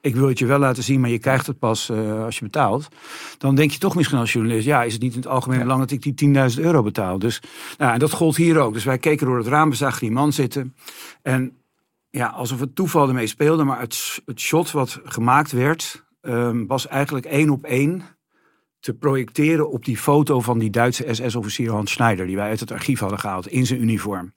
Ik 0.00 0.14
wil 0.14 0.28
het 0.28 0.38
je 0.38 0.46
wel 0.46 0.58
laten 0.58 0.82
zien, 0.82 1.00
maar 1.00 1.10
je 1.10 1.18
krijgt 1.18 1.46
het 1.46 1.58
pas 1.58 1.90
uh, 1.90 2.24
als 2.24 2.38
je 2.38 2.44
betaalt. 2.44 2.88
Dan 3.38 3.54
denk 3.54 3.70
je 3.70 3.78
toch 3.78 3.94
misschien 3.94 4.18
als 4.18 4.32
journalist: 4.32 4.66
ja, 4.66 4.82
is 4.82 4.92
het 4.92 5.02
niet 5.02 5.12
in 5.14 5.18
het 5.20 5.28
algemeen 5.28 5.58
ja. 5.58 5.62
belang 5.62 5.80
dat 5.80 5.90
ik 5.90 6.16
die 6.16 6.34
10.000 6.56 6.60
euro 6.60 6.82
betaal? 6.82 7.18
Dus 7.18 7.42
nou, 7.78 7.92
en 7.92 7.98
dat 7.98 8.12
gold 8.12 8.36
hier 8.36 8.58
ook. 8.58 8.72
Dus 8.72 8.84
wij 8.84 8.98
keken 8.98 9.26
door 9.26 9.38
het 9.38 9.46
raam, 9.46 9.70
we 9.70 9.76
zagen 9.76 10.00
die 10.00 10.10
man 10.10 10.32
zitten. 10.32 10.74
En 11.22 11.56
ja, 12.10 12.26
alsof 12.26 12.60
het 12.60 12.74
toeval 12.74 13.08
ermee 13.08 13.26
speelde, 13.26 13.64
maar 13.64 13.80
het, 13.80 14.22
het 14.24 14.40
shot 14.40 14.70
wat 14.70 15.00
gemaakt 15.04 15.52
werd, 15.52 16.04
um, 16.20 16.66
was 16.66 16.86
eigenlijk 16.86 17.26
één 17.26 17.50
op 17.50 17.64
één 17.64 18.02
te 18.80 18.94
projecteren 18.94 19.70
op 19.70 19.84
die 19.84 19.96
foto 19.96 20.40
van 20.40 20.58
die 20.58 20.70
Duitse 20.70 21.14
SS-officier 21.14 21.70
Hans 21.70 21.90
Schneider, 21.90 22.26
die 22.26 22.36
wij 22.36 22.48
uit 22.48 22.60
het 22.60 22.72
archief 22.72 23.00
hadden 23.00 23.18
gehaald 23.18 23.46
in 23.46 23.66
zijn 23.66 23.82
uniform. 23.82 24.32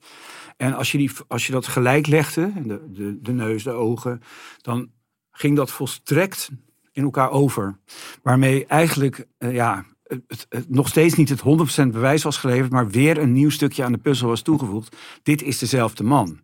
En 0.58 0.74
als 0.74 0.92
je, 0.92 0.98
die, 0.98 1.12
als 1.28 1.46
je 1.46 1.52
dat 1.52 1.68
gelijk 1.68 2.08
legde, 2.08 2.52
de, 2.64 2.92
de, 2.92 3.22
de 3.22 3.32
neus, 3.32 3.64
de 3.64 3.72
ogen, 3.72 4.22
dan 4.62 4.90
ging 5.32 5.56
dat 5.56 5.72
volstrekt 5.72 6.50
in 6.92 7.04
elkaar 7.04 7.32
over. 7.32 7.80
Waarmee 8.22 8.66
eigenlijk 8.66 9.28
uh, 9.40 9.54
ja, 9.54 9.86
het, 10.28 10.48
nog 10.68 10.88
steeds 10.88 11.16
niet 11.16 11.30
het 11.30 11.42
100% 11.86 11.88
bewijs 11.88 12.24
was 12.24 12.38
geleverd, 12.38 12.72
maar 12.72 12.90
weer 12.90 13.18
een 13.18 13.34
nieuw 13.34 13.50
stukje 13.50 13.84
aan 13.84 13.92
de 13.92 13.98
puzzel 13.98 14.28
was 14.28 14.42
toegevoegd. 14.42 14.96
Dit 15.24 15.42
is 15.42 15.58
dezelfde 15.58 16.04
man. 16.04 16.40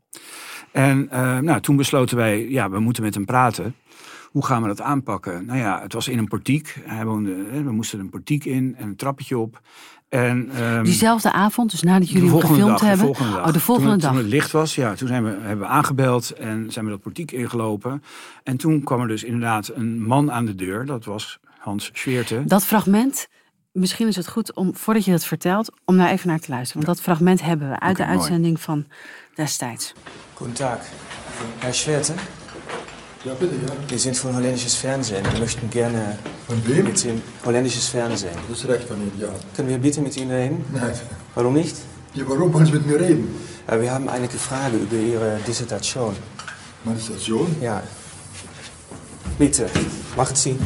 En 0.71 1.09
uh, 1.11 1.37
nou, 1.37 1.61
toen 1.61 1.75
besloten 1.75 2.17
wij, 2.17 2.49
ja, 2.49 2.69
we 2.69 2.79
moeten 2.79 3.03
met 3.03 3.13
hem 3.13 3.25
praten. 3.25 3.75
Hoe 4.31 4.45
gaan 4.45 4.61
we 4.61 4.67
dat 4.67 4.81
aanpakken? 4.81 5.45
Nou 5.45 5.59
ja, 5.59 5.81
het 5.81 5.93
was 5.93 6.07
in 6.07 6.17
een 6.17 6.27
portiek. 6.27 6.81
Hij 6.83 7.05
woonde, 7.05 7.63
we 7.63 7.71
moesten 7.71 7.99
een 7.99 8.09
portiek 8.09 8.45
in 8.45 8.75
en 8.77 8.87
een 8.87 8.95
trappetje 8.95 9.37
op. 9.37 9.61
En, 10.09 10.63
um, 10.63 10.83
Diezelfde 10.83 11.31
avond, 11.31 11.71
dus 11.71 11.81
nadat 11.81 12.09
jullie 12.09 12.29
hem 12.29 12.39
gefilmd 12.39 12.79
dag, 12.79 12.81
hebben? 12.81 12.97
De 12.97 13.13
volgende 13.13 13.31
dag. 13.31 13.47
Oh, 13.47 13.53
de 13.53 13.59
volgende 13.59 13.89
toen, 13.89 13.99
dag. 13.99 14.11
Toen 14.11 14.19
het 14.19 14.29
licht 14.29 14.51
was, 14.51 14.75
ja, 14.75 14.93
toen 14.93 15.07
zijn 15.07 15.23
we, 15.23 15.29
hebben 15.29 15.59
we 15.59 15.65
aangebeld 15.65 16.31
en 16.31 16.71
zijn 16.71 16.85
we 16.85 16.91
dat 16.91 17.01
portiek 17.01 17.31
ingelopen. 17.31 18.03
En 18.43 18.57
toen 18.57 18.83
kwam 18.83 19.01
er 19.01 19.07
dus 19.07 19.23
inderdaad 19.23 19.71
een 19.73 20.01
man 20.01 20.31
aan 20.31 20.45
de 20.45 20.55
deur. 20.55 20.85
Dat 20.85 21.05
was 21.05 21.39
Hans 21.57 21.89
Schweerte. 21.93 22.43
Dat 22.45 22.65
fragment, 22.65 23.27
misschien 23.71 24.07
is 24.07 24.15
het 24.15 24.27
goed 24.27 24.53
om, 24.53 24.75
voordat 24.75 25.05
je 25.05 25.11
dat 25.11 25.25
vertelt, 25.25 25.71
om 25.85 25.97
daar 25.97 26.09
even 26.09 26.27
naar 26.27 26.39
te 26.39 26.49
luisteren. 26.49 26.85
Want 26.85 26.97
dat 26.97 27.05
fragment 27.05 27.41
hebben 27.41 27.69
we 27.69 27.79
uit 27.79 27.99
okay, 27.99 28.05
de 28.05 28.11
uitzending 28.11 28.53
mooi. 28.53 28.63
van 28.63 28.85
destijds. 29.35 29.93
Goedendag, 30.33 30.79
Herr 31.59 31.73
Schwerte. 31.73 32.13
Ja, 33.29 33.35
bitte, 33.35 33.53
ja. 33.63 33.71
Wir 33.87 33.99
sind 33.99 34.17
von 34.17 34.35
holländisches 34.35 34.73
Fernsehen. 34.73 35.23
Wir 35.31 35.39
möchten 35.39 35.69
gerne 35.69 36.17
Von 36.47 36.67
wem? 36.67 36.85
mit 36.85 37.05
Ihnen 37.05 37.21
holländisches 37.45 37.87
Fernsehen. 37.87 38.35
Das 38.49 38.57
ist 38.57 38.67
recht 38.67 38.87
von 38.87 38.97
Ihnen, 38.97 39.11
ja. 39.19 39.27
Können 39.55 39.69
wir 39.69 39.77
bitte 39.77 40.01
mit 40.01 40.17
Ihnen 40.17 40.31
reden? 40.31 40.65
Nein. 40.73 40.93
Warum 41.35 41.53
nicht? 41.53 41.75
Ja, 42.15 42.23
warum 42.27 42.51
wollen 42.51 42.65
Sie 42.65 42.71
mit 42.71 42.87
mir 42.87 42.99
reden? 42.99 43.27
Äh, 43.67 43.79
Wir 43.81 43.91
haben 43.93 44.09
einige 44.09 44.35
Fragen 44.39 44.79
über 44.81 44.95
Ihre 44.95 45.39
Dissertation. 45.45 46.15
Meine 46.83 46.99
Station? 46.99 47.55
Ja. 47.61 47.83
Bitte, 49.37 49.69
macht 50.17 50.35
Sie. 50.35 50.57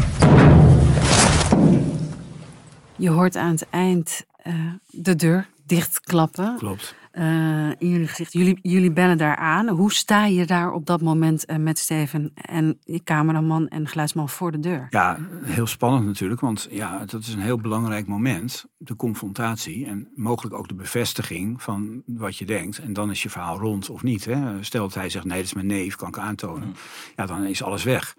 Je 2.95 3.09
hoort 3.09 3.35
aan 3.35 3.51
het 3.51 3.65
eind 3.69 4.21
uh, 4.47 4.53
de 4.91 5.15
deur 5.15 5.45
dichtklappen. 5.75 6.55
Klopt. 6.57 6.95
Uh, 7.13 7.69
in 7.77 7.89
jullie 7.89 8.07
gezicht. 8.07 8.33
Jullie, 8.33 8.59
jullie 8.61 8.91
bellen 8.91 9.17
daar 9.17 9.35
aan. 9.35 9.67
Hoe 9.67 9.93
sta 9.93 10.25
je 10.25 10.45
daar 10.45 10.71
op 10.71 10.85
dat 10.85 11.01
moment 11.01 11.49
uh, 11.49 11.57
met 11.57 11.79
Steven 11.79 12.31
en 12.33 12.77
je 12.81 13.03
cameraman 13.03 13.67
en 13.67 13.87
geluidsman 13.87 14.29
voor 14.29 14.51
de 14.51 14.59
deur? 14.59 14.87
Ja, 14.89 15.17
heel 15.43 15.67
spannend 15.67 16.05
natuurlijk, 16.05 16.41
want 16.41 16.67
ja, 16.71 17.05
dat 17.05 17.21
is 17.21 17.33
een 17.33 17.41
heel 17.41 17.57
belangrijk 17.57 18.07
moment. 18.07 18.65
De 18.77 18.95
confrontatie 18.95 19.85
en 19.85 20.07
mogelijk 20.15 20.55
ook 20.55 20.67
de 20.67 20.75
bevestiging 20.75 21.61
van 21.61 22.03
wat 22.05 22.37
je 22.37 22.45
denkt. 22.45 22.77
En 22.77 22.93
dan 22.93 23.09
is 23.09 23.23
je 23.23 23.29
verhaal 23.29 23.59
rond 23.59 23.89
of 23.89 24.03
niet. 24.03 24.25
Hè? 24.25 24.63
Stel 24.63 24.83
dat 24.83 24.93
hij 24.93 25.09
zegt, 25.09 25.25
nee, 25.25 25.37
dat 25.37 25.45
is 25.45 25.53
mijn 25.53 25.67
neef, 25.67 25.95
kan 25.95 26.07
ik 26.07 26.17
aantonen. 26.17 26.67
Mm. 26.67 26.73
Ja, 27.15 27.25
dan 27.25 27.43
is 27.43 27.63
alles 27.63 27.83
weg. 27.83 28.15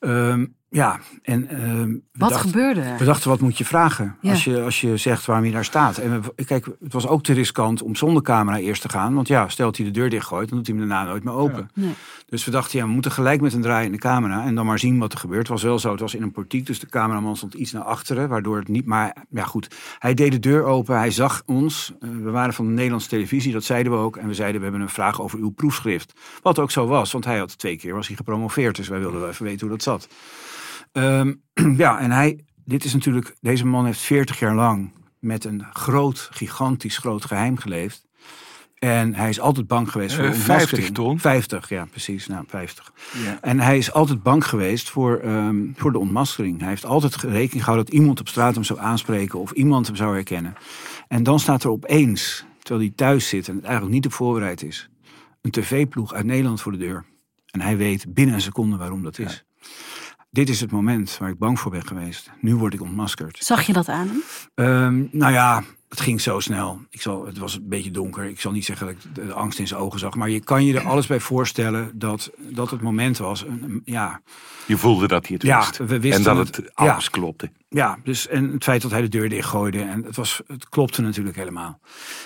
Um, 0.00 0.54
ja, 0.70 1.00
en 1.22 1.48
uh, 1.52 2.00
wat 2.12 2.30
dachten, 2.30 2.50
gebeurde 2.50 2.80
er? 2.80 2.98
We 2.98 3.04
dachten, 3.04 3.30
wat 3.30 3.40
moet 3.40 3.58
je 3.58 3.64
vragen 3.64 4.16
ja. 4.20 4.30
als, 4.30 4.44
je, 4.44 4.62
als 4.62 4.80
je 4.80 4.96
zegt 4.96 5.26
waarom 5.26 5.44
je 5.44 5.52
daar 5.52 5.64
staat? 5.64 5.98
En 5.98 6.22
we, 6.22 6.44
kijk, 6.44 6.64
het 6.80 6.92
was 6.92 7.06
ook 7.06 7.22
te 7.22 7.32
riskant 7.32 7.82
om 7.82 7.96
zonder 7.96 8.22
camera 8.22 8.58
eerst 8.58 8.82
te 8.82 8.88
gaan. 8.88 9.14
Want 9.14 9.28
ja, 9.28 9.48
stel 9.48 9.66
dat 9.66 9.76
hij 9.76 9.86
de 9.86 9.92
deur 9.92 10.10
dichtgooit, 10.10 10.48
dan 10.48 10.58
doet 10.58 10.66
hij 10.66 10.76
hem 10.76 10.88
daarna 10.88 11.08
nooit 11.08 11.24
meer 11.24 11.34
open. 11.34 11.70
Ja. 11.74 11.82
Nee. 11.82 11.94
Dus 12.26 12.44
we 12.44 12.50
dachten, 12.50 12.78
ja, 12.78 12.84
we 12.84 12.90
moeten 12.90 13.12
gelijk 13.12 13.40
met 13.40 13.52
een 13.52 13.62
draai 13.62 13.86
in 13.86 13.92
de 13.92 13.98
camera 13.98 14.44
en 14.44 14.54
dan 14.54 14.66
maar 14.66 14.78
zien 14.78 14.98
wat 14.98 15.12
er 15.12 15.18
gebeurt. 15.18 15.40
Het 15.40 15.48
was 15.48 15.62
wel 15.62 15.78
zo, 15.78 15.90
het 15.90 16.00
was 16.00 16.14
in 16.14 16.22
een 16.22 16.32
portiek, 16.32 16.66
dus 16.66 16.80
de 16.80 16.86
cameraman 16.86 17.36
stond 17.36 17.54
iets 17.54 17.72
naar 17.72 17.82
achteren, 17.82 18.28
waardoor 18.28 18.58
het 18.58 18.68
niet... 18.68 18.86
Maar 18.86 19.16
ja, 19.30 19.44
goed, 19.44 19.76
hij 19.98 20.14
deed 20.14 20.32
de 20.32 20.38
deur 20.38 20.64
open, 20.64 20.98
hij 20.98 21.10
zag 21.10 21.42
ons. 21.46 21.92
Uh, 22.00 22.10
we 22.22 22.30
waren 22.30 22.54
van 22.54 22.66
de 22.66 22.72
Nederlandse 22.72 23.08
televisie, 23.08 23.52
dat 23.52 23.64
zeiden 23.64 23.92
we 23.92 23.98
ook. 23.98 24.16
En 24.16 24.26
we 24.26 24.34
zeiden, 24.34 24.56
we 24.56 24.66
hebben 24.66 24.82
een 24.82 24.92
vraag 24.92 25.20
over 25.20 25.38
uw 25.38 25.50
proefschrift. 25.50 26.12
Wat 26.42 26.58
ook 26.58 26.70
zo 26.70 26.86
was, 26.86 27.12
want 27.12 27.24
hij 27.24 27.38
had 27.38 27.58
twee 27.58 27.76
keer 27.76 27.94
was 27.94 28.06
hij 28.06 28.16
gepromoveerd. 28.16 28.76
Dus 28.76 28.88
wij 28.88 28.98
wilden 28.98 29.20
wel 29.20 29.28
even 29.28 29.44
weten 29.44 29.60
hoe 29.60 29.76
dat 29.76 29.82
zat. 29.82 30.08
Um, 30.92 31.42
ja, 31.76 31.98
en 31.98 32.10
hij, 32.10 32.44
dit 32.64 32.84
is 32.84 32.92
natuurlijk, 32.92 33.36
deze 33.40 33.66
man 33.66 33.84
heeft 33.84 34.00
40 34.00 34.38
jaar 34.38 34.54
lang 34.54 34.92
met 35.18 35.44
een 35.44 35.64
groot, 35.72 36.28
gigantisch 36.32 36.98
groot 36.98 37.24
geheim 37.24 37.56
geleefd. 37.56 38.08
En 38.78 39.14
hij 39.14 39.28
is 39.28 39.40
altijd 39.40 39.66
bang 39.66 39.90
geweest 39.90 40.14
voor 40.14 40.24
uh, 40.24 40.32
50 40.32 40.90
ton? 40.90 41.18
50, 41.18 41.68
ja, 41.68 41.84
precies. 41.84 42.26
Nou, 42.26 42.44
50. 42.48 42.92
Ja. 43.24 43.38
En 43.40 43.60
hij 43.60 43.78
is 43.78 43.92
altijd 43.92 44.22
bang 44.22 44.46
geweest 44.46 44.90
voor, 44.90 45.20
um, 45.24 45.74
voor 45.76 45.92
de 45.92 45.98
ontmaskering. 45.98 46.58
Hij 46.60 46.68
heeft 46.68 46.84
altijd 46.84 47.16
rekening 47.16 47.64
gehouden 47.64 47.84
dat 47.84 47.94
iemand 47.94 48.20
op 48.20 48.28
straat 48.28 48.54
hem 48.54 48.64
zou 48.64 48.78
aanspreken 48.78 49.38
of 49.38 49.50
iemand 49.50 49.86
hem 49.86 49.96
zou 49.96 50.14
herkennen. 50.14 50.54
En 51.08 51.22
dan 51.22 51.40
staat 51.40 51.64
er 51.64 51.70
opeens, 51.70 52.44
terwijl 52.58 52.86
hij 52.86 52.96
thuis 52.96 53.28
zit 53.28 53.48
en 53.48 53.54
het 53.54 53.64
eigenlijk 53.64 53.94
niet 53.94 54.06
op 54.06 54.12
voorbereid 54.12 54.62
is, 54.62 54.90
een 55.40 55.50
tv-ploeg 55.50 56.14
uit 56.14 56.24
Nederland 56.24 56.60
voor 56.60 56.72
de 56.72 56.78
deur. 56.78 57.04
En 57.46 57.60
hij 57.60 57.76
weet 57.76 58.14
binnen 58.14 58.34
een 58.34 58.40
seconde 58.40 58.76
waarom 58.76 59.02
dat 59.02 59.18
is. 59.18 59.44
Ja. 59.58 59.66
Dit 60.30 60.48
is 60.48 60.60
het 60.60 60.70
moment 60.70 61.18
waar 61.18 61.30
ik 61.30 61.38
bang 61.38 61.60
voor 61.60 61.70
ben 61.70 61.86
geweest. 61.86 62.30
Nu 62.40 62.56
word 62.56 62.74
ik 62.74 62.80
ontmaskerd. 62.80 63.38
Zag 63.40 63.62
je 63.62 63.72
dat 63.72 63.88
aan 63.88 64.08
hem? 64.08 64.66
Um, 64.66 65.08
nou 65.12 65.32
ja, 65.32 65.62
het 65.88 66.00
ging 66.00 66.20
zo 66.20 66.40
snel. 66.40 66.80
Ik 66.90 67.00
zal, 67.00 67.26
het 67.26 67.38
was 67.38 67.54
een 67.54 67.68
beetje 67.68 67.90
donker. 67.90 68.24
Ik 68.24 68.40
zal 68.40 68.52
niet 68.52 68.64
zeggen 68.64 68.86
dat 68.86 68.94
ik 68.94 69.14
de 69.14 69.32
angst 69.32 69.58
in 69.58 69.68
zijn 69.68 69.80
ogen 69.80 69.98
zag. 69.98 70.14
Maar 70.14 70.30
je 70.30 70.40
kan 70.40 70.64
je 70.64 70.78
er 70.78 70.86
alles 70.86 71.06
bij 71.06 71.20
voorstellen 71.20 71.98
dat, 71.98 72.30
dat 72.38 72.70
het 72.70 72.80
moment 72.80 73.18
was. 73.18 73.44
Een, 73.44 73.82
ja. 73.84 74.20
Je 74.66 74.76
voelde 74.76 75.08
dat 75.08 75.26
hij 75.26 75.34
het 75.34 75.46
ja, 75.46 75.58
wist. 75.58 75.76
We 75.76 76.00
wisten 76.00 76.30
en 76.30 76.36
dat 76.36 76.46
het, 76.46 76.56
het 76.56 76.74
alles 76.74 77.04
ja. 77.04 77.10
klopte. 77.10 77.50
Ja, 77.72 77.98
dus 78.04 78.28
en 78.28 78.52
het 78.52 78.64
feit 78.64 78.82
dat 78.82 78.90
hij 78.90 79.00
de 79.00 79.08
deur 79.08 79.28
dichtgooide. 79.28 79.80
En 79.82 80.04
het, 80.04 80.16
was, 80.16 80.40
het 80.46 80.68
klopte 80.68 81.02
natuurlijk 81.02 81.36
helemaal. 81.36 81.80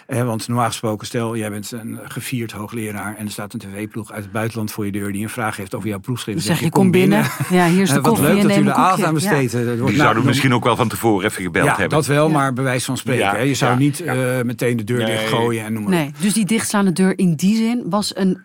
Eh, 0.07 0.22
want 0.22 0.48
normaal 0.48 0.66
gesproken, 0.66 1.07
stel 1.07 1.37
jij 1.37 1.50
bent 1.50 1.72
een 1.72 1.98
gevierd 2.04 2.52
hoogleraar. 2.52 3.16
En 3.16 3.24
er 3.24 3.30
staat 3.30 3.52
een 3.52 3.59
tv-ploeg 3.59 4.12
uit 4.12 4.22
het 4.22 4.33
buitenland 4.33 4.72
voor 4.72 4.87
je 4.87 4.92
deur. 4.92 5.12
die 5.12 5.22
een 5.22 5.28
vraag 5.28 5.57
heeft 5.57 5.74
over 5.74 5.88
jouw 5.88 5.98
proefschrift. 5.98 6.38
Dan 6.38 6.57
zeg 6.57 6.64
je, 6.64 6.70
kom 6.70 6.90
binnen. 6.90 7.22
binnen. 7.48 7.64
Ja, 7.64 7.72
hier 7.72 7.83
is 7.83 7.88
de 7.99 8.01
Wat 8.01 8.05
koffie. 8.05 8.26
leuk 8.26 8.42
dat 8.42 8.57
u 8.57 8.62
de 8.64 8.72
aandacht 8.72 9.03
aan 9.03 9.14
besteedt. 9.14 9.53
Ja. 9.53 9.74
Die 9.86 9.97
zouden 9.97 10.24
misschien 10.24 10.55
ook 10.55 10.64
wel 10.64 10.76
van 10.76 10.88
tevoren 10.88 11.26
even 11.26 11.42
gebeld 11.42 11.66
ja, 11.66 11.70
hebben. 11.70 11.88
dat 11.99 12.07
wel, 12.07 12.28
maar 12.28 12.53
bewijs 12.53 12.84
van 12.84 12.97
spreken. 12.97 13.24
Ja, 13.24 13.34
hè. 13.34 13.42
Je 13.42 13.55
zou 13.55 13.72
ja, 13.72 13.78
niet 13.78 13.99
ja. 13.99 14.38
uh, 14.38 14.45
meteen 14.45 14.76
de 14.76 14.84
deur 14.84 14.99
Nee. 14.99 15.16
dichtgooien 15.16 15.64
en 15.64 15.72
noem 15.72 15.82
maar 15.82 15.92
op. 15.92 15.99
Nee, 15.99 16.12
dus 16.20 16.32
die 16.32 16.45
dichtslaande 16.47 16.92
deur 16.92 17.18
in 17.18 17.34
die 17.34 17.57
zin 17.57 17.82
was 17.86 18.16
een, 18.16 18.42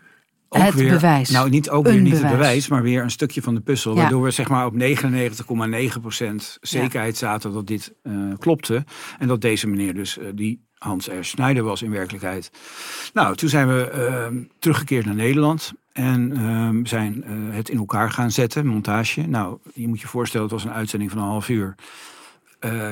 Ook 0.50 0.62
het 0.62 0.74
weer- 0.74 0.89
bewijs. 0.89 1.30
Nou, 1.30 1.50
niet, 1.50 1.70
ook 1.70 1.86
Een 1.86 1.91
weer 1.91 2.02
niet 2.02 2.12
bewijs. 2.12 2.30
het 2.30 2.38
bewijs, 2.39 2.68
maar 2.68 2.82
weer 2.84 3.04
een 3.04 3.12
stukje 3.12 3.41
van 3.41 3.56
de 3.56 3.62
puzzel. 3.62 3.93
Ja. 3.95 4.02
Waardoor 4.02 4.24
we 4.24 4.32
zeg 4.32 4.50
maar 4.50 4.66
op 4.66 4.74
99,9% 4.74 6.58
zekerheid 6.62 7.18
zaten 7.18 7.54
dat 7.54 7.68
dit 7.68 7.93
eh, 8.04 8.14
klopte. 8.39 8.84
En 9.20 9.28
dat 9.28 9.41
deze 9.41 9.68
meneer 9.68 9.93
dus, 9.93 10.18
eh, 10.18 10.26
die 10.34 10.68
Hans 10.74 11.08
R. 11.08 11.12
Snijder 11.24 11.64
was 11.64 11.82
in 11.82 11.91
werkelijkheid. 11.91 12.52
Nou, 13.14 13.36
toen 13.36 13.50
zijn 13.50 13.68
we 13.68 13.89
eh, 13.89 14.28
teruggekeerd 14.60 15.06
naar 15.06 15.16
Nederland. 15.16 15.74
En 15.91 16.32
ehm, 16.38 16.86
zijn 16.86 17.24
eh, 17.24 17.32
het 17.50 17.70
in 17.70 17.78
elkaar 17.78 18.12
gaan 18.12 18.32
zetten, 18.32 18.66
montage. 18.66 19.22
Nou, 19.28 19.58
je 19.74 19.88
moet 19.88 20.02
je 20.02 20.08
voorstellen, 20.08 20.45
het 20.47 20.56
was 20.56 20.64
een 20.64 20.78
uitzending 20.78 21.12
van 21.12 21.20
een 21.20 21.28
half 21.28 21.50
uur. 21.50 21.76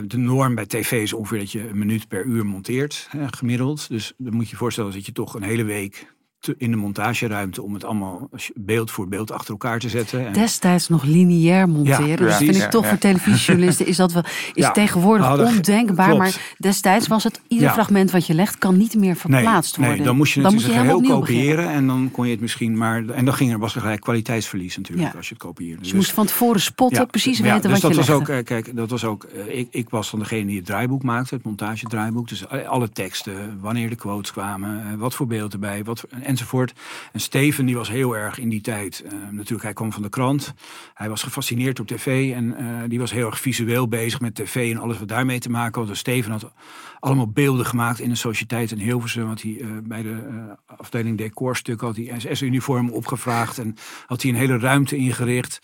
De 0.08 0.18
norm 0.18 0.56
bij 0.56 0.66
tv 0.66 0.92
is 0.92 1.14
ongeveer 1.14 1.40
dat 1.40 1.52
je 1.52 1.70
een 1.70 1.78
minuut 1.78 2.08
per 2.08 2.26
uur 2.26 2.46
monteert, 2.46 3.08
hè, 3.10 3.28
gemiddeld. 3.28 3.90
Dus 3.90 4.14
dan 4.18 4.34
moet 4.34 4.46
je 4.46 4.52
je 4.52 4.58
voorstellen 4.58 4.92
dat 4.92 5.06
je 5.06 5.12
toch 5.12 5.34
een 5.34 5.44
hele 5.44 5.64
week 5.64 6.16
te- 6.40 6.56
in 6.58 6.72
de 6.72 6.78
montageruimte 6.78 7.62
om 7.62 7.74
het 7.74 7.84
allemaal 7.84 8.30
beeld 8.56 8.92
voor 8.92 9.08
beeld 9.08 9.32
achter 9.32 9.52
elkaar 9.52 9.80
te 9.80 9.90
zetten. 9.90 10.28
En- 10.28 10.34
Destijds 10.34 10.90
nog 10.90 11.04
lineair 11.04 11.70
monteren. 11.70 12.02
Ja, 12.10 12.16
dus 12.16 12.18
precies. 12.18 12.38
vind 12.38 12.56
ik 12.56 12.62
Ja, 12.62 12.68
toch 12.70 12.84
ja. 12.84 12.90
voor 12.90 12.98
televisiejournalisten 12.98 13.86
is 13.88 13.98
dat 13.98 14.12
wel 14.14 14.24
is 14.54 14.64
Ja, 14.66 14.72
tegenwoordig 14.72 15.26
hadden 15.26 15.48
ondenkbaar. 15.48 16.06
klopt. 16.08 16.20
Maar 16.24 16.56
destijds 16.58 17.08
was 17.08 17.24
het 17.24 17.42
ieder 17.48 17.68
Ja. 17.68 17.74
fragment 17.74 18.12
wat 18.12 18.26
je 18.28 18.34
legt 18.34 18.58
kan 18.58 18.78
niet 18.78 18.96
meer 18.96 19.16
verplaatst 19.16 19.72
nee, 19.78 19.80
worden. 19.86 19.98
Nee, 19.98 20.06
dan 20.08 20.18
moest 20.18 20.34
je 20.34 20.42
het 20.42 20.50
dan 20.52 20.60
zijn 20.60 20.74
je 20.74 20.80
beginnen. 20.94 21.10
kopiëren 21.20 21.70
en 21.70 21.88
dan 21.88 22.10
kon 22.12 22.26
je 22.26 22.32
het 22.32 22.42
misschien 22.42 22.78
maar. 22.78 23.06
En 23.10 23.26
dan 23.26 23.34
ging 23.34 23.52
er 23.52 23.60
was 23.60 23.76
er 23.76 23.82
gelijk 23.82 24.02
kwaliteitsverlies 24.02 24.78
natuurlijk 24.78 25.12
Ja. 25.12 25.18
als 25.18 25.28
je 25.28 25.34
het 25.34 25.44
kopieerde. 25.44 25.80
Dus 25.82 25.90
je 25.90 25.96
moest 25.96 26.12
van 26.12 26.26
tevoren 26.26 26.62
spotten, 26.62 27.08
precies 27.08 27.40
weten 27.40 27.62
dus 27.62 27.72
wat 27.72 27.82
dat 27.82 27.92
je 27.92 27.98
was 27.98 28.08
legde. 28.08 28.22
ook, 28.24 28.30
eh, 28.40 28.44
kijk, 28.44 28.76
dat 28.76 28.90
was 28.90 29.04
ook. 29.04 29.24
eh, 29.24 29.60
ik, 29.60 29.68
ik 29.72 29.90
was 29.90 30.12
dan 30.12 30.20
degene 30.20 30.46
die 30.46 30.58
het 30.58 30.66
draaiboek 30.66 31.04
maakte, 31.04 31.36
het 31.36 31.44
montagedraaiboek. 31.44 32.28
Dus 32.28 32.48
alle 32.50 32.90
teksten, 32.90 33.58
wanneer 33.62 33.90
de 33.90 33.96
quotes 33.96 34.32
kwamen, 34.32 34.84
eh, 34.92 34.94
wat 34.98 35.16
voor 35.16 35.28
beeld 35.28 35.54
erbij, 35.54 35.84
wat 35.84 36.00
voor- 36.00 36.10
enzovoort. 36.28 36.74
En 37.12 37.20
Steven 37.20 37.66
die 37.66 37.76
was 37.76 37.90
heel 37.90 38.18
erg 38.18 38.40
in 38.40 38.50
die 38.50 38.62
tijd. 38.62 39.04
eh, 39.06 39.12
natuurlijk, 39.32 39.64
hij 39.64 39.74
kwam 39.74 39.94
van 39.94 40.02
de 40.02 40.10
krant. 40.10 40.54
Hij 40.94 41.10
was 41.10 41.24
gefascineerd 41.24 41.76
door 41.76 41.86
tv 41.86 42.34
en 42.34 42.58
eh, 42.58 42.90
die 42.90 43.00
was 43.00 43.12
heel 43.12 43.26
erg 43.26 43.40
visueel 43.40 43.88
bezig 43.88 44.20
met 44.20 44.36
tv 44.36 44.72
en 44.72 44.80
alles 44.80 45.00
wat 45.00 45.08
daarmee 45.08 45.40
te 45.40 45.50
maken 45.50 45.80
had. 45.80 45.90
Dus 45.90 46.00
Steven 46.00 46.32
had 46.32 46.52
allemaal 47.00 47.28
beelden 47.28 47.66
gemaakt 47.66 48.00
in 48.00 48.10
de 48.10 48.16
sociëteit 48.16 48.72
in 48.72 48.80
Hilversum. 48.80 49.28
Had 49.28 49.42
hij 49.42 49.58
eh, 49.60 49.68
bij 49.84 50.02
de 50.02 50.28
eh, 50.30 50.78
afdeling 50.78 51.18
decorstuk 51.18 51.82
had 51.82 51.96
hij 51.96 52.14
SS-uniform 52.18 52.90
opgevraagd 52.90 53.58
en 53.58 53.76
had 54.06 54.22
hij 54.22 54.32
een 54.32 54.38
hele 54.38 54.58
ruimte 54.58 54.96
ingericht. 54.96 55.60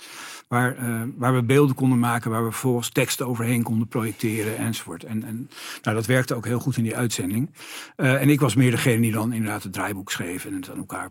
Waar, 0.48 0.78
eh, 0.78 1.02
waar 1.18 1.36
we 1.36 1.44
beelden 1.44 1.76
konden 1.76 2.00
maken, 2.00 2.32
waar 2.32 2.46
we 2.46 2.52
vervolgens 2.52 2.90
teksten 2.90 3.28
overheen 3.28 3.64
konden 3.64 3.88
projecteren 3.88 4.58
enzovoort. 4.58 5.04
En, 5.04 5.24
en 5.24 5.50
nou, 5.82 5.96
dat 5.96 6.06
werkte 6.06 6.36
ook 6.36 6.46
heel 6.46 6.60
goed 6.60 6.78
in 6.78 6.84
die 6.84 6.96
uitzending. 6.96 7.50
En 7.96 8.30
ik 8.30 8.40
was 8.40 8.56
meer 8.56 8.72
degene 8.72 9.02
die 9.02 9.12
dan 9.12 9.34
inderdaad 9.34 9.64
het 9.64 9.74
draaiboek 9.74 10.12
schreef 10.12 10.46
en 10.46 10.54
het 10.54 10.70
aan 10.70 10.78
elkaar 10.78 11.10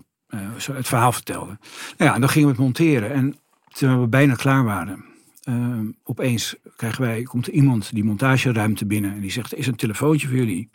het 0.57 0.89
verhaal 0.89 1.13
vertelde. 1.13 1.59
Nou 1.97 2.11
ja, 2.11 2.15
en 2.15 2.21
dan 2.21 2.31
gingen 2.31 2.49
we 2.49 2.55
het 2.55 2.63
monteren. 2.63 3.13
En 3.13 3.37
terwijl 3.69 4.01
we 4.01 4.07
bijna 4.07 4.35
klaar 4.35 4.65
waren, 4.65 5.05
eh, 5.43 5.81
opeens 6.05 6.57
krijgen 6.77 7.03
wij, 7.03 7.23
komt 7.23 7.47
iemand 7.47 7.95
die 7.95 8.05
montageruimte 8.05 8.87
binnen 8.87 9.13
en 9.13 9.21
die 9.21 9.31
zegt: 9.31 9.55
is 9.55 9.67
een 9.67 9.77
telefoontje 9.77 10.29
voor 10.29 10.37
jullie 10.37 10.71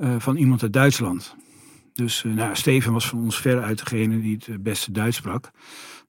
eh, 0.00 0.14
van 0.18 0.36
iemand 0.36 0.62
uit 0.62 0.72
Duitsland. 0.72 1.34
Dus 1.92 2.24
eh, 2.24 2.32
nou, 2.32 2.56
Steven 2.56 2.92
was 2.92 3.08
van 3.08 3.18
ons 3.18 3.40
veruit 3.40 3.78
degene 3.78 4.20
die 4.20 4.34
het 4.34 4.48
eh, 4.48 4.54
beste 4.60 4.92
Duits 4.92 5.16
sprak. 5.16 5.50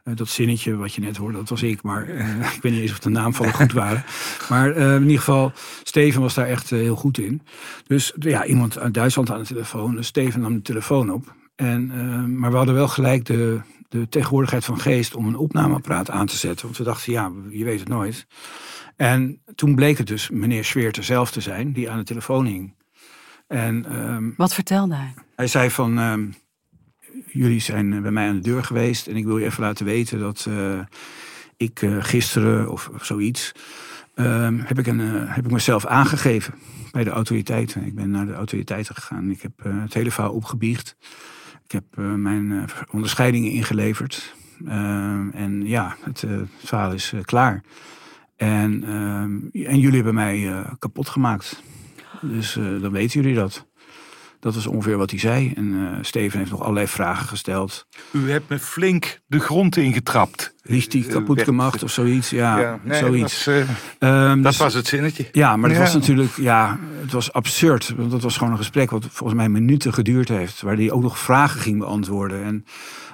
Dat 0.03 0.27
zinnetje 0.27 0.75
wat 0.75 0.93
je 0.93 1.01
net 1.01 1.17
hoorde, 1.17 1.37
dat 1.37 1.49
was 1.49 1.63
ik. 1.63 1.83
Maar 1.83 2.07
ik 2.55 2.61
weet 2.61 2.71
niet 2.71 2.81
eens 2.81 2.91
of 2.91 2.99
de 2.99 3.09
naamvallen 3.09 3.53
goed 3.53 3.71
waren. 3.71 4.03
Maar 4.49 4.75
in 4.75 5.01
ieder 5.01 5.17
geval, 5.17 5.51
Steven 5.83 6.21
was 6.21 6.33
daar 6.33 6.47
echt 6.47 6.69
heel 6.69 6.95
goed 6.95 7.17
in. 7.17 7.41
Dus 7.87 8.13
ja, 8.19 8.45
iemand 8.45 8.77
uit 8.77 8.93
Duitsland 8.93 9.31
aan 9.31 9.39
de 9.39 9.45
telefoon. 9.45 9.95
Dus 9.95 10.07
Steven 10.07 10.41
nam 10.41 10.53
de 10.53 10.61
telefoon 10.61 11.11
op. 11.11 11.35
En, 11.55 11.87
maar 12.39 12.51
we 12.51 12.57
hadden 12.57 12.75
wel 12.75 12.87
gelijk 12.87 13.25
de, 13.25 13.61
de 13.91 14.07
tegenwoordigheid 14.09 14.65
van 14.65 14.79
geest 14.79 15.15
om 15.15 15.27
een 15.27 15.35
opnameapparaat 15.35 16.09
aan 16.09 16.25
te 16.25 16.37
zetten. 16.37 16.65
Want 16.65 16.77
we 16.77 16.83
dachten, 16.83 17.11
ja, 17.11 17.31
je 17.49 17.63
weet 17.63 17.79
het 17.79 17.87
nooit. 17.87 18.27
En 18.95 19.41
toen 19.55 19.75
bleek 19.75 19.97
het 19.97 20.07
dus 20.07 20.29
meneer 20.29 20.65
Schweerter 20.65 21.03
zelf 21.03 21.31
te 21.31 21.41
zijn, 21.41 21.73
die 21.73 21.89
aan 21.89 21.97
de 21.97 22.03
telefoon 22.03 22.45
hing. 22.45 22.75
En 23.47 23.85
ehm, 23.85 24.29
Wat 24.37 24.53
vertelde 24.53 24.95
hij? 24.95 25.13
hij 25.35 25.47
zei 25.47 25.69
van, 25.69 25.99
ehm, 25.99 26.29
jullie 27.25 27.59
zijn 27.59 27.93
eh, 27.93 28.01
bij 28.01 28.11
mij 28.11 28.27
aan 28.27 28.35
de 28.35 28.49
deur 28.49 28.63
geweest 28.63 29.07
en 29.07 29.15
ik 29.15 29.25
wil 29.25 29.37
je 29.37 29.45
even 29.45 29.63
laten 29.63 29.85
weten 29.85 30.19
dat 30.19 30.45
eh, 30.49 30.79
ik 31.57 31.81
eh, 31.81 31.97
gisteren 31.99 32.71
of, 32.71 32.89
of 32.93 33.05
zoiets, 33.05 33.51
ehm, 34.15 34.59
heb, 34.59 34.79
ik 34.79 34.87
een, 34.87 34.99
heb 35.27 35.45
ik 35.45 35.51
mezelf 35.51 35.85
aangegeven 35.85 36.53
bij 36.91 37.03
de 37.03 37.09
autoriteiten. 37.09 37.85
Ik 37.85 37.95
ben 37.95 38.09
naar 38.09 38.25
de 38.25 38.33
autoriteiten 38.33 38.95
gegaan. 38.95 39.29
Ik 39.29 39.41
heb 39.41 39.51
het 39.63 39.93
hele 39.93 40.11
verhaal 40.11 40.33
opgebiecht. 40.33 40.95
Ik 41.71 41.79
heb 41.79 42.05
eh, 42.05 42.13
mijn 42.13 42.51
eh, 42.51 42.63
onderscheidingen 42.91 43.51
ingeleverd. 43.51 44.35
Ehm, 44.67 45.29
en 45.29 45.65
ja, 45.65 45.95
het, 46.01 46.23
eh, 46.23 46.29
het 46.31 46.49
verhaal 46.57 46.93
is 46.93 47.13
klaar. 47.21 47.63
En, 48.35 48.83
ehm, 48.83 49.65
en 49.67 49.79
jullie 49.79 49.95
hebben 49.95 50.13
mij 50.13 50.65
kapot 50.79 51.09
gemaakt. 51.09 51.63
Dus 52.21 52.53
dan 52.53 52.91
weten 52.91 53.21
jullie 53.21 53.35
dat. 53.35 53.67
Dat 54.41 54.55
was 54.55 54.67
ongeveer 54.67 54.97
wat 54.97 55.09
hij 55.09 55.19
zei. 55.19 55.53
En 55.55 55.73
eh, 55.91 55.97
Steven 56.01 56.39
heeft 56.39 56.51
nog 56.51 56.61
allerlei 56.61 56.87
vragen 56.87 57.27
gesteld. 57.27 57.85
U 58.11 58.31
hebt 58.31 58.49
me 58.49 58.59
flink 58.59 59.19
de 59.27 59.39
grond 59.39 59.77
ingetrapt. 59.77 60.53
Richtig 60.63 61.05
Eh, 61.05 61.11
kapot 61.13 61.41
gemaakt 61.41 61.83
of 61.83 61.91
zoiets? 61.91 62.29
Ja, 62.29 62.59
Ja, 62.59 62.79
nee, 62.83 62.99
zoiets. 62.99 63.43
Dat, 63.43 63.55
was, 63.55 63.67
eh, 63.99 64.29
Ehm, 64.31 64.41
dat 64.41 64.51
dus- 64.51 64.61
was 64.61 64.73
het 64.73 64.87
zinnetje. 64.87 65.29
Ja, 65.31 65.55
maar 65.57 65.69
het 65.69 65.77
Ja. 65.77 65.83
was 65.83 65.93
natuurlijk, 65.93 66.35
ja, 66.35 66.79
het 67.01 67.11
was 67.11 67.33
absurd. 67.33 67.93
Want 67.97 68.11
het 68.11 68.21
was 68.23 68.37
gewoon 68.37 68.51
een 68.51 68.57
gesprek 68.59 68.89
wat 68.91 69.05
volgens 69.09 69.39
mij 69.39 69.49
minuten 69.49 69.93
geduurd 69.93 70.27
heeft. 70.29 70.61
Waar 70.61 70.75
hij 70.75 70.91
ook 70.91 71.01
nog 71.01 71.19
vragen 71.19 71.59
ging 71.61 71.79
beantwoorden. 71.79 72.43
En 72.43 72.65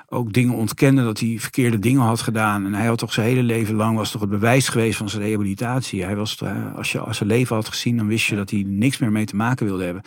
ook 0.09 0.33
dingen 0.33 0.53
ontkende 0.53 1.03
dat 1.03 1.19
hij 1.19 1.35
verkeerde 1.39 1.79
dingen 1.79 2.01
had 2.01 2.21
gedaan. 2.21 2.65
En 2.65 2.73
hij 2.73 2.85
had 2.85 2.97
toch 2.97 3.13
zijn 3.13 3.27
hele 3.27 3.43
leven 3.43 3.75
lang, 3.75 3.97
was 3.97 4.11
toch 4.11 4.21
het 4.21 4.29
bewijs 4.29 4.69
geweest 4.69 4.97
van 4.97 5.09
zijn 5.09 5.23
rehabilitatie. 5.23 6.03
Hij 6.03 6.15
was, 6.15 6.37
eh, 6.41 6.75
als 6.75 6.91
je 6.91 6.99
als 6.99 7.17
zijn 7.17 7.29
leven 7.29 7.55
had 7.55 7.67
gezien, 7.67 7.97
dan 7.97 8.07
wist 8.07 8.25
je 8.25 8.35
dat 8.35 8.49
hij 8.49 8.63
niks 8.67 8.97
meer 8.97 9.11
mee 9.11 9.25
te 9.25 9.35
maken 9.35 9.65
wilde 9.65 9.83
hebben. 9.83 10.03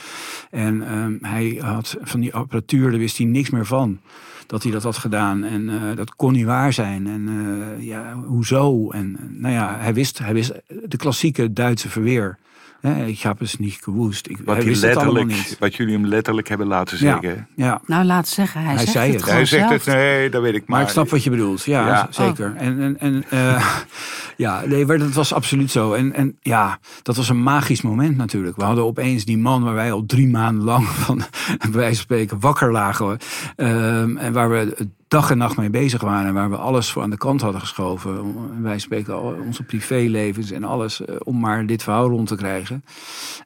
En 0.51 0.89
ehm, 0.89 1.17
hij 1.21 1.59
had 1.61 1.97
van 2.01 2.21
die 2.21 2.35
apparatuur, 2.35 2.91
daar 2.91 2.99
wist 2.99 3.19
hij 3.19 3.27
niks 3.27 3.51
meer 3.51 3.67
van. 3.67 4.01
Dat 4.47 4.63
hij 4.63 4.73
dat 4.73 4.83
had 4.83 4.97
gedaan. 4.97 5.45
En 5.45 5.69
eh, 5.69 5.97
dat 5.97 6.15
kon 6.15 6.33
niet 6.33 6.45
waar 6.45 6.73
zijn. 6.73 7.07
En 7.07 7.29
eh, 7.29 7.87
ja, 7.87 8.15
hoezo? 8.27 8.91
En 8.91 9.19
nou 9.31 9.55
ja, 9.55 9.77
hij 9.79 9.95
wist, 9.95 10.19
hij 10.19 10.35
wist 10.35 10.53
de 10.89 10.97
klassieke 10.97 11.53
Duitse 11.53 11.89
verweer. 11.89 12.39
Hè, 12.81 13.05
ik 13.05 13.21
heb 13.21 13.39
het 13.39 13.59
niet 13.59 13.79
gewoest. 13.83 14.29
Ik, 14.29 14.39
Wat, 14.45 14.57
hij 14.57 14.65
het 14.65 14.77
letterlijk, 14.81 15.27
niet. 15.27 15.57
wat 15.59 15.75
jullie 15.75 15.95
hem 15.95 16.07
letterlijk 16.07 16.49
hebben 16.49 16.67
laten 16.67 16.97
Ja, 17.01 17.19
zeggen. 17.21 17.49
ja, 17.57 17.81
Nou, 17.87 18.05
laat 18.05 18.29
zeggen. 18.29 18.61
Hij, 18.61 18.75
Hij 18.75 18.79
zegt 18.81 18.93
zei 18.93 19.05
het 19.07 19.15
het. 19.15 19.23
gewoon 19.23 19.37
Hij 19.39 19.47
zegt 19.47 19.69
zelf. 19.69 19.85
het, 19.85 19.95
nee, 19.95 20.31
dat 20.31 20.43
weet 20.43 20.55
ik 20.55 20.61
maar. 20.67 20.77
maar 20.79 20.83
ik 20.87 20.89
snap 20.93 21.09
wat 21.09 21.25
je 21.25 21.31
bedoelt. 21.31 21.65
Ja, 21.65 21.87
Ja. 21.87 22.07
zeker. 22.11 22.55
En, 22.57 22.81
en, 22.81 22.99
en 22.99 23.25
eh, 23.31 23.67
ja, 24.37 24.63
nee, 24.67 24.87
maar 24.87 24.99
dat 24.99 25.13
was 25.13 25.33
absoluut 25.33 25.71
zo. 25.71 25.93
En, 25.93 26.13
en 26.15 26.37
ja, 26.41 26.79
dat 27.03 27.17
was 27.17 27.29
een 27.29 27.43
magisch 27.43 27.83
moment 27.83 28.17
natuurlijk. 28.17 28.57
We 28.57 28.65
hadden 28.65 28.85
opeens 28.85 29.25
die 29.25 29.39
man 29.39 29.63
waar 29.63 29.75
wij 29.75 29.93
al 29.93 30.05
drie 30.07 30.29
maanden 30.29 30.65
lang 30.65 30.87
van, 31.05 31.17
bij 31.59 31.71
wijze 31.71 31.95
van 31.95 32.03
spreken, 32.05 32.41
wakker 32.41 32.73
lagen. 32.73 33.19
Ehm, 33.57 34.17
en 34.17 34.33
waar 34.33 34.51
we 34.51 34.89
dag 35.11 35.31
en 35.31 35.39
nacht 35.39 35.57
mee 35.57 35.71
bezig 35.71 36.01
waren. 36.01 36.35
Waar 36.35 36.51
we 36.51 36.57
alles 36.57 36.91
voor 36.91 37.03
aan 37.03 37.11
de 37.11 37.17
kant 37.17 37.41
hadden 37.41 37.61
geschoven. 37.61 38.63
Wij 38.63 38.79
spreken 38.79 39.15
al 39.15 39.37
onze 39.47 39.63
privélevens 39.63 40.51
en 40.51 40.65
alles. 40.65 41.05
eh, 41.05 41.15
om 41.25 41.41
maar 41.41 41.67
dit 41.67 41.83
verhaal 41.83 42.09
rond 42.09 42.29
te 42.29 42.37
krijgen. 42.37 42.85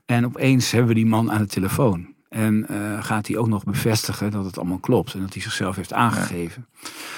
En 0.07 0.25
opeens 0.25 0.71
hebben 0.71 0.89
we 0.89 0.95
die 0.95 1.07
man 1.07 1.33
aan 1.33 1.41
de 1.41 1.47
telefoon. 1.47 2.07
En 2.29 2.67
eh, 2.69 3.05
gaat 3.05 3.27
hij 3.27 3.37
ook 3.37 3.49
nog 3.49 3.65
bevestigen 3.65 4.31
dat 4.31 4.45
het 4.45 4.59
allemaal 4.59 4.79
klopt. 4.79 5.15
En 5.15 5.21
dat 5.21 5.33
hij 5.33 5.43
zichzelf 5.43 5.77
heeft 5.77 5.93
aangegeven. 5.93 6.67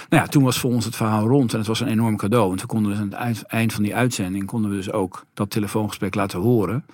Nou 0.08 0.22
ja, 0.22 0.28
toen 0.28 0.42
was 0.42 0.58
voor 0.58 0.70
ons 0.72 0.84
het 0.84 0.96
verhaal 0.96 1.26
rond. 1.26 1.52
En 1.52 1.58
het 1.58 1.68
was 1.68 1.80
een 1.80 1.88
enorm 1.88 2.16
cadeau. 2.16 2.50
En 2.50 2.56
toen 2.56 2.66
konden 2.66 2.90
we 2.90 2.96
dus 2.96 3.18
aan 3.18 3.28
het 3.28 3.42
eind 3.42 3.72
van 3.72 3.82
die 3.82 3.94
uitzending... 3.94 4.46
konden 4.46 4.70
we 4.70 4.76
dus 4.76 4.92
ook 4.92 5.24
dat 5.34 5.50
telefoongesprek 5.50 6.14
laten 6.14 6.40
horen. 6.40 6.84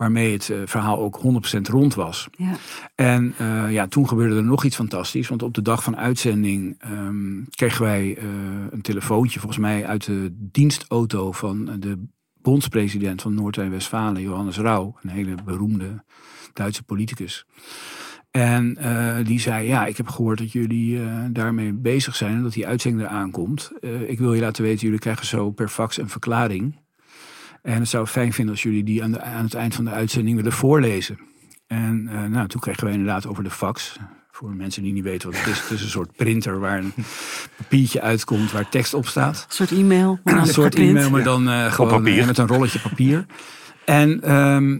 Waarmee 0.00 0.32
het 0.32 0.50
eh, 0.50 0.58
verhaal 0.64 0.98
ook 0.98 1.20
100% 1.56 1.60
rond 1.60 1.94
was. 1.94 2.28
Ja. 2.36 2.56
En 2.94 3.34
eh, 3.38 3.72
ja, 3.72 3.86
toen 3.86 4.08
gebeurde 4.08 4.36
er 4.36 4.44
nog 4.44 4.64
iets 4.64 4.76
fantastisch. 4.76 5.28
Want 5.28 5.42
op 5.42 5.54
de 5.54 5.62
dag 5.62 5.82
van 5.82 5.96
uitzending 5.96 6.74
ehm, 6.78 7.42
kregen 7.50 7.84
wij 7.84 8.16
eh, 8.16 8.24
een 8.70 8.80
telefoontje, 8.80 9.38
volgens 9.40 9.60
mij 9.60 9.86
uit 9.86 10.04
de 10.04 10.28
dienstauto 10.32 11.32
van 11.32 11.70
de 11.78 12.06
bondspresident 12.42 13.22
van 13.22 13.34
Noord-Rijn-Westfalen, 13.34 14.22
Johannes 14.22 14.58
Rauw, 14.58 14.96
een 15.02 15.10
hele 15.10 15.34
beroemde 15.44 16.04
Duitse 16.52 16.82
politicus. 16.82 17.46
En 18.30 18.78
die 19.24 19.40
zei, 19.40 19.66
ja, 19.66 19.86
ik 19.86 19.96
heb 19.96 20.08
gehoord 20.08 20.38
dat 20.38 20.52
jullie 20.52 21.00
daarmee 21.30 21.72
bezig 21.72 22.16
zijn 22.16 22.34
en 22.36 22.42
dat 22.42 22.52
die 22.52 22.66
uitzending 22.66 23.08
eraan 23.08 23.30
komt. 23.30 23.72
Ik 24.06 24.18
wil 24.18 24.34
je 24.34 24.40
laten 24.40 24.62
weten, 24.62 24.84
jullie 24.84 24.98
krijgen 24.98 25.26
zo 25.26 25.50
per 25.50 25.68
fax 25.68 25.98
een 25.98 26.08
verklaring. 26.08 26.74
En 27.62 27.78
het 27.78 27.88
zou 27.88 28.06
fijn 28.06 28.32
vinden 28.32 28.54
als 28.54 28.62
jullie 28.62 28.84
die 28.84 29.02
aan, 29.02 29.12
de, 29.12 29.20
aan 29.20 29.44
het 29.44 29.54
eind 29.54 29.74
van 29.74 29.84
de 29.84 29.90
uitzending 29.90 30.36
willen 30.36 30.52
voorlezen. 30.52 31.18
En 31.66 32.08
eh, 32.12 32.24
nou, 32.24 32.48
toen 32.48 32.60
kregen 32.60 32.86
we 32.86 32.92
inderdaad 32.92 33.26
over 33.26 33.44
de 33.44 33.50
fax. 33.50 33.96
Voor 34.30 34.50
mensen 34.50 34.82
die 34.82 34.92
niet 34.92 35.04
weten 35.04 35.30
wat 35.30 35.38
het 35.40 35.48
is. 35.48 35.60
Het 35.60 35.70
is 35.70 35.82
een 35.82 35.88
soort 35.88 36.16
printer 36.16 36.60
waar 36.60 36.78
een 36.78 36.92
papiertje 37.56 38.00
uitkomt 38.00 38.52
waar 38.52 38.68
tekst 38.68 38.94
op 38.94 39.06
staat. 39.06 39.44
Een 39.48 39.54
soort 39.54 39.70
e-mail. 39.70 40.18
Een 40.24 40.46
soort 40.46 40.74
e-mail, 40.74 41.10
maar 41.10 41.22
dan 41.22 41.48
eh, 41.48 41.72
gewoon 41.72 41.90
papier. 41.90 42.20
eh, 42.20 42.26
met 42.26 42.38
een 42.38 42.46
rolletje 42.46 42.78
papier. 42.80 43.26
En, 43.84 44.22
ehm, 44.22 44.78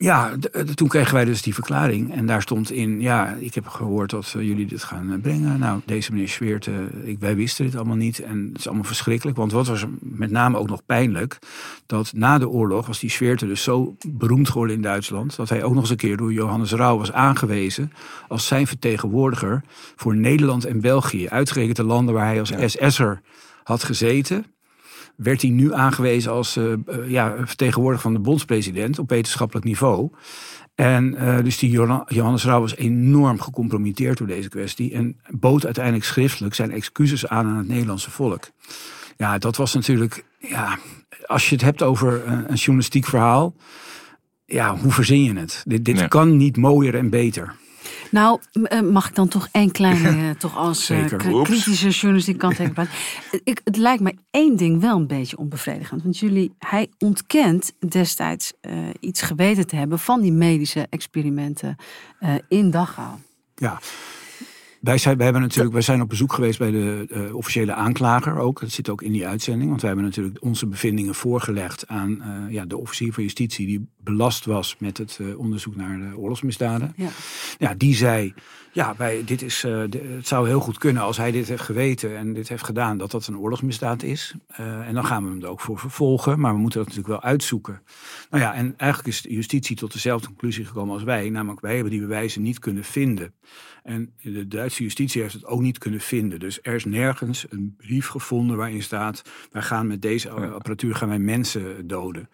Ja, 0.00 0.36
d- 0.40 0.76
toen 0.76 0.88
kregen 0.88 1.14
wij 1.14 1.24
dus 1.24 1.42
die 1.42 1.54
verklaring. 1.54 2.14
En 2.14 2.26
daar 2.26 2.42
stond 2.42 2.70
in, 2.70 3.00
ja, 3.00 3.34
ik 3.38 3.54
heb 3.54 3.66
gehoord 3.66 4.10
dat 4.10 4.34
eh, 4.36 4.42
jullie 4.42 4.66
dit 4.66 4.82
gaan 4.84 5.12
eh, 5.12 5.20
brengen. 5.20 5.58
Nou, 5.58 5.80
deze 5.84 6.12
meneer 6.12 6.28
Zweert, 6.28 6.66
eh, 6.66 6.74
ik, 7.02 7.18
wij 7.18 7.36
wisten 7.36 7.64
dit 7.64 7.76
allemaal 7.76 7.96
niet. 7.96 8.18
En 8.18 8.48
het 8.48 8.58
is 8.58 8.66
allemaal 8.66 8.84
verschrikkelijk. 8.84 9.36
Want 9.36 9.52
wat 9.52 9.66
was 9.66 9.84
met 10.00 10.30
name 10.30 10.58
ook 10.58 10.68
nog 10.68 10.84
pijnlijk? 10.86 11.38
Dat 11.86 12.12
na 12.14 12.38
de 12.38 12.48
oorlog 12.48 12.86
was 12.86 12.98
die 12.98 13.10
Zweerte 13.10 13.46
dus 13.46 13.62
zo 13.62 13.96
beroemd 14.08 14.48
geworden 14.48 14.76
in 14.76 14.82
Duitsland... 14.82 15.36
dat 15.36 15.48
hij 15.48 15.62
ook 15.62 15.72
nog 15.72 15.82
eens 15.82 15.90
een 15.90 15.96
keer 15.96 16.16
door 16.16 16.32
Johannes 16.32 16.72
Rauw 16.72 16.98
was 16.98 17.12
aangewezen... 17.12 17.92
als 18.28 18.46
zijn 18.46 18.66
vertegenwoordiger 18.66 19.64
voor 19.96 20.16
Nederland 20.16 20.64
en 20.64 20.80
België. 20.80 21.28
Uitgerekend 21.28 21.76
de 21.76 21.84
landen 21.84 22.14
waar 22.14 22.26
hij 22.26 22.40
als 22.40 22.52
SS'er 22.66 23.20
had 23.64 23.84
gezeten 23.84 24.44
werd 25.18 25.42
hij 25.42 25.50
nu 25.50 25.72
aangewezen 25.74 26.32
als 26.32 26.56
eh, 26.56 26.72
ja, 27.06 27.34
vertegenwoordiger 27.44 28.02
van 28.02 28.12
de 28.12 28.18
bondspresident 28.20 28.98
op 28.98 29.08
wetenschappelijk 29.10 29.66
niveau. 29.66 30.10
En 30.74 31.14
eh, 31.14 31.44
dus 31.44 31.58
die 31.58 31.70
Johan- 31.70 32.04
Johannes 32.08 32.44
Rauw 32.44 32.60
was 32.60 32.76
enorm 32.76 33.40
gecompromitteerd 33.40 34.18
door 34.18 34.26
deze 34.26 34.48
kwestie. 34.48 34.92
En 34.92 35.20
bood 35.30 35.64
uiteindelijk 35.64 36.04
schriftelijk 36.04 36.54
zijn 36.54 36.70
excuses 36.70 37.26
aan 37.28 37.46
aan 37.46 37.56
het 37.56 37.68
Nederlandse 37.68 38.10
volk. 38.10 38.50
Ja, 39.16 39.38
dat 39.38 39.56
was 39.56 39.74
natuurlijk, 39.74 40.24
ja, 40.38 40.78
als 41.26 41.48
je 41.48 41.54
het 41.54 41.64
hebt 41.64 41.82
over 41.82 42.26
een, 42.26 42.38
een 42.50 42.54
journalistiek 42.56 43.04
verhaal. 43.06 43.54
Ja, 44.44 44.76
hoe 44.76 44.92
verzin 44.92 45.22
je 45.22 45.34
het? 45.38 45.62
Dit, 45.66 45.84
dit 45.84 45.98
Ja. 45.98 46.06
kan 46.06 46.36
niet 46.36 46.56
mooier 46.56 46.94
en 46.94 47.10
beter. 47.10 47.54
Nou, 48.10 48.40
eh, 48.62 48.80
mag 48.80 49.08
ik 49.08 49.14
dan 49.14 49.28
toch 49.28 49.48
één 49.52 49.70
kleine, 49.70 50.08
eh, 50.08 50.30
toch 50.30 50.56
als 50.56 50.90
eh, 50.90 50.98
Zeker. 50.98 51.42
kritische 51.42 51.88
journalistiek 51.88 52.38
kanttekening 52.38 52.74
plaatsen. 52.74 52.96
Ik, 53.44 53.60
het 53.64 53.76
lijkt 53.76 54.02
me 54.02 54.14
één 54.30 54.56
ding 54.56 54.80
wel 54.80 54.96
een 54.96 55.06
beetje 55.06 55.38
onbevredigend. 55.38 56.02
Want 56.02 56.18
jullie, 56.18 56.54
hij 56.58 56.90
ontkent 56.98 57.72
destijds 57.88 58.52
iets 59.00 59.22
geweten 59.22 59.66
te 59.66 59.76
hebben 59.76 59.98
van 59.98 60.20
die 60.20 60.32
medische 60.32 60.86
experimenten 60.90 61.76
in 62.48 62.70
Dachau. 62.70 63.18
Ja. 63.54 63.80
Wij 64.80 64.98
zijn, 64.98 65.16
wij 65.16 65.24
hebben 65.24 65.42
natuurlijk, 65.42 65.72
wij 65.72 65.82
zijn 65.82 66.00
op 66.00 66.08
bezoek 66.08 66.32
geweest 66.32 66.58
bij 66.58 66.70
de 66.70 67.06
eh, 67.10 67.34
officiële 67.34 67.72
aanklager 67.72 68.38
ook. 68.38 68.60
Dat 68.60 68.70
zit 68.70 68.88
ook 68.88 69.02
in 69.02 69.12
die 69.12 69.26
uitzending. 69.26 69.68
Want 69.68 69.80
wij 69.80 69.90
hebben 69.90 70.08
natuurlijk 70.08 70.44
onze 70.44 70.66
bevindingen 70.66 71.14
voorgelegd 71.14 71.86
aan 71.86 72.22
eh, 72.22 72.52
ja, 72.52 72.64
de 72.64 72.76
officier 72.76 73.12
van 73.12 73.22
justitie. 73.22 73.66
die 73.66 73.88
belast 74.04 74.44
was 74.44 74.76
met 74.78 74.98
het 74.98 75.18
eh, 75.20 75.38
onderzoek 75.38 75.76
naar 75.76 75.98
de 75.98 76.16
oorlogsmisdaden. 76.16 76.92
Ja. 76.96 77.08
Ja, 77.58 77.74
die 77.74 77.94
zei, 77.94 78.34
ja, 78.78 78.94
wij, 78.96 79.22
dit 79.24 79.42
is, 79.42 79.64
eh, 79.64 79.78
het 80.16 80.26
zou 80.26 80.48
heel 80.48 80.60
goed 80.60 80.78
kunnen 80.78 81.02
als 81.02 81.16
hij 81.16 81.30
dit 81.30 81.48
heeft 81.48 81.62
geweten 81.62 82.16
en 82.16 82.32
dit 82.32 82.48
heeft 82.48 82.64
gedaan, 82.64 82.98
dat 82.98 83.10
dat 83.10 83.26
een 83.26 83.38
oorlogsmisdaad 83.38 84.02
is. 84.02 84.34
Eh, 84.46 84.86
en 84.86 84.94
dan 84.94 85.04
gaan 85.04 85.24
we 85.24 85.30
hem 85.30 85.42
er 85.42 85.48
ook 85.48 85.60
voor 85.60 85.78
vervolgen, 85.78 86.40
maar 86.40 86.52
we 86.52 86.58
moeten 86.58 86.78
dat 86.78 86.88
natuurlijk 86.88 87.20
wel 87.20 87.30
uitzoeken. 87.30 87.82
Nou 88.30 88.42
ja, 88.42 88.54
en 88.54 88.74
eigenlijk 88.76 89.14
is 89.14 89.22
de 89.22 89.32
justitie 89.32 89.76
tot 89.76 89.92
dezelfde 89.92 90.26
conclusie 90.26 90.64
gekomen 90.64 90.94
als 90.94 91.02
wij, 91.02 91.30
namelijk 91.30 91.60
wij 91.60 91.74
hebben 91.74 91.92
die 91.92 92.00
bewijzen 92.00 92.42
niet 92.42 92.58
kunnen 92.58 92.84
vinden. 92.84 93.32
En 93.82 94.12
de 94.22 94.48
Duitse 94.48 94.82
justitie 94.82 95.22
heeft 95.22 95.34
het 95.34 95.44
ook 95.44 95.60
niet 95.60 95.78
kunnen 95.78 96.00
vinden. 96.00 96.40
Dus 96.40 96.58
er 96.62 96.74
is 96.74 96.84
nergens 96.84 97.46
een 97.48 97.74
brief 97.76 98.08
gevonden 98.08 98.56
waarin 98.56 98.82
staat: 98.82 99.22
wij 99.52 99.62
gaan 99.62 99.86
met 99.86 100.02
deze 100.02 100.30
apparatuur 100.30 100.94
gaan 100.94 101.08
wij 101.08 101.18
mensen 101.18 101.86
doden. 101.86 102.28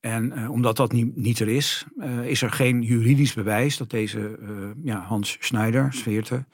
En 0.00 0.32
eh, 0.32 0.50
omdat 0.50 0.76
dat 0.76 0.92
niet, 0.92 1.16
niet 1.16 1.40
er 1.40 1.48
is, 1.48 1.84
is 2.22 2.42
er 2.42 2.50
geen 2.50 2.82
juridisch 2.82 3.34
bewijs 3.34 3.76
dat 3.76 3.90
deze 3.90 4.38
ja, 4.82 5.00
Hans 5.00 5.36
Schneider, 5.40 5.89
Sveerte, 5.92 6.44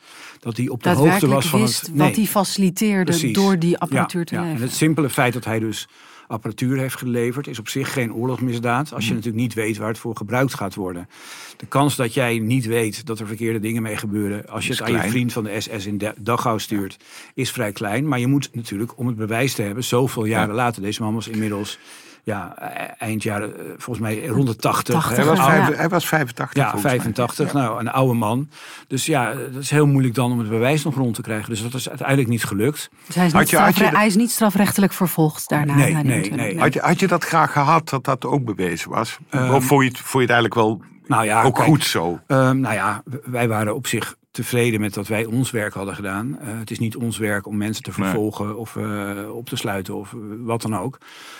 dat 0.41 0.57
hij 0.57 0.68
op 0.68 0.82
de 0.82 0.91
hoogte 0.91 1.26
was 1.26 1.47
van 1.47 1.61
wist 1.61 1.80
het. 1.87 1.97
wat 1.97 2.16
hij 2.16 2.24
faciliteerde 2.26 3.11
Precies. 3.11 3.32
door 3.32 3.59
die 3.59 3.78
apparatuur 3.78 4.20
Ja, 4.20 4.26
te 4.26 4.34
ja. 4.34 4.55
En 4.55 4.61
het 4.61 4.72
simpele 4.72 5.11
feit 5.11 5.32
dat 5.32 5.45
hij 5.45 5.59
dus 5.59 5.89
apparatuur 6.28 6.78
heeft 6.78 6.97
geleverd, 6.99 7.47
is 7.47 7.59
op 7.59 7.68
zich 7.68 7.93
geen 7.93 8.14
oorlogsmisdaad. 8.14 8.93
Als 8.93 9.05
je 9.05 9.11
Mm. 9.11 9.16
natuurlijk 9.16 9.43
niet 9.43 9.55
weet 9.55 9.76
waar 9.76 9.89
het 9.89 9.99
voor 9.99 10.16
gebruikt 10.16 10.55
gaat 10.55 10.74
worden. 10.74 11.09
De 11.57 11.66
kans 11.66 11.97
dat 11.97 12.14
jij 12.14 12.39
niet 12.39 12.66
weet 12.66 13.07
dat 13.07 13.18
er 13.18 13.26
verkeerde 13.26 13.61
dingen 13.61 13.82
mee 13.82 13.97
gebeuren. 13.97 14.49
als 14.49 14.66
je 14.66 14.72
het 14.72 14.82
aan 14.82 14.93
je 14.93 15.01
vriend 15.11 15.32
van 15.32 15.45
de 15.45 15.61
SS 15.61 15.87
in 15.87 15.99
Da- 15.99 16.14
Dachau 16.18 16.61
stuurt, 16.61 16.97
is 17.34 17.51
vrij 17.51 17.72
klein. 17.72 18.09
Maar 18.09 18.18
je 18.18 18.26
moet 18.26 18.49
natuurlijk, 18.53 18.99
om 18.99 19.07
het 19.07 19.16
bewijs 19.16 19.55
te 19.55 19.62
hebben, 19.62 19.84
zoveel 19.84 20.24
jaren 20.24 20.55
later. 20.55 20.82
Deze 20.82 21.03
man 21.03 21.14
was 21.14 21.28
inmiddels. 21.28 21.78
Ja, 22.27 22.55
e- 22.59 22.95
eind 22.99 23.22
jaren, 23.22 23.59
eh, 23.59 23.64
volgens 23.77 23.99
mij 23.99 24.27
rond 24.27 24.47
de 24.47 24.57
80. 24.57 24.95
80, 24.95 25.16
Hij 25.16 25.24
was, 25.24 25.39
Ja. 25.39 25.45
vijf- 25.45 25.77
hij 25.77 25.89
was 25.89 26.07
85 26.07 26.57
Ja, 26.57 26.62
volgens 26.70 26.83
mij. 26.83 26.93
85. 27.01 27.53
Nou, 27.53 27.81
een 27.81 27.91
oude 27.91 28.14
man. 28.14 28.49
Dus 28.89 29.07
ja, 29.07 29.35
dat 29.35 29.62
is 29.62 29.70
heel 29.70 29.87
moeilijk 29.87 30.14
dan 30.14 30.33
om 30.33 30.39
het 30.39 30.49
bewijs 30.49 30.85
nog 30.85 30.95
rond 30.95 31.14
te 31.14 31.22
krijgen. 31.22 31.49
Dus 31.51 31.62
dat 31.62 31.74
is 31.74 31.89
uiteindelijk 31.89 32.29
niet 32.29 32.45
gelukt. 32.45 32.91
Dus 33.07 33.14
hij 33.14 33.27
is, 33.27 33.33
niet 33.33 33.51
je- 33.51 33.57
had 33.57 33.66
je 33.66 33.72
strafre- 33.72 33.91
de- 33.91 33.97
hij 33.97 34.07
is 34.07 34.16
niet 34.16 34.31
strafrechtelijk 34.31 34.93
vervolgd 34.93 35.49
daarna. 35.49 35.74
Nee, 35.74 35.95
nee, 35.95 36.31
nee. 36.33 36.59
Had 36.59 36.72
je, 36.74 36.81
had 36.81 37.01
je 37.01 37.07
dat 37.07 37.24
graag 37.24 37.53
gehad 37.53 37.89
dat 37.89 38.05
dat 38.05 38.24
ook 38.24 38.45
bewezen 38.45 38.91
was? 38.91 39.18
Ehm, 39.31 39.55
of 39.55 39.64
vond 39.64 39.83
je, 39.83 39.89
het, 39.89 39.99
vond 39.99 40.12
je 40.12 40.18
het 40.18 40.31
eigenlijk 40.31 40.55
wel 40.55 40.81
Nou 41.07 41.24
ja, 41.24 41.43
ook 41.43 41.55
kijk, 41.55 41.66
goed 41.66 41.85
zo? 41.85 42.20
Ehm, 42.27 42.61
nou 42.61 42.74
ja, 42.74 43.03
wij 43.24 43.49
waren 43.49 43.74
op 43.74 43.87
zich 43.87 44.14
tevreden 44.37 44.80
met 44.80 44.95
dat 44.95 45.09
wij 45.09 45.24
ons 45.24 45.51
werk 45.51 45.74
hadden 45.74 45.95
gedaan. 45.95 46.39
Eh, 46.39 46.59
het 46.59 46.70
is 46.70 46.78
niet 46.78 46.97
ons 46.97 47.18
werk 47.18 47.47
om 47.47 47.57
mensen 47.57 47.82
te 47.82 47.93
Nee. 47.97 47.99
vervolgen 48.09 48.57
of 48.57 48.76
eh, 48.76 49.34
op 49.34 49.49
te 49.49 49.57
sluiten 49.57 49.95
of 49.95 50.14
wat 50.39 50.62
dan 50.62 50.76
ook. 50.76 50.99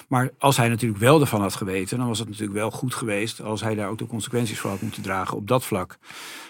Maar 0.09 0.31
als 0.39 0.57
hij 0.57 0.69
natuurlijk 0.69 1.01
wel 1.01 1.21
ervan 1.21 1.41
had 1.41 1.55
geweten, 1.55 1.99
dan 1.99 2.07
was 2.09 2.19
het 2.19 2.29
natuurlijk 2.29 2.59
wel 2.59 2.71
goed 2.71 2.95
geweest 2.95 3.43
als 3.43 3.61
hij 3.61 3.75
daar 3.75 3.89
ook 3.89 3.99
de 3.99 4.07
consequenties 4.07 4.59
voor 4.59 4.71
had 4.71 4.81
moeten 4.83 5.03
dragen 5.03 5.37
op 5.37 5.49
dat 5.49 5.65
vlak. 5.65 5.99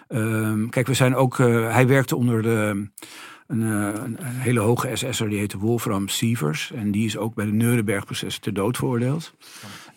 Ehm, 0.09 0.68
kijk, 0.68 0.86
we 0.86 0.94
zijn 0.94 1.14
ook. 1.14 1.38
eh, 1.38 1.72
hij 1.72 1.86
werkte 1.86 2.16
onder 2.16 2.42
de. 2.42 2.88
Een, 3.47 3.61
een, 3.61 4.16
een 4.18 4.26
hele 4.26 4.61
hoge 4.61 4.90
SS'er, 4.97 5.28
die 5.28 5.38
heette 5.38 5.59
Wolfram 5.59 6.09
Sievers. 6.09 6.72
En 6.74 6.90
die 6.90 7.05
is 7.07 7.16
ook 7.16 7.34
bij 7.34 7.44
de 7.44 7.53
Nuremberg-processen 7.53 8.42
ter 8.42 8.55
dood 8.55 8.76
veroordeeld. 8.76 9.34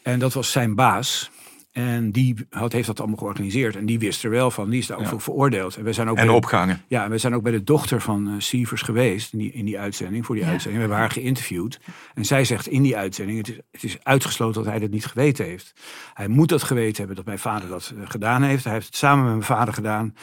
En 0.02 0.20
dat 0.20 0.34
was 0.34 0.52
zijn 0.52 0.76
baas. 0.76 1.32
En 1.72 2.12
die 2.12 2.36
had, 2.50 2.72
heeft 2.74 2.88
dat 2.88 3.00
allemaal 3.00 3.18
georganiseerd. 3.18 3.76
En 3.76 3.86
die 3.86 4.00
wist 4.00 4.24
er 4.24 4.30
wel 4.30 4.52
van. 4.52 4.70
Die 4.70 4.80
is 4.80 4.88
daar 4.88 4.98
ook 4.98 5.04
Ja. 5.04 5.10
voor 5.10 5.22
veroordeeld. 5.22 5.76
En 5.76 5.84
we 5.84 5.94
zijn 5.94 6.10
ook 6.10 6.18
En 6.18 6.26
bij- 6.26 6.36
opgehangen. 6.36 6.82
ja, 6.88 7.04
en 7.04 7.10
we 7.10 7.18
zijn 7.18 7.36
ook 7.36 7.44
bij 7.44 7.52
de 7.52 7.64
dochter 7.64 8.02
van 8.02 8.28
eh 8.28 8.34
Sievers 8.38 8.82
geweest 8.82 9.34
in 9.34 9.40
die, 9.40 9.52
in 9.52 9.66
die 9.66 9.80
uitzending, 9.80 10.26
voor 10.26 10.36
die 10.36 10.44
Ja. 10.44 10.50
uitzending. 10.50 10.84
We 10.84 10.88
hebben 10.90 11.08
haar 11.08 11.16
geïnterviewd. 11.24 11.80
En 12.14 12.26
zij 12.26 12.44
zegt 12.46 12.68
in 12.68 12.82
die 12.82 12.98
uitzending, 12.98 13.38
het 13.38 13.48
is, 13.50 13.56
het 13.72 13.84
is 13.84 13.98
uitgesloten 14.04 14.64
dat 14.64 14.72
hij 14.72 14.80
dat 14.82 14.90
niet 14.90 15.06
geweten 15.06 15.46
heeft. 15.46 15.74
Hij 16.14 16.28
moet 16.28 16.50
dat 16.50 16.64
geweten 16.64 16.98
hebben 16.98 17.16
dat 17.16 17.26
mijn 17.26 17.40
vader 17.40 17.70
dat 17.70 17.94
eh, 17.98 18.10
gedaan 18.10 18.42
heeft. 18.44 18.64
Hij 18.64 18.74
heeft 18.74 18.86
het 18.86 18.96
samen 18.96 19.24
met 19.24 19.34
mijn 19.34 19.46
vader 19.46 19.74
gedaan. 19.74 20.16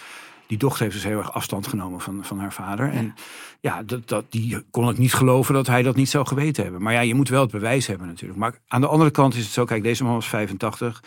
Die 0.47 0.59
dochter 0.59 0.83
heeft 0.83 0.95
dus 0.95 1.05
heel 1.05 1.19
erg 1.19 1.33
afstand 1.33 1.67
genomen 1.67 2.01
van, 2.01 2.25
van 2.25 2.39
haar 2.39 2.53
vader. 2.53 2.91
En 2.91 3.15
ja, 3.61 3.83
dat, 3.83 4.09
dat, 4.09 4.25
die 4.31 4.63
kon 4.71 4.87
het 4.87 4.99
niet 4.99 5.15
geloven 5.15 5.55
dat 5.55 5.67
hij 5.67 5.83
dat 5.83 5.97
niet 5.97 6.09
zou 6.09 6.27
geweten 6.27 6.63
hebben. 6.63 6.83
Maar 6.83 6.93
ja, 6.93 7.01
je 7.01 7.15
moet 7.15 7.29
wel 7.29 7.41
het 7.43 7.51
bewijs 7.51 7.87
hebben 7.87 8.07
natuurlijk. 8.07 8.39
Maar 8.41 8.59
aan 8.69 8.81
de 8.81 8.87
andere 8.87 9.11
kant 9.11 9.35
is 9.35 9.43
het 9.45 9.53
zo, 9.53 9.65
kijk, 9.65 9.83
deze 9.83 10.05
man 10.05 10.15
was 10.15 10.29
85. 10.29 11.03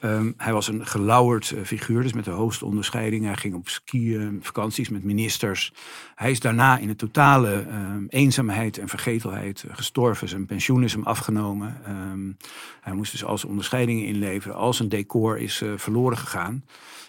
Ehm, 0.00 0.32
hij 0.36 0.52
was 0.52 0.68
een 0.68 0.86
gelauwerd 0.86 1.50
eh, 1.50 1.64
figuur, 1.64 2.02
dus 2.02 2.12
met 2.12 2.24
de 2.24 2.30
hoogste 2.30 2.64
onderscheiding. 2.64 3.24
Hij 3.24 3.36
ging 3.36 3.54
op 3.54 3.68
skiën, 3.68 4.38
vakanties 4.42 4.88
met 4.88 5.04
ministers. 5.04 5.72
Hij 6.14 6.30
is 6.30 6.40
daarna 6.40 6.78
in 6.78 6.88
een 6.88 6.96
totale 6.96 7.66
ehm, 7.68 8.04
eenzaamheid 8.08 8.78
en 8.78 8.88
vergetelheid 8.88 9.64
eh, 9.68 9.76
gestorven. 9.76 10.28
Zijn 10.28 10.46
pensioen 10.46 10.84
is 10.84 10.92
hem 10.92 11.04
afgenomen. 11.04 11.76
Ehm, 11.84 12.32
hij 12.80 12.92
moest 12.92 13.12
dus 13.12 13.24
al 13.24 13.38
zijn 13.38 13.50
onderscheidingen 13.50 14.04
inleveren. 14.04 14.56
Al 14.56 14.72
zijn 14.72 14.88
decor 14.88 15.38
is 15.38 15.60
eh, 15.60 15.72
verloren 15.76 16.18
gegaan. 16.18 16.64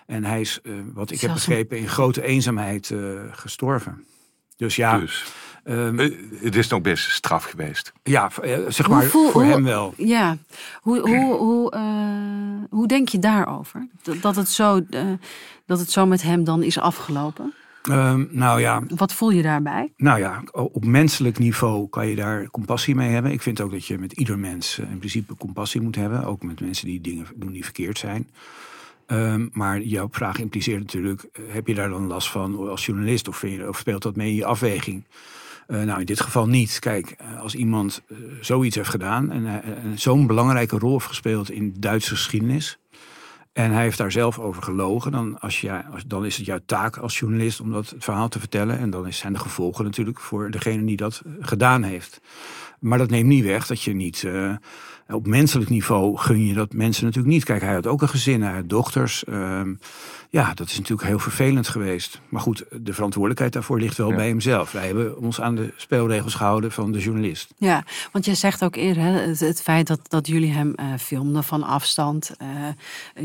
En 0.09 0.23
hij 0.23 0.41
is, 0.41 0.59
eh, 0.63 0.73
wat 0.93 1.11
ik 1.11 1.19
heb 1.19 1.29
Zelfs 1.29 1.45
begrepen, 1.45 1.77
in 1.77 1.87
grote 1.87 2.23
eenzaamheid 2.23 2.91
eh, 2.91 2.99
gestorven. 3.31 4.03
Dus 4.57 4.75
ja, 4.75 4.99
Dus 4.99 5.25
ehm, 5.63 5.99
eh, 5.99 6.11
het 6.41 6.55
is 6.55 6.67
nog 6.67 6.81
best 6.81 7.11
straf 7.11 7.43
geweest. 7.43 7.93
ja 8.03 8.31
eh, 8.41 8.57
zeg 8.67 8.85
Hoe 8.85 8.95
maar 8.95 9.03
voel- 9.05 9.29
voor 9.29 9.43
hoe- 9.43 9.51
hem 9.51 9.63
wel. 9.63 9.93
Ja, 9.97 10.37
hoe, 10.81 10.99
hoe, 10.99 11.33
hoe, 11.37 11.71
eh, 11.71 12.69
hoe 12.69 12.87
denk 12.87 13.09
je 13.09 13.19
daarover? 13.19 13.87
Dat, 14.01 14.21
dat, 14.21 14.35
het 14.35 14.49
zo, 14.49 14.79
dat 15.65 15.79
het 15.79 15.91
zo 15.91 16.05
met 16.05 16.21
hem 16.21 16.43
dan 16.43 16.63
is 16.63 16.79
afgelopen? 16.79 17.53
Ehm, 17.83 18.25
nou 18.29 18.59
ja, 18.59 18.81
Wat 18.95 19.13
voel 19.13 19.29
je 19.29 19.41
daarbij? 19.41 19.91
Nou 19.97 20.19
ja, 20.19 20.43
op 20.51 20.85
menselijk 20.85 21.39
niveau 21.39 21.89
kan 21.89 22.07
je 22.07 22.15
daar 22.15 22.49
compassie 22.49 22.95
mee 22.95 23.09
hebben. 23.09 23.31
Ik 23.31 23.41
vind 23.41 23.61
ook 23.61 23.71
dat 23.71 23.85
je 23.85 23.97
met 23.97 24.11
ieder 24.11 24.39
mens 24.39 24.79
in 24.79 24.97
principe 24.97 25.35
compassie 25.35 25.81
moet 25.81 25.95
hebben. 25.95 26.23
Ook 26.25 26.43
met 26.43 26.61
mensen 26.61 26.85
die 26.87 27.01
dingen 27.01 27.25
doen 27.35 27.51
die 27.51 27.63
verkeerd 27.63 27.97
zijn. 27.97 28.27
Ehm, 29.05 29.47
maar 29.51 29.81
jouw 29.81 30.07
vraag 30.11 30.39
impliceert 30.39 30.79
natuurlijk, 30.79 31.25
heb 31.47 31.67
je 31.67 31.73
daar 31.75 31.89
dan 31.89 32.07
last 32.07 32.29
van 32.31 32.69
als 32.69 32.85
journalist? 32.85 33.27
Of, 33.27 33.37
vind 33.37 33.55
je, 33.55 33.67
of 33.67 33.77
speelt 33.77 34.01
dat 34.03 34.15
mee 34.15 34.29
in 34.29 34.35
je 34.35 34.45
afweging? 34.45 35.03
Eh, 35.69 35.81
nou, 35.81 35.99
in 35.99 36.05
dit 36.05 36.19
geval 36.19 36.47
niet. 36.47 36.79
Kijk, 36.79 37.09
eh, 37.09 37.41
als 37.41 37.55
iemand 37.55 38.01
eh, 38.07 38.17
zoiets 38.41 38.75
heeft 38.75 38.89
gedaan 38.89 39.31
en, 39.31 39.61
zo'n 39.95 40.27
belangrijke 40.27 40.77
rol 40.77 40.91
heeft 40.91 41.05
gespeeld 41.05 41.51
in 41.51 41.75
Duitse 41.79 42.09
geschiedenis. 42.09 42.79
En 43.53 43.71
hij 43.71 43.81
heeft 43.81 43.97
daar 43.97 44.11
zelf 44.11 44.39
over 44.39 44.63
gelogen. 44.63 45.11
Dan, 45.11 45.39
als 45.39 45.61
je, 45.61 45.81
dan 46.07 46.25
is 46.25 46.37
het 46.37 46.45
jouw 46.45 46.59
taak 46.65 46.97
als 46.97 47.19
journalist 47.19 47.61
om 47.61 47.71
dat 47.71 47.95
verhaal 47.97 48.29
te 48.29 48.39
vertellen. 48.39 48.77
En 48.79 48.89
dan 48.89 49.13
zijn 49.13 49.33
de 49.33 49.39
gevolgen 49.39 49.85
natuurlijk 49.85 50.19
voor 50.19 50.51
degene 50.51 50.85
die 50.85 50.97
dat 50.97 51.21
gedaan 51.39 51.83
heeft. 51.83 52.21
Maar 52.79 52.97
dat 52.97 53.09
neemt 53.09 53.27
niet 53.27 53.43
weg 53.43 53.67
dat 53.67 53.81
je 53.81 53.93
niet. 53.93 54.27
Op 55.13 55.27
menselijk 55.27 55.69
niveau 55.69 56.17
gun 56.17 56.45
je 56.45 56.53
dat 56.53 56.73
mensen 56.73 57.05
natuurlijk 57.05 57.33
niet. 57.33 57.43
Kijk, 57.43 57.61
hij 57.61 57.73
had 57.73 57.87
ook 57.87 58.01
een 58.01 58.09
gezin, 58.09 58.41
hij 58.41 58.53
had 58.53 58.69
dochters. 58.69 59.23
ehm, 59.23 59.73
Ja, 60.31 60.53
dat 60.53 60.67
is 60.69 60.77
natuurlijk 60.77 61.07
heel 61.07 61.19
vervelend 61.19 61.67
geweest. 61.67 62.21
Maar 62.29 62.41
goed, 62.41 62.65
de 62.71 62.93
verantwoordelijkheid 62.93 63.53
daarvoor 63.53 63.79
ligt 63.79 63.97
wel 63.97 64.09
Ja. 64.09 64.15
bij 64.15 64.27
hemzelf. 64.27 64.71
Wij 64.71 64.85
hebben 64.85 65.17
ons 65.17 65.41
aan 65.41 65.55
de 65.55 65.73
spelregels 65.75 66.33
gehouden 66.33 66.71
van 66.71 66.91
de 66.91 66.99
journalist. 66.99 67.53
Ja, 67.57 67.83
want 68.11 68.25
jij 68.25 68.35
zegt 68.35 68.63
ook 68.63 68.75
eerder 68.75 69.03
hè, 69.03 69.09
het, 69.11 69.39
het 69.39 69.61
feit 69.61 69.87
dat, 69.87 69.99
dat 70.07 70.27
jullie 70.27 70.51
hem 70.51 70.73
eh, 70.75 70.85
filmden 70.99 71.43
van 71.43 71.63
afstand. 71.63 72.31
eh 72.37 72.47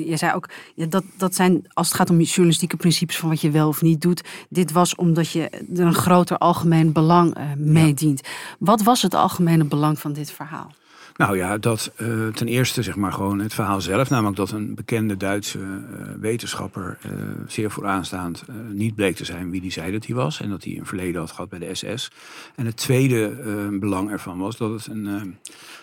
je 0.07 0.17
zei 0.17 0.33
ook, 0.35 0.49
ja, 0.75 0.87
dat, 0.87 1.05
dat 1.17 1.35
zijn, 1.35 1.65
als 1.73 1.87
het 1.89 1.97
gaat 1.97 2.11
om 2.11 2.21
journalistieke 2.21 2.77
principes 2.77 3.17
van 3.19 3.29
wat 3.29 3.41
je 3.41 3.51
wel 3.51 3.69
of 3.69 3.83
niet 3.83 4.01
doet. 4.01 4.23
Dit 4.49 4.73
was 4.73 4.95
omdat 4.95 5.31
je 5.31 5.49
er 5.51 5.81
een 5.81 5.95
groter 5.95 6.39
algemeen 6.39 6.93
belang 6.93 7.35
eh 7.35 7.43
meedient. 7.57 8.21
Wat 8.59 8.83
was 8.83 9.03
het 9.03 9.15
algemene 9.15 9.65
belang 9.65 9.99
van 9.99 10.13
dit 10.13 10.31
verhaal? 10.31 10.71
Nou 11.17 11.37
ja, 11.37 11.59
dat 11.59 11.93
eh, 11.97 12.27
ten 12.27 12.49
eerste 12.49 12.83
zeg 12.83 12.97
maar 12.97 13.13
gewoon 13.13 13.39
het 13.39 13.55
verhaal 13.55 13.81
zelf. 13.81 14.11
Namelijk 14.11 14.37
dat 14.37 14.51
een 14.51 14.75
bekende 14.75 15.17
Duitse 15.17 15.59
eh, 15.59 16.15
wetenschapper, 16.21 16.99
eh, 17.03 17.11
zeer 17.47 17.71
vooraanstaand, 17.71 18.45
niet 18.73 18.95
bleek 18.95 19.17
te 19.17 19.25
zijn 19.25 19.51
wie 19.51 19.61
die 19.61 19.73
zei 19.73 19.93
dat 19.93 20.07
hij 20.07 20.15
was. 20.15 20.41
En 20.41 20.51
dat 20.51 20.65
hij 20.65 20.77
een 20.77 20.87
verleden 20.87 21.21
had 21.21 21.31
gehad 21.31 21.49
bij 21.49 21.59
de 21.59 21.75
SS. 21.75 22.11
En 22.55 22.67
het 22.67 22.77
tweede 22.77 23.33
belang 23.81 24.11
ervan 24.11 24.39
was 24.39 24.57
dat 24.57 24.71
het 24.71 24.87
een, 24.87 25.37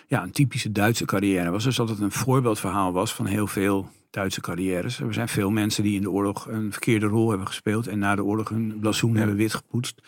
ja, 0.06 0.22
een 0.22 0.30
typische 0.30 0.72
Duitse 0.72 1.04
carrière 1.04 1.50
was. 1.50 1.64
Dus 1.64 1.76
dat 1.76 1.88
het 1.88 2.00
een 2.00 2.12
voorbeeldverhaal 2.12 2.92
was 2.92 3.14
van 3.14 3.26
heel 3.26 3.46
veel 3.46 3.90
Duitse 4.12 4.40
carrières. 4.40 5.00
Er 5.00 5.14
zijn 5.14 5.28
veel 5.28 5.50
mensen 5.50 5.82
die 5.82 5.96
in 5.96 6.02
de 6.02 6.10
oorlog 6.10 6.46
een 6.48 6.72
verkeerde 6.72 7.06
rol 7.06 7.28
hebben 7.28 7.46
gespeeld. 7.46 7.86
En 7.86 7.98
na 7.98 8.14
de 8.14 8.24
oorlog 8.24 8.48
hun 8.48 8.78
blazoen 8.80 9.16
hebben 9.16 9.36
wit 9.36 9.54
gepoetst. 9.54 10.00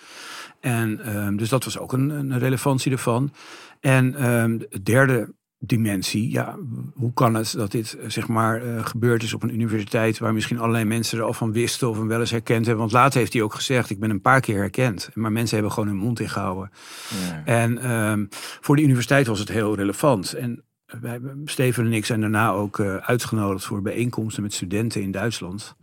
En 0.61 1.00
ehm, 1.00 1.36
dus 1.36 1.48
dat 1.48 1.64
was 1.64 1.78
ook 1.78 1.92
een, 1.92 2.11
een 2.11 2.38
relevantie 2.38 2.92
ervan. 2.92 3.32
En 3.80 4.14
ehm, 4.14 4.59
de 4.59 4.82
derde 4.82 5.34
dimensie, 5.59 6.30
ja, 6.30 6.57
hoe 6.94 7.12
kan 7.12 7.34
het 7.34 7.52
dat 7.52 7.70
dit 7.70 7.96
eh, 7.96 8.11
zeg 8.11 8.28
maar 8.28 8.62
eh, 8.62 8.86
gebeurd 8.86 9.22
is 9.22 9.34
op 9.34 9.42
een 9.42 9.55
universiteit 9.55 10.18
waar 10.18 10.34
misschien 10.34 10.59
allerlei 10.59 10.84
mensen 10.84 11.18
er 11.18 11.24
al 11.24 11.32
van 11.32 11.52
wisten 11.52 11.88
of 11.88 11.96
hem 11.96 12.09
wel 12.09 12.20
eens 12.20 12.30
herkend 12.30 12.66
hebben. 12.66 12.82
Want 12.82 12.92
later 12.92 13.18
heeft 13.18 13.32
hij 13.32 13.42
ook 13.42 13.55
gezegd, 13.55 13.90
ik 13.90 14.00
ben 14.00 14.11
een 14.11 14.20
paar 14.20 14.40
keer 14.40 14.57
herkend. 14.57 15.11
Maar 15.14 15.32
mensen 15.32 15.55
hebben 15.55 15.72
gewoon 15.72 15.88
hun 15.88 15.98
mond 15.98 16.20
ingehouden. 16.20 16.70
En 17.44 17.78
ehm, 17.78 18.26
voor 18.61 18.76
de 18.76 18.82
universiteit 18.82 19.26
was 19.26 19.38
het 19.38 19.48
heel 19.48 19.76
relevant. 19.76 20.32
En 20.32 20.64
wij, 21.01 21.20
Steven 21.45 21.84
en 21.84 21.92
ik 21.92 22.05
zijn 22.05 22.20
daarna 22.20 22.51
ook 22.51 22.78
eh, 22.78 22.97
uitgenodigd 22.97 23.64
voor 23.64 23.82
bijeenkomsten 23.82 24.42
met 24.42 24.55
studenten 24.55 25.03
in 25.03 25.11
Duitsland. 25.11 25.74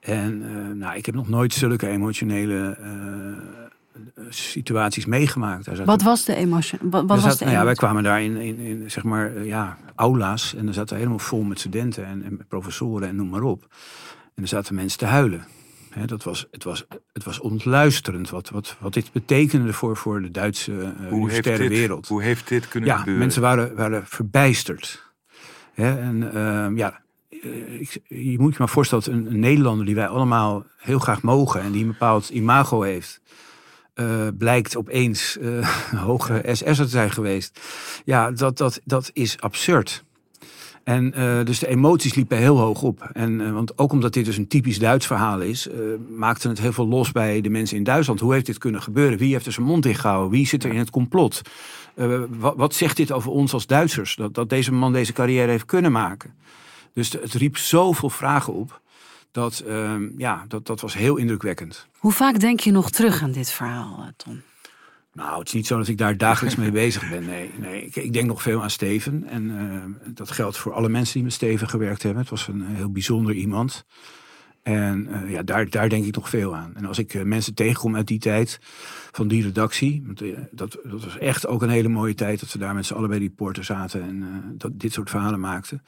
En 0.00 0.42
eh, 0.42 0.74
nou, 0.74 0.96
ik 0.96 1.06
heb 1.06 1.14
nog 1.14 1.28
nooit 1.28 1.54
zulke 1.54 1.88
emotionele 1.88 2.76
eh, 2.80 4.24
situaties 4.28 5.06
meegemaakt. 5.06 5.64
Daar 5.64 5.84
Wat 5.84 6.02
was 6.02 6.24
de 6.24 6.34
emotie? 6.34 6.78
Wat, 6.82 7.04
wat 7.06 7.20
was 7.20 7.22
zat- 7.22 7.38
de 7.38 7.44
nou 7.44 7.56
ja, 7.56 7.64
wij 7.64 7.74
kwamen 7.74 8.02
daar 8.02 8.22
in, 8.22 8.36
in, 8.36 8.58
in 8.58 8.90
zeg 8.90 9.04
maar, 9.04 9.44
ja, 9.44 9.78
aula's. 9.94 10.54
En 10.54 10.68
er 10.68 10.74
zaten 10.74 10.96
helemaal 10.96 11.18
vol 11.18 11.42
met 11.42 11.58
studenten 11.58 12.06
en, 12.06 12.22
en 12.22 12.46
professoren 12.48 13.08
en 13.08 13.16
noem 13.16 13.28
maar 13.28 13.42
op. 13.42 13.66
En 14.34 14.42
er 14.42 14.48
zaten 14.48 14.74
mensen 14.74 14.98
te 14.98 15.06
huilen. 15.06 15.44
Dat 16.06 16.24
was, 16.24 16.46
het, 16.50 16.64
was, 16.64 16.86
het 17.12 17.24
was 17.24 17.40
ontluisterend 17.40 18.30
wat, 18.30 18.50
wat, 18.50 18.76
wat 18.80 18.92
dit 18.92 19.12
betekende 19.12 19.72
voor, 19.72 19.96
voor 19.96 20.22
de 20.22 20.30
Duitse 20.30 20.72
uh, 20.72 21.08
Hoe 21.08 21.30
heeft, 21.30 21.44
dit, 21.44 21.68
wereld. 21.68 22.08
hoe 22.08 22.22
heeft 22.22 22.48
dit 22.48 22.68
kunnen 22.68 22.88
ja, 22.88 22.96
gebeuren? 22.96 23.22
mensen 23.22 23.42
waren, 23.42 23.76
waren 23.76 24.06
verbijsterd. 24.06 25.06
En 25.74 26.34
ehm, 26.34 26.76
ja, 26.76 27.00
eh, 27.28 27.80
ik, 27.80 28.00
je 28.06 28.38
moet 28.38 28.52
je 28.52 28.58
maar 28.58 28.68
voorstellen 28.68 29.04
dat 29.04 29.14
een, 29.14 29.26
een 29.26 29.40
Nederlander 29.40 29.86
die 29.86 29.94
wij 29.94 30.08
allemaal 30.08 30.64
heel 30.78 30.98
graag 30.98 31.22
mogen 31.22 31.60
en 31.60 31.72
die 31.72 31.82
een 31.82 31.90
bepaald 31.90 32.28
imago 32.28 32.82
heeft, 32.82 33.20
eh, 33.94 34.26
blijkt 34.38 34.76
opeens 34.76 35.36
een 35.40 35.98
hoge 36.08 36.42
SS'er 36.52 36.74
te 36.74 36.88
zijn 36.88 37.10
geweest. 37.10 37.60
Ja, 38.04 38.30
dat, 38.30 38.58
dat, 38.58 38.80
dat 38.84 39.10
is 39.12 39.40
absurd. 39.40 40.04
En 40.88 41.14
eh, 41.14 41.44
dus 41.44 41.58
de 41.58 41.68
emoties 41.68 42.14
liepen 42.14 42.38
heel 42.38 42.58
hoog 42.58 42.82
op. 42.82 43.10
En, 43.12 43.40
eh, 43.40 43.52
want 43.52 43.78
ook 43.78 43.92
omdat 43.92 44.12
dit 44.12 44.24
dus 44.24 44.36
een 44.36 44.48
typisch 44.48 44.78
Duits 44.78 45.06
verhaal 45.06 45.40
is, 45.40 45.68
eh, 45.68 45.78
maakte 46.16 46.48
het 46.48 46.60
heel 46.60 46.72
veel 46.72 46.88
los 46.88 47.12
bij 47.12 47.40
de 47.40 47.48
mensen 47.48 47.76
in 47.76 47.84
Duitsland. 47.84 48.20
Hoe 48.20 48.32
heeft 48.32 48.46
dit 48.46 48.58
kunnen 48.58 48.82
gebeuren? 48.82 49.18
Wie 49.18 49.32
heeft 49.32 49.46
er 49.46 49.52
zijn 49.52 49.66
mond 49.66 49.86
ingehouden? 49.86 50.30
Wie 50.30 50.46
zit 50.46 50.64
er 50.64 50.70
in 50.70 50.78
het 50.78 50.90
complot? 50.90 51.42
Wat, 52.28 52.56
wat 52.56 52.74
zegt 52.74 52.96
dit 52.96 53.12
over 53.12 53.30
ons 53.30 53.52
als 53.52 53.66
Duitsers? 53.66 54.16
Dat, 54.16 54.34
dat 54.34 54.48
deze 54.48 54.72
man 54.72 54.92
deze 54.92 55.12
carrière 55.12 55.50
heeft 55.50 55.64
kunnen 55.64 55.92
maken. 55.92 56.34
Dus 56.92 57.12
het 57.12 57.32
riep 57.32 57.56
zoveel 57.56 58.10
vragen 58.10 58.52
op. 58.52 58.80
Dat, 59.30 59.58
ehm, 59.58 60.08
ja, 60.16 60.44
dat, 60.48 60.66
dat 60.66 60.80
was 60.80 60.94
heel 60.94 61.16
indrukwekkend. 61.16 61.86
Hoe 61.98 62.12
vaak 62.12 62.40
denk 62.40 62.60
je 62.60 62.70
nog 62.70 62.90
terug 62.90 63.22
aan 63.22 63.32
dit 63.32 63.50
verhaal, 63.50 64.10
Ton? 64.16 64.42
Nou, 65.18 65.38
het 65.38 65.48
is 65.48 65.54
niet 65.54 65.66
zo 65.66 65.78
dat 65.78 65.88
ik 65.88 65.98
daar 65.98 66.16
dagelijks 66.16 66.56
mee 66.56 66.70
bezig 66.70 67.10
ben. 67.10 67.26
Nee, 67.26 67.50
nee. 67.56 67.84
Ik, 67.84 68.12
denk 68.12 68.26
nog 68.26 68.42
veel 68.42 68.62
aan 68.62 68.70
Steven. 68.70 69.24
En 69.24 69.58
eh, 69.58 70.12
dat 70.14 70.30
geldt 70.30 70.56
voor 70.56 70.72
alle 70.72 70.88
mensen 70.88 71.14
die 71.14 71.22
met 71.22 71.32
Steven 71.32 71.68
gewerkt 71.68 72.02
hebben. 72.02 72.20
Het 72.20 72.30
was 72.30 72.48
een 72.48 72.62
heel 72.62 72.90
bijzonder 72.90 73.34
iemand. 73.34 73.84
En 74.68 75.08
eh, 75.12 75.30
ja, 75.30 75.42
daar, 75.42 75.70
daar 75.70 75.88
denk 75.88 76.04
ik 76.04 76.14
nog 76.14 76.28
veel 76.28 76.56
aan. 76.56 76.72
En 76.74 76.84
als 76.84 76.98
ik 76.98 77.14
eh, 77.14 77.22
mensen 77.22 77.54
tegenkom 77.54 77.96
uit 77.96 78.06
die 78.06 78.18
tijd 78.18 78.60
van 79.12 79.28
die 79.28 79.42
redactie. 79.42 80.02
Want, 80.06 80.22
eh, 80.22 80.38
dat, 80.50 80.78
dat 80.84 81.04
was 81.04 81.18
echt 81.18 81.46
ook 81.46 81.62
een 81.62 81.68
hele 81.68 81.88
mooie 81.88 82.14
tijd 82.14 82.40
dat 82.40 82.52
we 82.52 82.58
daar 82.58 82.74
met 82.74 82.86
z'n 82.86 82.94
allen 82.94 83.08
bij 83.08 83.18
die 83.18 83.30
poorten 83.30 83.64
zaten. 83.64 84.02
En 84.02 84.44
dat, 84.58 84.70
dit 84.74 84.92
soort 84.92 85.10
verhalen 85.10 85.40
maakten. 85.40 85.82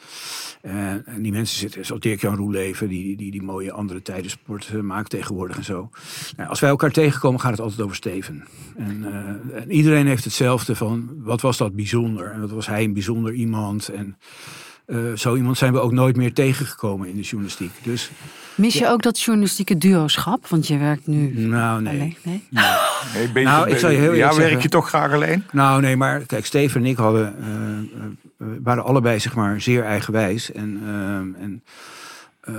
En 0.62 1.22
die 1.22 1.32
mensen 1.32 1.58
zitten, 1.58 1.86
zoals 1.86 2.00
Dirk-Jan 2.00 2.36
Roeleven, 2.36 2.88
die, 2.88 3.16
die 3.16 3.30
die 3.30 3.42
mooie 3.42 3.72
andere 3.72 4.02
tijden 4.02 4.30
sport 4.30 4.82
maakt 4.82 5.10
tegenwoordig 5.10 5.56
en 5.56 5.64
zo. 5.64 5.90
Nou, 6.36 6.48
als 6.48 6.60
wij 6.60 6.70
elkaar 6.70 6.90
tegenkomen, 6.90 7.40
gaat 7.40 7.50
het 7.50 7.60
altijd 7.60 7.80
over 7.80 7.96
Steven. 7.96 8.44
En, 8.76 9.04
en 9.54 9.70
iedereen 9.70 10.06
heeft 10.06 10.24
hetzelfde 10.24 10.74
van, 10.74 11.10
wat 11.16 11.40
was 11.40 11.56
dat 11.56 11.74
bijzonder? 11.74 12.30
En 12.30 12.40
wat 12.40 12.50
was 12.50 12.66
hij 12.66 12.84
een 12.84 12.92
bijzonder 12.92 13.32
iemand? 13.32 13.88
En 13.88 14.16
eh, 14.90 14.98
zo 15.16 15.36
iemand 15.36 15.58
zijn 15.58 15.72
we 15.72 15.80
ook 15.80 15.92
nooit 15.92 16.16
meer 16.16 16.32
tegengekomen 16.32 17.08
in 17.08 17.16
de 17.16 17.22
journalistiek. 17.22 17.70
Dus, 17.82 18.10
Mis 18.54 18.74
je 18.74 18.88
ook 18.88 19.02
dat 19.02 19.20
journalistieke 19.20 19.78
duoschap? 19.78 20.46
Want 20.46 20.66
je 20.66 20.78
werkt 20.78 21.06
nu 21.06 21.32
nou 21.46 21.82
nee. 21.82 21.92
alleen. 21.92 22.16
Nee? 22.22 22.42
Ben 23.32 23.44
Nou, 23.44 23.70
ik 23.70 23.78
zal 23.78 23.90
je 23.90 23.98
heel 23.98 24.12
ja, 24.12 24.26
werk 24.28 24.40
zeggen- 24.40 24.62
je 24.62 24.68
toch 24.68 24.88
graag 24.88 25.12
alleen? 25.12 25.44
Nou, 25.52 25.80
nee, 25.80 25.96
maar 25.96 26.20
kijk, 26.20 26.46
Steven 26.46 26.80
en 26.80 26.86
ik 26.86 26.96
hadden, 26.96 27.34
we 28.36 28.60
waren 28.62 28.84
allebei 28.84 29.20
zeg 29.20 29.34
maar 29.34 29.60
zeer 29.60 29.84
eigenwijs. 29.84 30.52
En, 30.52 30.80
eh, 30.84 31.42
en 31.42 31.62
eh, 32.40 32.54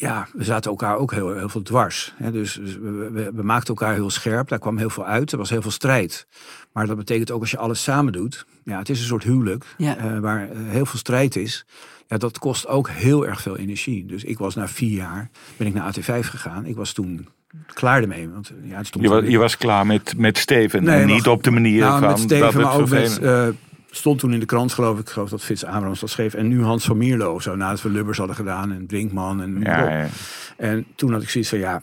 ja, 0.00 0.28
we 0.32 0.44
zaten 0.44 0.70
elkaar 0.70 0.96
ook 0.96 1.12
heel, 1.12 1.34
heel 1.36 1.48
veel 1.48 1.62
dwars. 1.62 2.14
Hè? 2.16 2.30
Dus, 2.32 2.54
dus 2.62 2.76
we, 2.78 3.10
we, 3.12 3.30
we 3.34 3.42
maakten 3.42 3.68
elkaar 3.74 3.94
heel 3.94 4.10
scherp. 4.10 4.48
Daar 4.48 4.58
kwam 4.58 4.78
heel 4.78 4.90
veel 4.90 5.06
uit. 5.06 5.32
Er 5.32 5.38
was 5.38 5.50
heel 5.50 5.62
veel 5.62 5.70
strijd. 5.70 6.26
Maar 6.72 6.86
dat 6.86 6.96
betekent 6.96 7.30
ook 7.30 7.40
als 7.40 7.50
je 7.50 7.58
alles 7.58 7.82
samen 7.82 8.12
doet. 8.12 8.46
Ja, 8.64 8.78
het 8.78 8.88
is 8.88 9.00
een 9.00 9.06
soort 9.06 9.24
huwelijk 9.24 9.64
Ja. 9.76 9.96
eh, 9.96 10.18
waar 10.18 10.50
eh, 10.50 10.56
heel 10.66 10.86
veel 10.86 10.98
strijd 10.98 11.36
is. 11.36 11.64
Ja, 12.06 12.16
dat 12.16 12.38
kost 12.38 12.66
ook 12.66 12.88
heel 12.88 13.26
erg 13.26 13.40
veel 13.42 13.56
energie. 13.56 14.06
Dus 14.06 14.24
ik 14.24 14.38
was 14.38 14.54
na 14.54 14.68
vier 14.68 14.96
jaar, 14.96 15.30
ben 15.56 15.66
ik 15.66 15.74
naar 15.74 15.94
AT5 15.94 16.26
gegaan. 16.26 16.66
Ik 16.66 16.76
was 16.76 16.92
toen 16.92 17.28
klaar 17.74 18.02
ermee. 18.02 18.28
Want 18.28 18.52
ja, 18.62 18.76
het 18.76 18.86
stond 18.86 19.04
Je 19.04 19.10
was, 19.10 19.24
je 19.24 19.38
was 19.38 19.56
klaar 19.56 19.86
met, 19.86 20.14
met 20.16 20.38
Steven. 20.38 20.84
Nee, 20.84 20.94
en 21.00 21.06
maar- 21.06 21.14
niet 21.14 21.26
op 21.26 21.42
de 21.42 21.50
manier 21.50 21.80
nou, 21.80 21.98
van 22.00 22.08
met 22.08 22.18
Steven, 22.18 22.40
dat 22.44 22.52
het 22.52 22.62
maar 22.62 22.74
ook 22.80 22.88
met, 22.88 23.18
eh, 23.18 23.48
stond 23.90 24.18
toen 24.18 24.32
in 24.32 24.40
de 24.40 24.46
krant 24.46 24.72
geloof 24.72 24.98
ik, 24.98 25.08
geloof 25.08 25.30
dat 25.30 25.42
Fitz 25.42 25.64
Abrams 25.64 26.00
dat 26.00 26.10
schreef. 26.10 26.34
En 26.34 26.48
nu 26.48 26.62
Hans 26.62 26.84
van 26.84 26.96
Mierlo 26.96 27.40
zo, 27.40 27.56
nadat 27.56 27.82
we 27.82 27.90
Lubbers 27.90 28.18
hadden 28.18 28.36
gedaan 28.36 28.72
en 28.72 28.86
Brinkman 28.86 29.42
en 29.42 29.60
ja, 29.60 29.98
ja. 29.98 30.08
En 30.56 30.86
toen 30.94 31.12
had 31.12 31.22
ik 31.22 31.28
zoiets 31.28 31.50
van, 31.50 31.58
ja, 31.58 31.82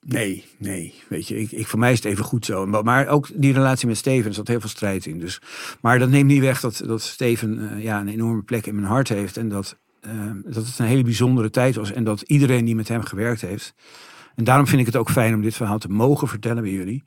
nee, 0.00 0.44
nee, 0.58 0.94
weet 1.08 1.28
je, 1.28 1.40
ik, 1.40 1.52
ik, 1.52 1.66
voor 1.66 1.78
mij 1.78 1.92
is 1.92 2.02
het 2.02 2.12
even 2.12 2.24
goed 2.24 2.44
zo. 2.44 2.66
Maar, 2.66 2.84
maar 2.84 3.06
ook 3.06 3.28
die 3.34 3.52
relatie 3.52 3.88
met 3.88 3.96
Steven, 3.96 4.28
er 4.28 4.34
zat 4.34 4.48
heel 4.48 4.60
veel 4.60 4.68
strijd 4.68 5.06
in. 5.06 5.18
Dus, 5.18 5.40
maar 5.80 5.98
dat 5.98 6.08
neemt 6.08 6.28
niet 6.28 6.40
weg 6.40 6.60
dat, 6.60 6.82
dat 6.86 7.02
Steven 7.02 7.70
eh, 7.70 7.82
ja, 7.82 8.00
een 8.00 8.08
enorme 8.08 8.42
plek 8.42 8.66
in 8.66 8.74
mijn 8.74 8.86
hart 8.86 9.08
heeft. 9.08 9.36
En 9.36 9.48
dat, 9.48 9.76
eh, 10.00 10.10
dat 10.44 10.66
het 10.66 10.78
een 10.78 10.86
hele 10.86 11.02
bijzondere 11.02 11.50
tijd 11.50 11.74
was. 11.74 11.92
En 11.92 12.04
dat 12.04 12.20
iedereen 12.20 12.64
die 12.64 12.76
met 12.76 12.88
hem 12.88 13.02
gewerkt 13.02 13.40
heeft. 13.40 13.74
En 14.34 14.44
daarom 14.44 14.66
vind 14.66 14.80
ik 14.80 14.86
het 14.86 14.96
ook 14.96 15.10
fijn 15.10 15.34
om 15.34 15.42
dit 15.42 15.54
verhaal 15.54 15.78
te 15.78 15.88
mogen 15.88 16.28
vertellen 16.28 16.62
bij 16.62 16.72
jullie 16.72 17.02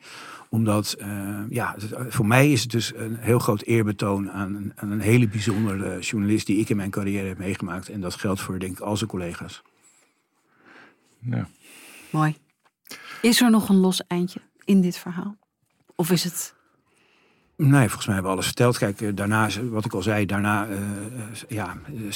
omdat, 0.49 0.93
eh, 0.93 1.39
ja, 1.49 1.75
het- 1.79 2.13
voor 2.13 2.25
mij 2.27 2.51
is 2.51 2.61
het 2.61 2.71
dus 2.71 2.91
een 2.95 3.15
heel 3.15 3.39
groot 3.39 3.61
eerbetoon 3.61 4.31
aan 4.31 4.55
een, 4.55 4.71
aan 4.75 4.91
een 4.91 4.99
hele 4.99 5.27
bijzondere 5.27 5.99
journalist 5.99 6.45
die 6.45 6.59
ik 6.59 6.69
in 6.69 6.75
mijn 6.75 6.89
carrière 6.89 7.27
heb 7.27 7.37
meegemaakt. 7.37 7.89
En 7.89 8.01
dat 8.01 8.15
geldt 8.15 8.41
voor, 8.41 8.59
denk 8.59 8.71
ik, 8.71 8.79
al 8.79 8.97
zijn 8.97 9.09
collega's. 9.09 9.61
Ja. 11.19 11.47
Mooi. 12.09 12.37
Is 13.21 13.41
er 13.41 13.49
nog 13.49 13.69
een 13.69 13.75
los 13.75 14.01
eindje 14.07 14.39
in 14.65 14.81
dit 14.81 14.97
verhaal? 14.97 15.37
Of 15.95 16.11
is 16.11 16.23
het... 16.23 16.54
Nee, 17.57 17.79
volgens 17.87 18.05
mij 18.05 18.13
hebben 18.13 18.23
we 18.31 18.37
alles 18.37 18.45
verteld. 18.45 18.77
Kijk, 18.77 19.01
eh, 19.01 19.09
daarna, 19.15 19.45
is- 19.45 19.59
wat 19.71 19.85
ik 19.85 19.93
al 19.93 20.01
zei, 20.01 20.25
daarna 20.25 20.65
eh, 20.67 20.75
eh, 20.75 20.81
ja, 21.47 21.73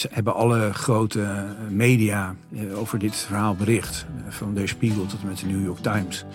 hebben 0.10 0.34
alle 0.36 0.74
grote 0.74 1.22
eh, 1.22 1.44
media 1.70 2.36
eh, 2.56 2.80
over 2.80 3.00
dit 3.00 3.16
verhaal 3.16 3.56
bericht. 3.56 4.06
Eh, 4.26 4.32
van 4.32 4.54
Der 4.54 4.68
Spiegel 4.68 5.06
tot 5.06 5.22
en 5.22 5.28
met 5.28 5.38
de 5.40 5.46
New 5.46 5.64
York 5.66 5.80
Times. 5.80 6.26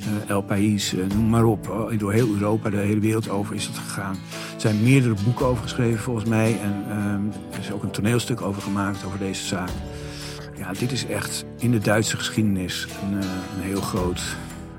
eh, 0.00 0.30
El 0.30 0.42
País, 0.42 0.94
eh, 0.94 1.06
noem 1.14 1.28
maar 1.28 1.44
op. 1.44 1.68
Oh, 1.68 1.98
Door 1.98 2.12
heel 2.12 2.28
Europa, 2.32 2.70
de 2.70 2.76
hele 2.76 3.00
wereld 3.00 3.28
over 3.28 3.54
is 3.54 3.66
het 3.66 3.78
gegaan. 3.78 4.12
Er 4.54 4.60
zijn 4.60 4.82
meerdere 4.82 5.14
boeken 5.24 5.46
over 5.46 5.62
geschreven 5.62 5.98
volgens 6.00 6.28
mij. 6.28 6.58
En 6.62 6.84
ehm, 6.90 7.20
er 7.52 7.58
is 7.60 7.72
ook 7.72 7.82
een 7.82 7.90
toneelstuk 7.90 8.40
over 8.40 8.62
gemaakt 8.62 9.04
over 9.04 9.18
deze 9.18 9.44
zaak. 9.46 9.70
Ja, 10.56 10.72
dit 10.72 10.92
is 10.92 11.06
echt 11.06 11.44
in 11.58 11.70
de 11.70 11.78
Duitse 11.78 12.16
geschiedenis 12.16 12.86
een, 13.02 13.18
eh, 13.20 13.26
een 13.56 13.62
heel 13.62 13.80
groot 13.80 14.22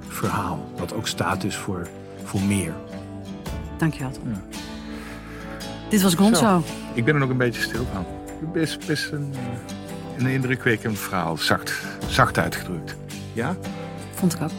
verhaal. 0.08 0.72
Wat 0.78 0.94
ook 0.94 1.08
staat 1.08 1.42
dus 1.42 1.56
voor, 1.56 1.88
voor 2.24 2.42
meer. 2.42 2.74
Dankjewel, 3.80 4.12
Tom. 4.12 4.24
Dit 5.90 6.02
was 6.02 6.14
Gonzo. 6.14 6.64
Ik 6.94 7.06
ben 7.06 7.14
er 7.14 7.20
nog 7.20 7.30
een 7.30 7.38
beetje 7.38 7.62
stil 7.62 7.86
van. 7.94 8.06
Best, 8.54 8.88
best 8.88 9.12
een, 9.12 9.34
eh, 9.34 10.24
een 10.24 10.28
indrukwekkend 10.28 11.00
verhaal, 11.00 11.38
zacht, 11.38 11.74
zacht 12.08 12.38
uitgedrukt. 12.38 12.96
Ja? 13.34 13.56
Vond 14.14 14.34
ik 14.34 14.42
ook. 14.42 14.50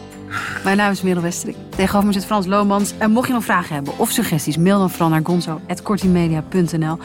Mijn 0.65 0.77
naam 0.77 0.91
is 0.91 1.03
Merel 1.03 1.23
Westerik. 1.23 1.57
Tegenover 1.69 2.07
me 2.07 2.13
zit 2.13 2.25
Frans 2.25 2.47
Lomans. 2.47 2.95
En 2.99 3.11
mocht 3.11 3.27
je 3.27 3.33
nog 3.33 3.45
vragen 3.45 3.75
hebben 3.75 3.99
of 3.99 4.11
suggesties, 4.11 4.57
mail 4.57 4.79
dan 4.79 4.91
vooral 4.91 5.09
naar 5.09 5.21
gonzo.kortimedia.nl. 5.23 6.99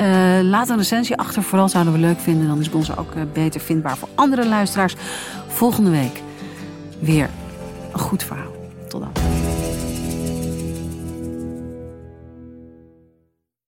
Uh, 0.00 0.40
laat 0.42 0.68
een 0.68 0.76
recensie 0.76 1.16
achter, 1.16 1.42
vooral 1.42 1.68
zouden 1.68 1.92
we 1.92 1.98
leuk 1.98 2.20
vinden. 2.20 2.46
Dan 2.46 2.60
is 2.60 2.68
Gonzo 2.68 2.94
ook 2.96 3.14
uh, 3.14 3.22
beter 3.32 3.60
vindbaar 3.60 3.96
voor 3.96 4.08
andere 4.14 4.48
luisteraars. 4.48 4.94
Volgende 5.48 5.90
week 5.90 6.22
weer 6.98 7.28
een 7.92 8.00
goed 8.00 8.22
verhaal. 8.24 8.51